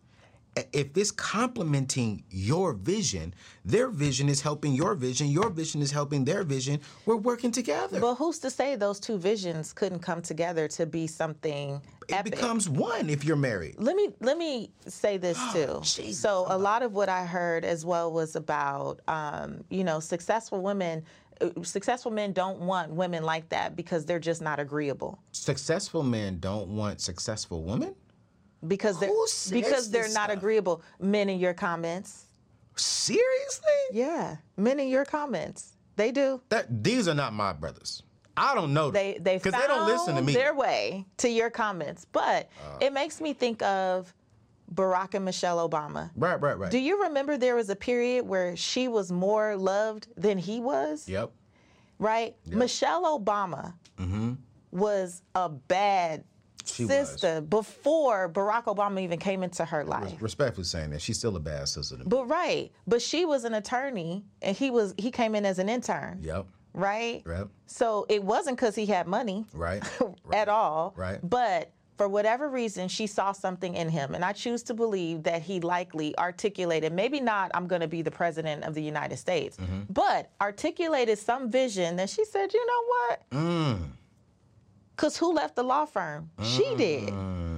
If 0.72 0.96
it's 0.96 1.10
complementing 1.10 2.22
your 2.30 2.72
vision, 2.74 3.34
their 3.64 3.88
vision 3.88 4.28
is 4.28 4.40
helping 4.40 4.72
your 4.74 4.94
vision. 4.94 5.28
Your 5.28 5.50
vision 5.50 5.82
is 5.82 5.90
helping 5.90 6.24
their 6.24 6.44
vision. 6.44 6.80
We're 7.06 7.16
working 7.16 7.50
together. 7.50 7.98
But 8.00 8.14
who's 8.16 8.38
to 8.40 8.50
say 8.50 8.76
those 8.76 9.00
two 9.00 9.18
visions 9.18 9.72
couldn't 9.72 9.98
come 10.00 10.22
together 10.22 10.68
to 10.68 10.86
be 10.86 11.06
something 11.06 11.80
it 12.08 12.14
epic? 12.14 12.32
becomes 12.34 12.68
one 12.68 13.10
if 13.10 13.24
you're 13.24 13.36
married. 13.36 13.74
let 13.78 13.96
me 13.96 14.10
let 14.20 14.38
me 14.38 14.70
say 14.86 15.16
this 15.16 15.38
too. 15.52 15.80
So 16.12 16.46
a 16.48 16.56
lot 16.58 16.82
of 16.82 16.92
what 16.92 17.08
I 17.08 17.26
heard 17.26 17.64
as 17.64 17.84
well 17.84 18.12
was 18.12 18.36
about 18.36 19.00
um, 19.08 19.64
you 19.70 19.82
know 19.84 19.98
successful 20.00 20.60
women. 20.60 21.02
uh, 21.40 21.48
Successful 21.62 22.12
men 22.12 22.32
don't 22.32 22.60
want 22.60 22.92
women 22.92 23.24
like 23.24 23.48
that 23.48 23.74
because 23.74 24.04
they're 24.06 24.20
just 24.20 24.40
not 24.40 24.60
agreeable. 24.60 25.18
Successful 25.32 26.02
men 26.04 26.38
don't 26.38 26.68
want 26.68 27.00
successful 27.00 27.64
women. 27.64 27.94
Because 28.66 28.98
they're 28.98 29.10
because 29.50 29.90
they're 29.90 30.02
not 30.04 30.30
stuff? 30.30 30.30
agreeable. 30.30 30.82
Men 31.00 31.28
in 31.28 31.38
your 31.38 31.54
comments, 31.54 32.26
Seriously? 32.76 33.68
yeah, 33.92 34.36
men 34.56 34.80
in 34.80 34.88
your 34.88 35.04
comments, 35.04 35.76
they 35.96 36.10
do. 36.10 36.40
That 36.48 36.82
these 36.82 37.08
are 37.08 37.14
not 37.14 37.32
my 37.32 37.52
brothers. 37.52 38.02
I 38.36 38.54
don't 38.54 38.72
know. 38.72 38.90
they 38.90 39.18
they 39.20 39.36
because 39.36 39.52
they 39.52 39.66
don't 39.66 39.86
listen 39.86 40.16
to 40.16 40.22
me. 40.22 40.32
their 40.32 40.54
way 40.54 41.06
to 41.18 41.28
your 41.28 41.50
comments. 41.50 42.04
But 42.10 42.50
it 42.80 42.92
makes 42.92 43.20
me 43.20 43.32
think 43.32 43.62
of 43.62 44.12
Barack 44.72 45.14
and 45.14 45.24
Michelle 45.24 45.68
Obama. 45.68 46.10
Right, 46.16 46.40
right, 46.40 46.58
right. 46.58 46.70
Do 46.70 46.78
you 46.78 47.04
remember 47.04 47.36
there 47.36 47.54
was 47.54 47.70
a 47.70 47.76
period 47.76 48.26
where 48.26 48.56
she 48.56 48.88
was 48.88 49.12
more 49.12 49.56
loved 49.56 50.08
than 50.16 50.38
he 50.38 50.60
was? 50.60 51.08
yep. 51.08 51.30
Right? 52.00 52.36
Michelle 52.46 53.18
Obama 53.18 53.74
mm-hmm. 53.98 54.32
was 54.72 55.22
a 55.36 55.48
bad 55.48 56.24
She 56.64 56.84
was. 56.84 56.92
sister 57.10 57.40
before 57.40 58.28
Barack 58.28 58.64
Obama 58.64 59.00
even 59.00 59.18
came 59.18 59.42
into 59.42 59.64
her 59.64 59.84
life. 59.84 60.20
Respectfully 60.20 60.64
saying 60.64 60.90
that 60.90 61.00
she's 61.02 61.18
still 61.18 61.36
a 61.36 61.40
bad 61.40 61.68
sister 61.68 61.96
to 61.96 62.00
me. 62.04 62.08
But 62.08 62.26
right, 62.26 62.70
but 62.86 63.02
she 63.02 63.24
was 63.24 63.44
an 63.44 63.54
attorney 63.54 64.24
and 64.42 64.56
he 64.56 64.70
was 64.70 64.94
he 64.98 65.10
came 65.10 65.34
in 65.34 65.44
as 65.44 65.58
an 65.58 65.68
intern. 65.68 66.18
Yep. 66.22 66.46
Right? 66.72 67.22
Yep. 67.26 67.48
So 67.66 68.06
it 68.08 68.22
wasn't 68.24 68.56
because 68.56 68.74
he 68.74 68.86
had 68.86 69.06
money. 69.06 69.44
Right. 69.54 69.82
at 70.32 70.48
all. 70.48 70.94
Right. 70.96 71.18
But 71.22 71.70
for 71.96 72.08
whatever 72.08 72.48
reason, 72.48 72.88
she 72.88 73.06
saw 73.06 73.30
something 73.30 73.74
in 73.76 73.88
him. 73.88 74.16
And 74.16 74.24
I 74.24 74.32
choose 74.32 74.64
to 74.64 74.74
believe 74.74 75.22
that 75.22 75.42
he 75.42 75.60
likely 75.60 76.18
articulated, 76.18 76.92
maybe 76.92 77.20
not, 77.20 77.52
I'm 77.54 77.68
going 77.68 77.82
to 77.82 77.86
be 77.86 78.02
the 78.02 78.10
president 78.10 78.64
of 78.64 78.74
the 78.74 78.82
United 78.82 79.16
States, 79.18 79.56
Mm-hmm. 79.58 79.82
but 79.92 80.30
articulated 80.40 81.18
some 81.20 81.48
vision 81.52 81.94
that 81.96 82.10
she 82.10 82.24
said, 82.24 82.52
you 82.52 82.66
know 82.66 82.82
what? 82.86 83.30
Mm. 83.30 83.78
Because 84.94 85.16
who 85.16 85.32
left 85.32 85.56
the 85.56 85.64
law 85.64 85.86
firm? 85.86 86.30
She 86.42 86.74
did. 86.76 87.08
Mm. 87.08 87.53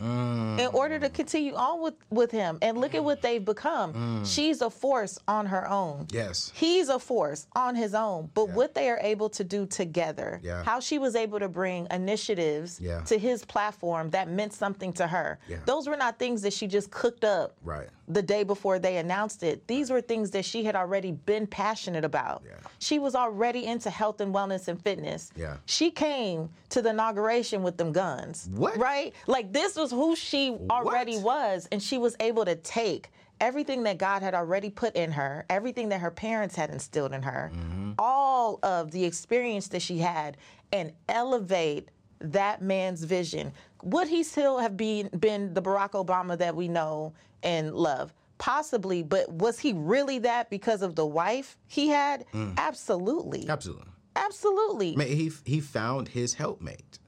Mm. 0.00 0.58
In 0.58 0.66
order 0.68 0.98
to 0.98 1.08
continue 1.10 1.54
on 1.54 1.80
with, 1.82 1.94
with 2.10 2.30
him 2.30 2.58
and 2.62 2.78
look 2.78 2.94
at 2.94 3.04
what 3.04 3.18
mm. 3.18 3.22
they've 3.22 3.44
become. 3.44 3.92
Mm. 3.94 4.26
She's 4.34 4.62
a 4.62 4.70
force 4.70 5.18
on 5.28 5.46
her 5.46 5.68
own. 5.68 6.06
Yes. 6.10 6.52
He's 6.54 6.88
a 6.88 6.98
force 6.98 7.46
on 7.54 7.74
his 7.74 7.94
own, 7.94 8.30
but 8.34 8.50
what 8.50 8.74
they 8.74 8.88
are 8.90 8.98
able 9.02 9.28
to 9.30 9.44
do 9.44 9.66
together, 9.66 10.40
Yeah. 10.42 10.62
how 10.64 10.80
she 10.80 10.98
was 10.98 11.14
able 11.16 11.38
to 11.38 11.48
bring 11.48 11.86
initiatives 11.90 12.80
Yeah. 12.80 13.00
to 13.02 13.18
his 13.18 13.44
platform 13.44 14.10
that 14.10 14.28
meant 14.28 14.52
something 14.52 14.92
to 14.94 15.06
her. 15.06 15.38
Yeah. 15.48 15.58
Those 15.66 15.88
were 15.88 15.96
not 15.96 16.18
things 16.18 16.42
that 16.42 16.52
she 16.52 16.66
just 16.66 16.90
cooked 16.90 17.24
up 17.24 17.52
Right. 17.62 17.88
the 18.08 18.22
day 18.22 18.42
before 18.42 18.78
they 18.78 18.96
announced 18.98 19.42
it. 19.42 19.66
These 19.66 19.90
were 19.90 20.00
things 20.00 20.30
that 20.32 20.44
she 20.44 20.64
had 20.64 20.76
already 20.76 21.12
been 21.12 21.46
passionate 21.46 22.04
about. 22.04 22.42
Yeah. 22.46 22.54
She 22.78 22.98
was 22.98 23.14
already 23.14 23.66
into 23.66 23.90
health 23.90 24.20
and 24.20 24.34
wellness 24.34 24.68
and 24.68 24.80
fitness. 24.82 25.30
Yeah. 25.36 25.56
She 25.66 25.90
came 25.90 26.50
to 26.70 26.82
the 26.82 26.90
inauguration 26.90 27.62
with 27.62 27.76
them 27.76 27.92
guns. 27.92 28.48
What? 28.54 28.76
Right? 28.76 29.12
Like 29.26 29.52
this 29.52 29.76
was 29.76 29.89
who 29.90 30.14
she 30.16 30.56
already 30.70 31.16
What? 31.16 31.24
was, 31.24 31.68
and 31.72 31.82
she 31.82 31.98
was 31.98 32.16
able 32.20 32.44
to 32.44 32.54
take 32.56 33.10
everything 33.40 33.84
that 33.84 33.96
God 33.98 34.22
had 34.22 34.34
already 34.34 34.68
put 34.70 34.94
in 34.96 35.12
her, 35.12 35.46
everything 35.48 35.88
that 35.90 36.00
her 36.00 36.10
parents 36.10 36.54
had 36.56 36.70
instilled 36.70 37.12
in 37.12 37.22
her, 37.22 37.50
Mm-hmm. 37.54 37.92
all 37.98 38.58
of 38.62 38.90
the 38.90 39.04
experience 39.04 39.68
that 39.68 39.80
she 39.82 39.98
had, 39.98 40.36
and 40.72 40.92
elevate 41.08 41.88
that 42.20 42.60
man's 42.60 43.02
vision. 43.04 43.52
Would 43.82 44.08
he 44.08 44.22
still 44.24 44.58
have 44.58 44.76
been 44.76 45.08
been 45.18 45.54
the 45.54 45.62
Barack 45.62 45.92
Obama 45.92 46.36
that 46.38 46.54
we 46.54 46.68
know 46.68 47.14
and 47.42 47.74
love? 47.74 48.12
Possibly, 48.36 49.02
but 49.02 49.30
was 49.32 49.58
he 49.58 49.72
really 49.72 50.18
that 50.20 50.50
because 50.50 50.82
of 50.82 50.94
the 50.96 51.06
wife 51.06 51.56
he 51.66 51.88
had? 51.88 52.24
Absolutely. 52.58 53.48
Absolutely. 53.48 53.86
Absolutely. 54.16 54.94
He 55.06 55.30
he 55.44 55.60
found 55.60 56.08
his 56.08 56.34
helpmate. 56.34 56.98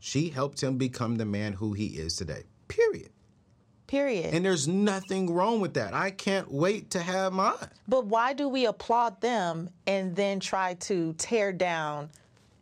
She 0.00 0.30
helped 0.30 0.62
him 0.62 0.78
become 0.78 1.16
the 1.16 1.26
man 1.26 1.52
who 1.52 1.74
he 1.74 1.86
is 1.86 2.16
today. 2.16 2.44
Period. 2.68 3.10
Period. 3.86 4.34
And 4.34 4.44
there's 4.44 4.66
nothing 4.66 5.32
wrong 5.32 5.60
with 5.60 5.74
that. 5.74 5.94
I 5.94 6.10
can't 6.10 6.50
wait 6.50 6.90
to 6.90 7.00
have 7.00 7.32
mine. 7.32 7.54
But 7.86 8.06
why 8.06 8.32
do 8.32 8.48
we 8.48 8.66
applaud 8.66 9.20
them 9.20 9.68
and 9.86 10.14
then 10.14 10.40
try 10.40 10.74
to 10.74 11.12
tear 11.18 11.52
down, 11.52 12.08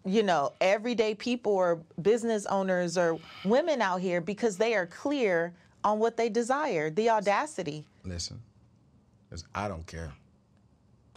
you 0.04 0.22
know, 0.22 0.52
everyday 0.60 1.14
people 1.14 1.52
or 1.52 1.80
business 2.00 2.46
owners 2.46 2.96
or 2.96 3.18
women 3.44 3.82
out 3.82 4.00
here 4.00 4.20
because 4.20 4.56
they 4.56 4.74
are 4.74 4.86
clear 4.86 5.52
on 5.84 5.98
what 5.98 6.16
they 6.16 6.28
desire, 6.28 6.90
the 6.90 7.10
audacity. 7.10 7.84
Listen, 8.04 8.40
I 9.54 9.68
don't 9.68 9.86
care. 9.86 10.12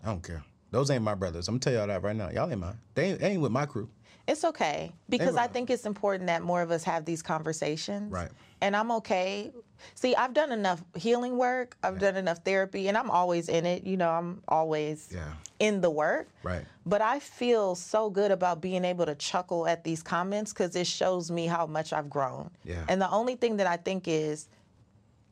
I 0.03 0.07
don't 0.07 0.23
care. 0.23 0.43
Those 0.71 0.91
ain't 0.91 1.03
my 1.03 1.15
brothers. 1.15 1.47
I'm 1.47 1.55
gonna 1.55 1.59
tell 1.61 1.73
y'all 1.73 1.87
that 1.87 2.03
right 2.03 2.15
now. 2.15 2.29
Y'all 2.29 2.49
ain't 2.49 2.59
mine. 2.59 2.77
They 2.95 3.11
ain't, 3.11 3.19
they 3.19 3.29
ain't 3.31 3.41
with 3.41 3.51
my 3.51 3.65
crew. 3.65 3.89
It's 4.27 4.43
okay 4.43 4.91
because 5.09 5.35
I 5.35 5.47
think 5.47 5.69
it's 5.69 5.85
important 5.85 6.27
that 6.27 6.41
more 6.43 6.61
of 6.61 6.71
us 6.71 6.83
have 6.83 7.05
these 7.05 7.21
conversations. 7.21 8.11
Right. 8.11 8.29
And 8.61 8.75
I'm 8.75 8.91
okay. 8.91 9.51
See, 9.95 10.15
I've 10.15 10.33
done 10.33 10.51
enough 10.51 10.83
healing 10.95 11.37
work, 11.37 11.75
I've 11.81 11.97
done 11.99 12.15
enough 12.15 12.39
therapy, 12.45 12.87
and 12.87 12.95
I'm 12.95 13.09
always 13.09 13.49
in 13.49 13.65
it. 13.65 13.83
You 13.83 13.97
know, 13.97 14.09
I'm 14.11 14.43
always 14.47 15.09
Yeah. 15.11 15.33
in 15.59 15.81
the 15.81 15.89
work. 15.89 16.29
Right. 16.43 16.63
But 16.85 17.01
I 17.01 17.19
feel 17.19 17.73
so 17.73 18.09
good 18.09 18.29
about 18.31 18.61
being 18.61 18.85
able 18.85 19.07
to 19.07 19.15
chuckle 19.15 19.67
at 19.67 19.83
these 19.83 20.03
comments 20.03 20.53
because 20.53 20.75
it 20.75 20.85
shows 20.85 21.31
me 21.31 21.47
how 21.47 21.65
much 21.65 21.91
I've 21.93 22.09
grown. 22.09 22.51
Yeah. 22.63 22.85
And 22.87 23.01
the 23.01 23.09
only 23.09 23.35
thing 23.35 23.57
that 23.57 23.67
I 23.67 23.77
think 23.77 24.07
is, 24.07 24.47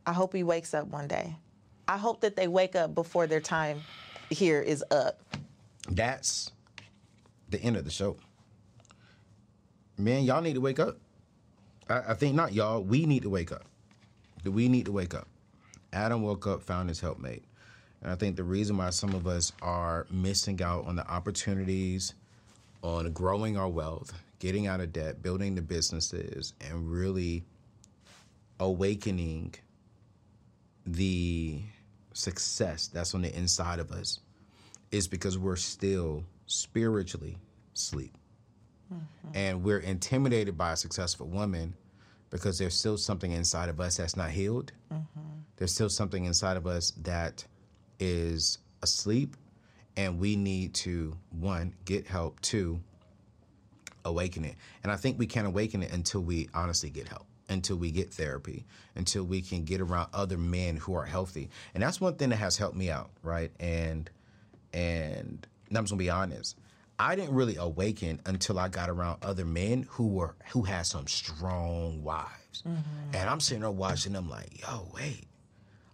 I 0.08 0.14
hope 0.14 0.34
he 0.34 0.44
wakes 0.44 0.74
up 0.74 0.88
one 0.88 1.08
day. 1.08 1.36
I 1.88 1.98
hope 1.98 2.22
that 2.22 2.36
they 2.36 2.48
wake 2.48 2.76
up 2.76 2.96
before 2.96 3.28
their 3.28 3.42
time 3.42 3.82
here 4.32 4.62
is 4.62 4.84
up. 4.92 5.22
That's 5.88 6.52
the 7.50 7.60
end 7.62 7.78
of 7.78 7.86
the 7.86 7.92
show. 7.92 8.18
Man, 10.00 10.24
y'all 10.24 10.42
need 10.42 10.54
to 10.54 10.62
wake 10.62 10.80
up. 10.80 10.98
I, 11.90 12.00
I 12.10 12.14
think 12.14 12.34
not 12.34 12.54
y'all. 12.54 12.82
We 12.82 13.06
need 13.06 13.24
to 13.24 13.30
wake 13.30 13.52
up. 13.52 13.66
Do 14.46 14.52
We 14.52 14.70
need 14.70 14.86
to 14.86 14.94
wake 14.94 15.14
up. 15.14 15.28
Adam 15.92 16.22
woke 16.22 16.48
up, 16.48 16.62
found 16.64 16.88
his 16.88 17.02
helpmate. 17.02 17.44
And 18.02 18.10
I 18.10 18.16
think 18.16 18.38
the 18.38 18.44
reason 18.44 18.78
why 18.78 18.92
some 18.92 19.14
of 19.14 19.28
us 19.28 19.52
are 19.62 20.08
missing 20.10 20.62
out 20.62 20.86
on 20.86 20.96
the 20.96 21.06
opportunities, 21.06 22.14
on 22.82 23.12
growing 23.12 23.58
our 23.58 23.68
wealth, 23.68 24.14
getting 24.40 24.68
out 24.68 24.80
of 24.80 24.94
debt, 24.94 25.22
building 25.22 25.54
the 25.54 25.62
businesses, 25.62 26.54
and 26.62 26.90
really 26.90 27.44
awakening 28.62 29.54
the 30.86 31.62
success 32.14 32.88
that's 32.88 33.14
on 33.14 33.22
the 33.22 33.36
inside 33.36 33.80
of 33.80 33.92
us 33.92 34.22
is 34.92 35.10
because 35.10 35.38
we're 35.38 35.58
still 35.58 36.24
spiritually 36.46 37.38
asleep. 37.76 38.18
And 39.34 39.64
we're 39.64 39.80
intimidated 39.80 40.58
by 40.58 40.74
a 40.74 40.78
successful 40.78 41.28
woman 41.28 41.74
because 42.30 42.58
there's 42.58 42.76
still 42.76 42.98
something 42.98 43.32
inside 43.32 43.70
of 43.70 43.80
us 43.80 43.98
that's 43.98 44.16
not 44.16 44.30
healed. 44.32 44.72
There's 45.58 45.74
still 45.74 45.90
something 45.90 46.26
inside 46.26 46.58
of 46.58 46.66
us 46.68 46.92
that 47.04 47.46
is 48.00 48.60
asleep. 48.82 49.36
And 49.98 50.20
we 50.20 50.36
need 50.36 50.74
to, 50.76 51.18
one, 51.32 51.74
get 51.86 52.08
help, 52.08 52.40
two, 52.42 52.80
awaken 54.06 54.46
it. 54.46 54.56
And 54.84 54.92
I 54.92 54.96
think 54.96 55.20
we 55.20 55.26
can't 55.28 55.48
awaken 55.48 55.84
it 55.84 55.92
until 55.92 56.22
we 56.22 56.50
honestly 56.54 56.90
get 56.90 57.08
help, 57.08 57.26
until 57.50 57.76
we 57.76 57.92
get 57.92 58.14
therapy, 58.14 58.66
until 58.96 59.24
we 59.24 59.42
can 59.42 59.66
get 59.66 59.82
around 59.82 60.08
other 60.14 60.38
men 60.38 60.78
who 60.78 60.94
are 60.94 61.06
healthy. 61.06 61.50
And 61.74 61.84
that's 61.84 62.00
one 62.00 62.16
thing 62.16 62.30
that 62.30 62.38
has 62.38 62.58
helped 62.58 62.78
me 62.78 62.90
out, 62.90 63.10
right? 63.24 63.52
And 63.60 64.10
and 64.74 65.46
I'm 65.70 65.84
just 65.84 65.92
gonna 65.92 66.00
be 66.00 66.10
honest. 66.10 66.58
I 67.00 67.16
didn't 67.16 67.34
really 67.34 67.56
awaken 67.56 68.20
until 68.26 68.60
I 68.60 68.68
got 68.68 68.90
around 68.90 69.24
other 69.24 69.46
men 69.46 69.88
who 69.90 70.08
were 70.08 70.36
who 70.52 70.64
had 70.64 70.86
some 70.86 71.08
strong 71.08 72.04
wives. 72.04 72.64
Mm-hmm. 72.68 73.16
And 73.16 73.30
I'm 73.30 73.40
sitting 73.40 73.62
there 73.62 73.72
watching 73.72 74.14
them 74.14 74.30
like, 74.30 74.62
yo, 74.62 74.90
wait. 74.94 75.26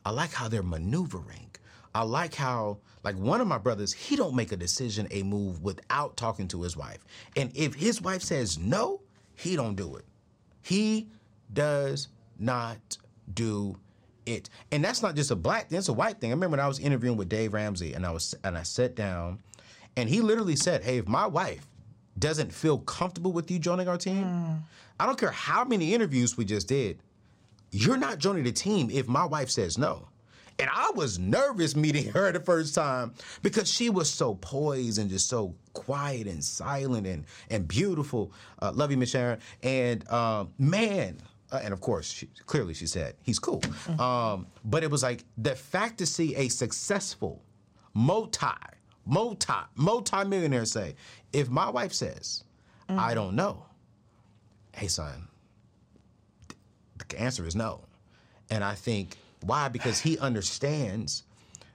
I 0.03 0.09
like 0.09 0.33
how 0.33 0.47
they're 0.47 0.63
maneuvering. 0.63 1.51
I 1.93 2.03
like 2.03 2.33
how, 2.35 2.79
like 3.03 3.15
one 3.15 3.39
of 3.39 3.47
my 3.47 3.57
brothers, 3.57 3.93
he 3.93 4.15
don't 4.15 4.35
make 4.35 4.51
a 4.51 4.57
decision, 4.57 5.07
a 5.11 5.23
move 5.23 5.61
without 5.63 6.17
talking 6.17 6.47
to 6.49 6.61
his 6.61 6.75
wife. 6.75 6.99
And 7.35 7.51
if 7.55 7.73
his 7.75 8.01
wife 8.01 8.21
says 8.21 8.57
no, 8.57 9.01
he 9.35 9.55
don't 9.55 9.75
do 9.75 9.95
it. 9.95 10.05
He 10.61 11.07
does 11.53 12.09
not 12.39 12.97
do 13.33 13.77
it. 14.25 14.49
And 14.71 14.83
that's 14.83 15.01
not 15.01 15.15
just 15.15 15.31
a 15.31 15.35
black 15.35 15.69
thing, 15.69 15.77
it's 15.77 15.87
a 15.87 15.93
white 15.93 16.19
thing. 16.19 16.31
I 16.31 16.33
remember 16.33 16.57
when 16.57 16.59
I 16.59 16.67
was 16.67 16.79
interviewing 16.79 17.17
with 17.17 17.29
Dave 17.29 17.53
Ramsey 17.53 17.93
and 17.93 18.05
I 18.05 18.11
was 18.11 18.35
and 18.43 18.57
I 18.57 18.63
sat 18.63 18.95
down 18.95 19.39
and 19.97 20.09
he 20.09 20.21
literally 20.21 20.55
said, 20.55 20.83
Hey, 20.83 20.97
if 20.97 21.07
my 21.07 21.25
wife 21.27 21.67
doesn't 22.17 22.53
feel 22.53 22.79
comfortable 22.79 23.31
with 23.31 23.49
you 23.51 23.59
joining 23.59 23.87
our 23.87 23.97
team, 23.97 24.63
I 24.99 25.05
don't 25.05 25.19
care 25.19 25.31
how 25.31 25.63
many 25.65 25.93
interviews 25.93 26.37
we 26.37 26.45
just 26.45 26.67
did, 26.67 26.99
you're 27.71 27.97
not 27.97 28.19
joining 28.19 28.43
the 28.43 28.51
team 28.51 28.89
if 28.91 29.07
my 29.07 29.25
wife 29.25 29.49
says 29.49 29.77
no. 29.77 30.07
And 30.57 30.69
I 30.71 30.91
was 30.95 31.19
nervous 31.19 31.75
meeting 31.75 32.07
her 32.13 32.31
the 32.31 32.39
first 32.39 32.73
time 32.75 33.13
because 33.41 33.69
she 33.69 33.89
was 33.89 34.09
so 34.09 34.35
poised 34.35 34.99
and 34.99 35.09
just 35.09 35.27
so 35.27 35.53
quiet 35.73 36.27
and 36.27 36.41
silent 36.41 37.05
and 37.05 37.25
and 37.49 37.67
beautiful. 37.67 38.31
Uh, 38.61 38.71
love 38.73 38.89
you, 38.91 38.95
Miss 38.97 39.09
Sharon. 39.09 39.39
And 39.63 40.09
um, 40.09 40.53
man, 40.57 41.17
uh, 41.51 41.59
and 41.61 41.73
of 41.73 41.81
course, 41.81 42.09
she, 42.09 42.29
clearly 42.45 42.73
she 42.73 42.87
said 42.87 43.15
he's 43.23 43.37
cool. 43.39 43.61
Um, 43.99 44.47
but 44.63 44.83
it 44.83 44.89
was 44.89 45.03
like 45.03 45.25
the 45.37 45.55
fact 45.55 45.97
to 45.97 46.05
see 46.05 46.33
a 46.35 46.47
successful, 46.47 47.43
multi, 47.93 48.47
multi, 49.05 49.53
multi 49.75 50.23
millionaire 50.25 50.65
say, 50.65 50.95
if 51.33 51.49
my 51.49 51.69
wife 51.69 51.93
says, 51.93 52.43
I 52.87 53.13
don't 53.13 53.35
know, 53.35 53.65
hey 54.73 54.87
son, 54.87 55.27
the 57.09 57.19
answer 57.19 57.45
is 57.45 57.55
no. 57.55 57.81
And 58.49 58.63
I 58.63 58.75
think 58.75 59.17
why? 59.41 59.69
Because 59.69 59.99
he 59.99 60.17
understands 60.17 61.23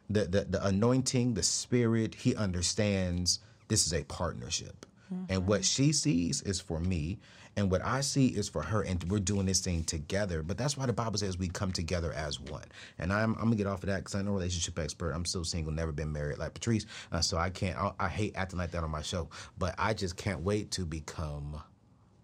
the, 0.09 0.25
the, 0.25 0.45
the 0.45 0.67
anointing, 0.67 1.35
the 1.35 1.43
spirit. 1.43 2.15
He 2.15 2.35
understands 2.35 3.41
this 3.69 3.87
is 3.87 3.93
a 3.95 4.05
partnership. 4.05 4.87
And 5.29 5.49
what 5.49 5.65
she 5.65 5.93
sees 5.93 6.41
is 6.43 6.61
for 6.61 6.79
me, 6.79 7.19
and 7.57 7.71
what 7.71 7.85
I 7.85 8.01
see 8.01 8.29
is 8.29 8.49
for 8.49 8.63
her, 8.63 8.83
and 8.83 9.03
we're 9.05 9.19
doing 9.19 9.47
this 9.47 9.61
thing 9.61 9.85
together. 9.85 10.43
But 10.43 10.57
that's 10.57 10.77
why 10.77 10.87
the 10.87 10.93
Bible 10.93 11.19
says 11.19 11.37
we 11.37 11.49
come 11.49 11.73
together 11.73 12.13
as 12.13 12.41
one. 12.41 12.65
And 12.99 13.13
I'm, 13.13 13.35
I'm 13.35 13.45
gonna 13.45 13.57
get 13.57 13.67
off 13.67 13.83
of 13.83 13.89
that 13.89 13.99
because 13.99 14.15
I'm 14.15 14.25
no 14.27 14.33
relationship 14.33 14.79
expert. 14.79 15.13
I'm 15.13 15.25
still 15.25 15.45
single, 15.45 15.73
never 15.73 15.93
been 15.93 16.13
married 16.13 16.39
like 16.39 16.55
Patrice, 16.55 16.87
uh, 17.13 17.21
so 17.21 17.37
I 17.37 17.51
can't. 17.51 17.77
I, 17.77 17.93
I 17.99 18.09
hate 18.09 18.35
acting 18.37 18.59
like 18.59 18.71
that 18.71 18.85
on 18.85 18.91
my 18.91 19.03
show. 19.03 19.29
But 19.59 19.75
I 19.79 19.95
just 19.95 20.17
can't 20.17 20.41
wait 20.41 20.71
to 20.73 20.87
become 20.87 21.61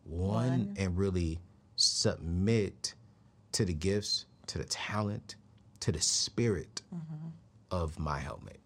one, 0.04 0.74
and 0.78 0.96
really 0.96 1.40
submit 1.74 2.94
to 3.52 3.64
the 3.64 3.74
gifts, 3.74 4.26
to 4.46 4.58
the 4.58 4.64
talent, 4.64 5.36
to 5.80 5.92
the 5.92 6.00
spirit 6.00 6.82
mm-hmm. 6.94 7.28
of 7.70 7.98
my 7.98 8.18
helpmate. 8.18 8.60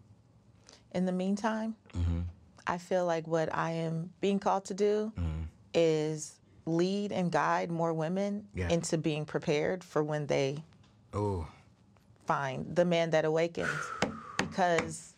In 0.93 1.05
the 1.05 1.11
meantime, 1.11 1.75
mm-hmm. 1.93 2.21
I 2.67 2.77
feel 2.77 3.05
like 3.05 3.27
what 3.27 3.53
I 3.53 3.71
am 3.71 4.11
being 4.21 4.39
called 4.39 4.65
to 4.65 4.73
do 4.73 5.11
mm-hmm. 5.17 5.43
is 5.73 6.35
lead 6.65 7.11
and 7.11 7.31
guide 7.31 7.71
more 7.71 7.93
women 7.93 8.47
Yeah. 8.53 8.69
into 8.69 8.97
being 8.97 9.25
prepared 9.25 9.83
for 9.83 10.03
when 10.03 10.27
they 10.27 10.63
Oh, 11.13 11.47
find 12.25 12.75
the 12.75 12.85
man 12.85 13.09
that 13.11 13.25
awakens. 13.25 13.69
Because 14.37 15.10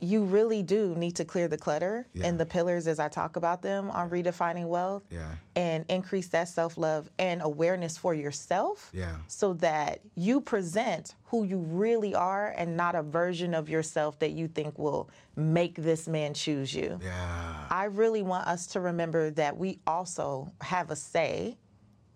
you 0.00 0.22
really 0.24 0.62
do 0.62 0.94
need 0.94 1.16
to 1.16 1.24
clear 1.24 1.48
the 1.48 1.58
clutter 1.58 2.06
Yeah. 2.12 2.26
and 2.26 2.38
the 2.38 2.46
pillars 2.46 2.86
as 2.86 2.98
I 2.98 3.08
talk 3.08 3.36
about 3.36 3.62
them 3.62 3.90
on 3.90 4.10
redefining 4.10 4.66
wealth 4.66 5.02
Yeah. 5.10 5.32
and 5.56 5.84
increase 5.88 6.28
that 6.28 6.48
self 6.48 6.78
love 6.78 7.10
and 7.18 7.42
awareness 7.42 7.96
for 7.96 8.14
yourself 8.14 8.90
Yeah. 8.94 9.16
so 9.26 9.54
that 9.54 10.00
you 10.14 10.40
present 10.40 11.14
who 11.24 11.44
you 11.44 11.58
really 11.58 12.14
are 12.14 12.54
and 12.56 12.76
not 12.76 12.94
a 12.94 13.02
version 13.02 13.54
of 13.54 13.68
yourself 13.68 14.18
that 14.20 14.30
you 14.30 14.48
think 14.48 14.78
will 14.78 15.10
make 15.36 15.74
this 15.74 16.06
man 16.08 16.34
choose 16.34 16.72
you. 16.74 16.98
yeah. 17.02 17.66
I 17.70 17.84
really 17.84 18.22
want 18.22 18.46
us 18.46 18.66
to 18.68 18.80
remember 18.80 19.30
that 19.32 19.56
we 19.56 19.80
also 19.86 20.52
have 20.60 20.90
a 20.90 20.96
say 20.96 21.58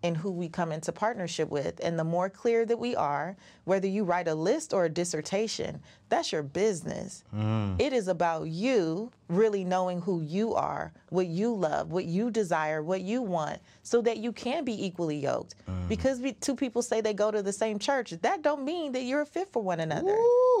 in 0.03 0.13
who 0.15 0.29
we 0.31 0.49
come 0.49 0.71
into 0.73 0.91
partnership 0.91 1.49
with. 1.49 1.79
And 1.81 1.97
the 1.97 2.03
more 2.03 2.29
clear 2.29 2.65
that 2.65 2.77
we 2.77 2.93
are, 2.95 3.37
whether 3.63 3.87
you 3.87 4.03
write 4.03 4.27
a 4.27 4.35
list 4.35 4.73
or 4.73 4.83
a 4.85 4.89
dissertation, 4.89 5.81
that's 6.09 6.31
your 6.33 6.43
business. 6.43 7.23
Mm. 7.33 7.79
It 7.79 7.93
is 7.93 8.09
about 8.09 8.49
you 8.49 9.11
really 9.29 9.63
knowing 9.63 10.01
who 10.01 10.21
you 10.21 10.53
are, 10.53 10.91
what 11.09 11.27
you 11.27 11.55
love, 11.55 11.91
what 11.91 12.03
you 12.05 12.29
desire, 12.29 12.83
what 12.83 13.01
you 13.01 13.21
want, 13.21 13.59
so 13.81 14.01
that 14.01 14.17
you 14.17 14.33
can 14.33 14.65
be 14.65 14.85
equally 14.85 15.17
yoked. 15.17 15.55
Mm. 15.69 15.87
Because 15.87 16.19
we, 16.19 16.33
two 16.33 16.55
people 16.55 16.81
say 16.81 16.99
they 16.99 17.13
go 17.13 17.31
to 17.31 17.41
the 17.41 17.53
same 17.53 17.79
church, 17.79 18.11
that 18.21 18.41
don't 18.41 18.65
mean 18.65 18.91
that 18.91 19.03
you're 19.03 19.21
a 19.21 19.25
fit 19.25 19.51
for 19.53 19.63
one 19.63 19.79
another. 19.79 20.17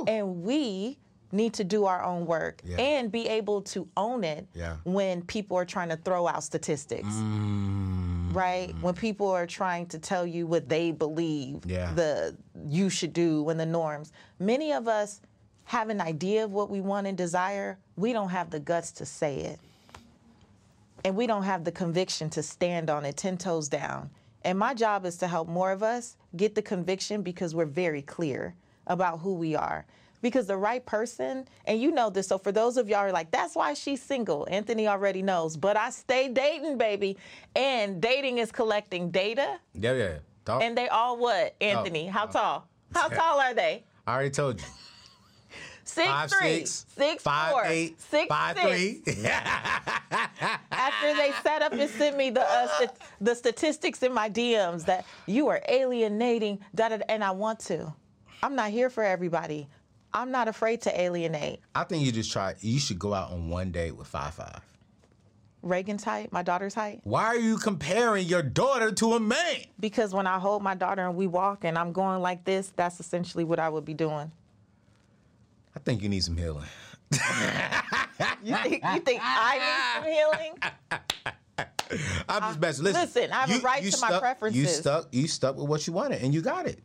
And 0.07 0.43
we 0.43 0.97
need 1.33 1.53
to 1.55 1.63
do 1.63 1.83
our 1.85 2.01
own 2.03 2.25
work 2.27 2.61
Yeah. 2.63 2.77
and 2.77 3.11
be 3.11 3.27
able 3.27 3.63
to 3.63 3.87
own 3.97 4.23
it 4.23 4.47
Yeah. 4.53 4.77
when 4.85 5.21
people 5.23 5.57
are 5.57 5.65
trying 5.65 5.89
to 5.89 5.97
throw 5.97 6.27
out 6.27 6.43
statistics. 6.43 7.07
Mm. 7.09 8.12
Right? 8.33 8.69
Mm-hmm. 8.69 8.81
When 8.81 8.93
people 8.95 9.29
are 9.29 9.45
trying 9.47 9.85
to 9.87 9.99
tell 9.99 10.25
you 10.25 10.47
what 10.47 10.67
they 10.69 10.91
believe 10.91 11.65
Yeah. 11.65 11.93
the 11.93 12.35
you 12.67 12.89
should 12.89 13.13
do 13.13 13.47
and 13.49 13.59
the 13.59 13.65
norms. 13.65 14.11
Many 14.39 14.73
of 14.73 14.87
us 14.87 15.21
have 15.65 15.89
an 15.89 16.01
idea 16.01 16.43
of 16.43 16.51
what 16.51 16.69
we 16.69 16.81
want 16.81 17.07
and 17.07 17.17
desire. 17.17 17.77
We 17.95 18.11
don't 18.13 18.29
have 18.29 18.49
the 18.49 18.59
guts 18.59 18.91
to 18.93 19.05
say 19.05 19.37
it. 19.37 19.59
and 21.05 21.17
we 21.17 21.27
don't 21.27 21.43
have 21.43 21.65
the 21.65 21.71
conviction 21.71 22.29
to 22.29 22.41
stand 22.41 22.89
on 22.89 23.03
it 23.05 23.17
10 23.17 23.37
toes 23.37 23.67
down. 23.67 24.09
And 24.45 24.57
my 24.57 24.73
job 24.73 25.05
is 25.05 25.17
to 25.17 25.27
help 25.27 25.49
more 25.49 25.71
of 25.73 25.83
us 25.83 26.15
get 26.35 26.55
the 26.55 26.61
conviction 26.61 27.21
because 27.23 27.53
we're 27.53 27.65
very 27.65 28.01
clear 28.01 28.55
about 28.87 29.19
who 29.19 29.33
we 29.33 29.53
are. 29.55 29.85
Because 30.23 30.47
the 30.47 30.55
right 30.55 30.83
person, 30.85 31.45
and 31.65 31.81
you 31.81 31.91
know 31.91 32.09
this, 32.09 32.29
so 32.29 32.37
for 32.37 32.53
those 32.53 32.77
of 32.77 32.87
y'all 32.87 33.01
who 33.01 33.07
are 33.07 33.11
like, 33.11 33.29
that's 33.29 33.55
why 33.57 33.73
she's 33.73 34.01
single, 34.01 34.47
Anthony 34.49 34.87
already 34.87 35.21
knows, 35.21 35.57
but 35.57 35.75
I 35.75 35.89
stay 35.89 36.29
dating, 36.29 36.77
baby. 36.77 37.17
And 37.57 38.01
dating 38.01 38.37
is 38.37 38.49
collecting 38.49 39.11
data. 39.11 39.59
Yeah, 39.75 39.93
yeah. 39.93 40.59
And 40.61 40.77
they 40.77 40.87
all 40.87 41.17
what, 41.17 41.55
Anthony? 41.59 42.07
How 42.07 42.27
tall? 42.27 42.67
How 42.93 43.07
tall 43.19 43.41
are 43.41 43.53
they? 43.53 43.83
I 44.07 44.13
already 44.13 44.29
told 44.29 44.61
you. 44.61 44.67
Six 45.83 46.07
Five, 46.07 46.29
three, 46.31 46.59
six, 46.59 46.85
six 46.97 47.23
five, 47.23 47.51
four, 47.51 47.65
eight, 47.65 47.99
six 47.99 48.27
five, 48.29 48.57
six. 48.57 48.69
three. 48.69 49.25
After 50.71 51.13
they 51.17 51.33
set 51.43 51.61
up 51.61 51.73
and 51.73 51.89
sent 51.89 52.15
me 52.15 52.29
the 52.29 52.41
uh, 52.41 52.67
st- 52.77 52.91
the 53.19 53.35
statistics 53.35 54.01
in 54.01 54.13
my 54.13 54.29
DMs 54.29 54.85
that 54.85 55.05
you 55.25 55.49
are 55.49 55.61
alienating, 55.67 56.59
da, 56.73 56.87
da, 56.87 56.99
and 57.09 57.21
I 57.21 57.31
want 57.31 57.59
to. 57.61 57.93
I'm 58.41 58.55
not 58.55 58.71
here 58.71 58.89
for 58.89 59.03
everybody. 59.03 59.67
I'm 60.13 60.31
not 60.31 60.47
afraid 60.47 60.81
to 60.81 61.01
alienate. 61.01 61.59
I 61.73 61.83
think 61.85 62.05
you 62.05 62.11
just 62.11 62.31
try. 62.31 62.55
You 62.59 62.79
should 62.79 62.99
go 62.99 63.13
out 63.13 63.31
on 63.31 63.49
one 63.49 63.71
date 63.71 63.95
with 63.95 64.07
five 64.07 64.33
five. 64.33 64.61
Reagan's 65.63 66.03
height, 66.03 66.31
my 66.33 66.43
daughter's 66.43 66.73
height, 66.73 66.99
Why 67.05 67.23
are 67.23 67.37
you 67.37 67.57
comparing 67.57 68.27
your 68.27 68.43
daughter 68.43 68.91
to 68.91 69.13
a 69.13 69.19
man? 69.19 69.61
because 69.79 70.13
when 70.13 70.27
I 70.27 70.37
hold 70.37 70.61
my 70.61 70.75
daughter 70.75 71.07
and 71.07 71.15
we 71.15 71.25
walk 71.25 71.63
and 71.63 71.77
I'm 71.77 71.93
going 71.93 72.21
like 72.21 72.43
this, 72.43 72.73
that's 72.75 72.99
essentially 72.99 73.45
what 73.45 73.59
I 73.59 73.69
would 73.69 73.85
be 73.85 73.93
doing. 73.93 74.29
I 75.73 75.79
think 75.79 76.03
you 76.03 76.09
need 76.09 76.23
some 76.23 76.37
healing. 76.37 76.65
You 78.43 78.55
think, 78.57 78.83
you 78.83 78.99
think 78.99 79.21
I 79.23 79.57
need 79.57 80.03
some 80.03 80.11
healing? 80.11 80.53
I'm 82.29 82.41
just 82.41 82.59
messing. 82.59 82.85
Uh, 82.85 82.89
listen, 82.89 83.01
listen, 83.01 83.31
I 83.31 83.47
have 83.47 83.49
a 83.49 83.65
right 83.65 83.83
to 83.83 83.97
my 84.01 84.07
stuck, 84.07 84.53
You 84.53 84.65
stuck. 84.67 85.07
You 85.11 85.27
stuck 85.27 85.55
with 85.55 85.67
what 85.67 85.87
you 85.87 85.93
wanted, 85.93 86.21
and 86.21 86.33
you 86.33 86.41
got 86.41 86.67
it. 86.67 86.79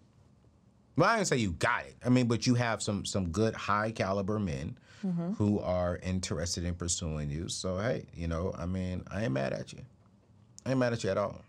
Well, 0.98 1.08
I 1.08 1.16
didn't 1.16 1.28
say 1.28 1.36
you 1.36 1.52
got 1.52 1.84
it. 1.86 1.94
I 2.04 2.08
mean, 2.08 2.26
but 2.26 2.46
you 2.46 2.54
have 2.54 2.82
some 2.82 3.04
some 3.06 3.28
good 3.30 3.54
high 3.54 3.90
caliber 3.92 4.38
men 4.38 4.76
Mm-hmm. 5.06 5.34
who 5.34 5.60
are 5.60 6.00
interested 6.02 6.64
in 6.64 6.74
pursuing 6.74 7.30
you. 7.30 7.48
So 7.48 7.78
hey, 7.78 8.06
you 8.14 8.26
know, 8.26 8.52
I 8.58 8.66
mean, 8.66 9.04
I 9.08 9.22
ain't 9.22 9.32
mad 9.32 9.52
at 9.52 9.72
you. 9.72 9.78
I 10.66 10.70
ain't 10.70 10.80
mad 10.80 10.92
at 10.92 11.04
you 11.04 11.10
at 11.10 11.16
all. 11.16 11.40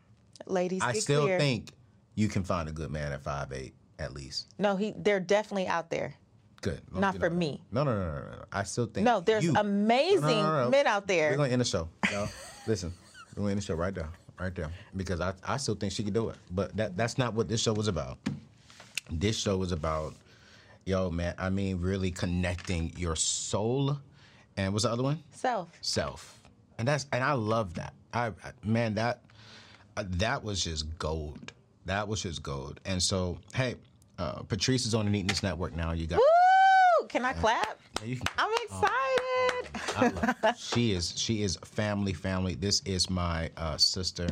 Ladies, 0.45 0.83
I 0.83 0.93
still 0.93 1.23
clear. 1.23 1.39
think 1.39 1.71
you 2.13 2.27
can 2.27 2.43
find 2.43 2.69
a 2.69 2.71
good 2.71 2.91
man 2.91 3.11
at 3.11 3.23
five 3.23 3.51
eight 3.51 3.73
at 3.97 4.13
least. 4.13 4.49
no, 4.59 4.75
he 4.75 4.93
they're 4.95 5.19
definitely 5.19 5.65
out 5.67 5.89
there. 5.89 6.13
Good. 6.61 6.79
Not 6.93 7.17
for 7.17 7.31
me. 7.31 7.63
No, 7.71 7.83
no, 7.83 7.95
no, 7.97 8.05
no, 8.05 8.21
no. 8.21 8.43
I 8.51 8.61
still 8.63 8.85
think 8.85 9.03
No, 9.05 9.19
there's 9.19 9.43
you- 9.43 9.55
amazing 9.57 10.43
no. 10.43 10.69
men 10.69 10.85
out 10.85 11.07
there. 11.07 11.31
We're 11.31 11.37
gonna 11.37 11.49
end 11.49 11.61
the 11.61 11.65
show, 11.65 11.89
y'all. 12.11 12.29
Listen, 12.67 12.93
we're 13.35 13.41
gonna 13.41 13.49
end 13.53 13.61
the 13.61 13.65
show 13.65 13.73
right 13.73 13.95
there, 13.95 14.09
right 14.39 14.53
there, 14.53 14.69
because 14.95 15.21
I, 15.21 15.33
I 15.43 15.57
still 15.57 15.73
think 15.73 15.91
she 15.91 16.03
could 16.03 16.13
do 16.13 16.29
it. 16.29 16.35
But 16.51 16.77
that 16.77 16.95
that's 16.95 17.17
not 17.17 17.33
what 17.33 17.47
this 17.47 17.61
show 17.63 17.73
was 17.73 17.87
about. 17.87 18.19
This 19.11 19.37
show 19.37 19.57
was 19.57 19.71
about, 19.71 20.13
yo, 20.85 21.09
man. 21.09 21.33
I 21.37 21.49
mean, 21.49 21.81
really 21.81 22.11
connecting 22.11 22.93
your 22.97 23.15
soul, 23.15 23.97
and 24.57 24.73
what's 24.73 24.83
the 24.85 24.91
other 24.91 25.03
one? 25.03 25.23
Self. 25.31 25.69
Self, 25.81 26.39
and 26.77 26.87
that's 26.87 27.07
and 27.11 27.23
I 27.23 27.33
love 27.33 27.73
that. 27.75 27.93
I, 28.13 28.27
I 28.27 28.51
man, 28.63 28.95
that 28.95 29.21
uh, 29.97 30.03
that 30.07 30.43
was 30.43 30.63
just 30.63 30.97
gold. 30.99 31.51
That 31.85 32.07
was 32.07 32.21
just 32.21 32.43
gold. 32.43 32.79
And 32.85 33.01
so, 33.01 33.39
hey, 33.55 33.75
uh, 34.19 34.43
Patrice 34.43 34.85
is 34.85 34.93
on 34.93 35.05
the 35.05 35.11
Neatness 35.11 35.41
Network 35.43 35.75
now. 35.75 35.91
You 35.93 36.05
got. 36.07 36.19
Woo! 36.19 37.07
Can 37.07 37.25
I 37.25 37.33
clap? 37.33 37.79
You 38.05 38.17
can- 38.17 38.27
I'm 38.37 38.51
excited. 38.63 38.93
I 39.99 40.53
she 40.57 40.91
is 40.93 41.13
she 41.17 41.43
is 41.43 41.57
family 41.63 42.13
family. 42.13 42.55
This 42.55 42.81
is 42.85 43.09
my 43.09 43.49
uh, 43.57 43.77
sister. 43.77 44.27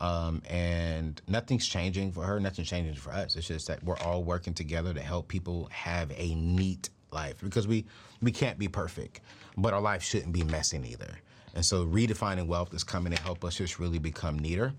Um, 0.00 0.42
and 0.48 1.20
nothing's 1.28 1.66
changing 1.66 2.12
for 2.12 2.24
her 2.24 2.40
nothing's 2.40 2.68
changing 2.68 2.94
for 2.94 3.12
us. 3.12 3.36
It's 3.36 3.48
just 3.48 3.66
that 3.68 3.82
we're 3.84 3.98
all 3.98 4.24
working 4.24 4.54
together 4.54 4.92
to 4.94 5.00
help 5.00 5.28
people 5.28 5.68
have 5.70 6.10
a 6.16 6.34
neat 6.34 6.90
life 7.12 7.36
because 7.42 7.66
we 7.68 7.84
we 8.22 8.32
can't 8.32 8.58
be 8.58 8.68
perfect 8.68 9.20
but 9.56 9.74
our 9.74 9.80
life 9.80 10.02
shouldn't 10.02 10.32
be 10.32 10.44
messy 10.44 10.78
either. 10.90 11.18
and 11.54 11.64
so 11.64 11.84
redefining 11.84 12.46
wealth 12.46 12.72
is 12.74 12.82
coming 12.84 13.12
to 13.12 13.22
help 13.22 13.44
us 13.44 13.56
just 13.56 13.78
really 13.78 13.98
become 13.98 14.38
neater. 14.38 14.72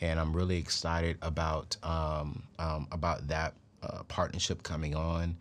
And 0.00 0.20
i'm 0.20 0.34
really 0.36 0.58
excited 0.58 1.16
about 1.22 1.76
um, 1.82 2.42
um, 2.58 2.86
about 2.92 3.26
that 3.28 3.54
uh, 3.82 4.02
partnership 4.08 4.62
coming 4.62 4.94
on 4.94 5.36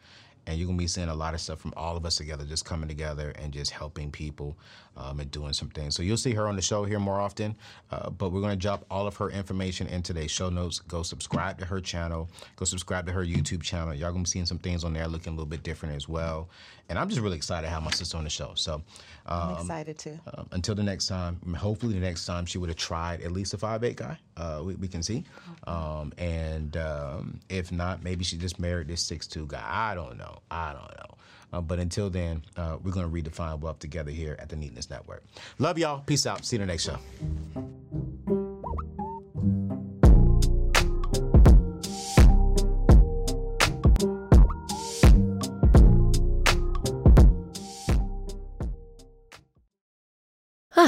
and 0.47 0.57
you're 0.57 0.65
gonna 0.65 0.77
be 0.77 0.87
seeing 0.87 1.09
a 1.09 1.15
lot 1.15 1.33
of 1.33 1.41
stuff 1.41 1.59
from 1.59 1.73
all 1.77 1.97
of 1.97 2.05
us 2.05 2.15
together, 2.15 2.45
just 2.45 2.65
coming 2.65 2.87
together 2.87 3.31
and 3.31 3.53
just 3.53 3.71
helping 3.71 4.09
people 4.09 4.57
um, 4.97 5.19
and 5.19 5.31
doing 5.31 5.53
some 5.53 5.69
things. 5.69 5.95
So 5.95 6.03
you'll 6.03 6.17
see 6.17 6.33
her 6.33 6.47
on 6.47 6.55
the 6.55 6.61
show 6.61 6.83
here 6.83 6.99
more 6.99 7.19
often, 7.19 7.55
uh, 7.91 8.09
but 8.09 8.31
we're 8.31 8.41
gonna 8.41 8.55
drop 8.55 8.85
all 8.89 9.07
of 9.07 9.15
her 9.17 9.29
information 9.29 9.87
in 9.87 10.01
today's 10.01 10.31
show 10.31 10.49
notes. 10.49 10.79
Go 10.79 11.03
subscribe 11.03 11.59
to 11.59 11.65
her 11.65 11.79
channel. 11.79 12.29
Go 12.55 12.65
subscribe 12.65 13.05
to 13.05 13.11
her 13.11 13.23
YouTube 13.23 13.61
channel. 13.61 13.93
Y'all 13.93 14.11
gonna 14.11 14.23
be 14.23 14.29
seeing 14.29 14.45
some 14.45 14.59
things 14.59 14.83
on 14.83 14.93
there 14.93 15.07
looking 15.07 15.33
a 15.33 15.35
little 15.35 15.45
bit 15.45 15.63
different 15.63 15.95
as 15.95 16.09
well. 16.09 16.49
And 16.89 16.97
I'm 16.97 17.09
just 17.09 17.21
really 17.21 17.35
excited 17.35 17.67
to 17.67 17.69
have 17.69 17.83
my 17.83 17.91
sister 17.91 18.17
on 18.17 18.23
the 18.23 18.29
show. 18.29 18.53
So. 18.55 18.81
Um, 19.29 19.55
I'm 19.55 19.61
excited 19.61 19.97
too. 19.97 20.17
um, 20.33 20.47
until 20.53 20.73
the 20.73 20.83
next 20.83 21.07
time, 21.07 21.37
hopefully 21.53 21.93
the 21.93 21.99
next 21.99 22.25
time 22.25 22.45
she 22.45 22.57
would 22.57 22.69
have 22.69 22.77
tried 22.77 23.21
at 23.21 23.33
least 23.33 23.53
a 23.53 23.57
five 23.57 23.83
eight 23.83 23.97
guy. 23.97 24.17
Uh, 24.37 24.61
we, 24.63 24.75
we 24.75 24.87
can 24.87 25.03
see, 25.03 25.25
um, 25.65 26.13
and 26.17 26.77
um, 26.77 27.39
if 27.49 27.69
not, 27.71 28.03
maybe 28.03 28.23
she 28.23 28.37
just 28.37 28.57
married 28.57 28.87
this 28.87 29.01
six 29.01 29.27
two 29.27 29.45
guy. 29.47 29.61
I 29.65 29.95
don't 29.95 30.17
know. 30.17 30.39
I 30.49 30.71
don't 30.71 30.83
know. 30.97 31.17
Uh, 31.53 31.61
but 31.61 31.79
until 31.79 32.09
then, 32.09 32.43
uh, 32.55 32.77
we're 32.83 32.91
gonna 32.91 33.09
redefine 33.09 33.59
wealth 33.59 33.79
together 33.79 34.11
here 34.11 34.35
at 34.39 34.49
the 34.49 34.55
Neatness 34.55 34.89
Network. 34.89 35.23
Love 35.59 35.77
y'all. 35.77 36.01
Peace 36.01 36.25
out. 36.25 36.45
See 36.45 36.57
you 36.57 36.61
in 36.61 36.67
the 36.67 36.73
next 36.73 36.83
show. 36.83 36.97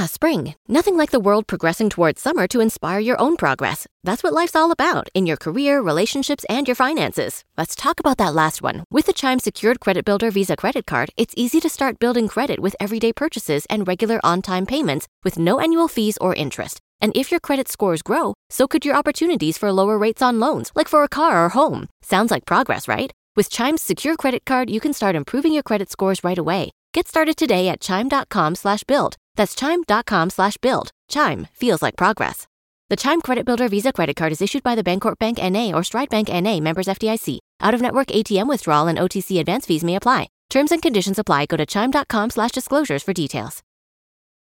Ah, 0.01 0.05
spring. 0.05 0.55
Nothing 0.65 0.95
like 0.95 1.11
the 1.11 1.19
world 1.19 1.45
progressing 1.45 1.89
towards 1.89 2.21
summer 2.21 2.47
to 2.47 2.61
inspire 2.61 3.01
your 3.01 3.19
own 3.19 3.35
progress. 3.35 3.85
That's 4.01 4.23
what 4.23 4.31
life's 4.31 4.55
all 4.55 4.71
about 4.71 5.09
in 5.13 5.25
your 5.25 5.35
career, 5.35 5.81
relationships, 5.81 6.45
and 6.49 6.65
your 6.69 6.75
finances. 6.75 7.43
Let's 7.57 7.75
talk 7.75 7.99
about 7.99 8.17
that 8.17 8.33
last 8.33 8.61
one. 8.61 8.85
With 8.89 9.07
the 9.07 9.19
Chime 9.21 9.39
Secured 9.39 9.81
Credit 9.81 10.05
Builder 10.05 10.31
Visa 10.31 10.55
Credit 10.55 10.85
Card, 10.85 11.09
it's 11.17 11.33
easy 11.35 11.59
to 11.59 11.67
start 11.67 11.99
building 11.99 12.29
credit 12.29 12.61
with 12.61 12.77
everyday 12.79 13.11
purchases 13.11 13.65
and 13.69 13.85
regular 13.89 14.21
on 14.23 14.41
time 14.41 14.65
payments 14.65 15.05
with 15.25 15.37
no 15.37 15.59
annual 15.59 15.89
fees 15.89 16.17
or 16.21 16.33
interest. 16.33 16.79
And 17.01 17.11
if 17.13 17.29
your 17.29 17.41
credit 17.41 17.67
scores 17.67 18.01
grow, 18.01 18.35
so 18.49 18.67
could 18.67 18.85
your 18.85 18.95
opportunities 18.95 19.57
for 19.57 19.69
lower 19.73 19.97
rates 19.97 20.21
on 20.21 20.39
loans, 20.39 20.71
like 20.77 20.87
for 20.87 21.03
a 21.03 21.09
car 21.09 21.43
or 21.43 21.49
home. 21.49 21.89
Sounds 22.03 22.31
like 22.31 22.45
progress, 22.45 22.87
right? 22.87 23.11
With 23.35 23.49
Chime's 23.49 23.81
secure 23.81 24.15
credit 24.15 24.45
card, 24.45 24.69
you 24.69 24.79
can 24.79 24.93
start 24.93 25.17
improving 25.17 25.51
your 25.51 25.63
credit 25.63 25.91
scores 25.91 26.23
right 26.23 26.37
away. 26.37 26.71
Get 26.93 27.07
started 27.07 27.35
today 27.37 27.67
at 27.67 27.81
chime.com 27.81 28.55
slash 28.55 28.83
build. 28.83 29.15
That's 29.39 29.55
chime.com 29.55 30.31
slash 30.31 30.57
build. 30.57 30.91
Chime 31.07 31.47
feels 31.53 31.81
like 31.81 31.95
progress. 31.95 32.45
The 32.89 32.97
Chime 32.97 33.21
Credit 33.21 33.45
Builder 33.45 33.69
Visa 33.69 33.93
Credit 33.93 34.13
Card 34.13 34.33
is 34.33 34.41
issued 34.41 34.63
by 34.63 34.75
the 34.75 34.83
Bancorp 34.83 35.17
Bank 35.17 35.37
NA 35.41 35.71
or 35.73 35.81
Stride 35.81 36.09
Bank 36.09 36.27
NA 36.27 36.59
members 36.59 36.87
FDIC. 36.87 37.39
Out 37.61 37.73
of 37.73 37.81
network 37.81 38.07
ATM 38.07 38.49
withdrawal 38.49 38.87
and 38.89 38.97
OTC 38.97 39.39
advance 39.39 39.65
fees 39.65 39.85
may 39.85 39.95
apply. 39.95 40.27
Terms 40.49 40.73
and 40.73 40.81
conditions 40.81 41.19
apply. 41.19 41.45
Go 41.45 41.55
to 41.55 41.65
chime.com 41.65 42.31
slash 42.31 42.51
disclosures 42.51 43.01
for 43.01 43.13
details. 43.13 43.63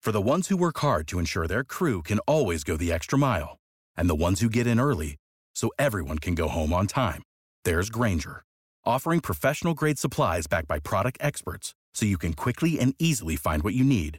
For 0.00 0.10
the 0.10 0.22
ones 0.22 0.48
who 0.48 0.56
work 0.56 0.78
hard 0.78 1.06
to 1.08 1.18
ensure 1.18 1.46
their 1.46 1.64
crew 1.64 2.00
can 2.00 2.18
always 2.20 2.64
go 2.64 2.78
the 2.78 2.90
extra 2.90 3.18
mile, 3.18 3.58
and 3.94 4.08
the 4.08 4.14
ones 4.14 4.40
who 4.40 4.48
get 4.48 4.66
in 4.66 4.80
early 4.80 5.16
so 5.54 5.70
everyone 5.78 6.18
can 6.18 6.34
go 6.34 6.48
home 6.48 6.72
on 6.72 6.86
time, 6.86 7.22
there's 7.66 7.90
Grainger, 7.90 8.42
offering 8.86 9.20
professional 9.20 9.74
grade 9.74 9.98
supplies 9.98 10.46
backed 10.46 10.68
by 10.68 10.78
product 10.78 11.18
experts 11.20 11.74
so 11.92 12.06
you 12.06 12.16
can 12.16 12.32
quickly 12.32 12.80
and 12.80 12.94
easily 12.98 13.36
find 13.36 13.62
what 13.62 13.74
you 13.74 13.84
need. 13.84 14.18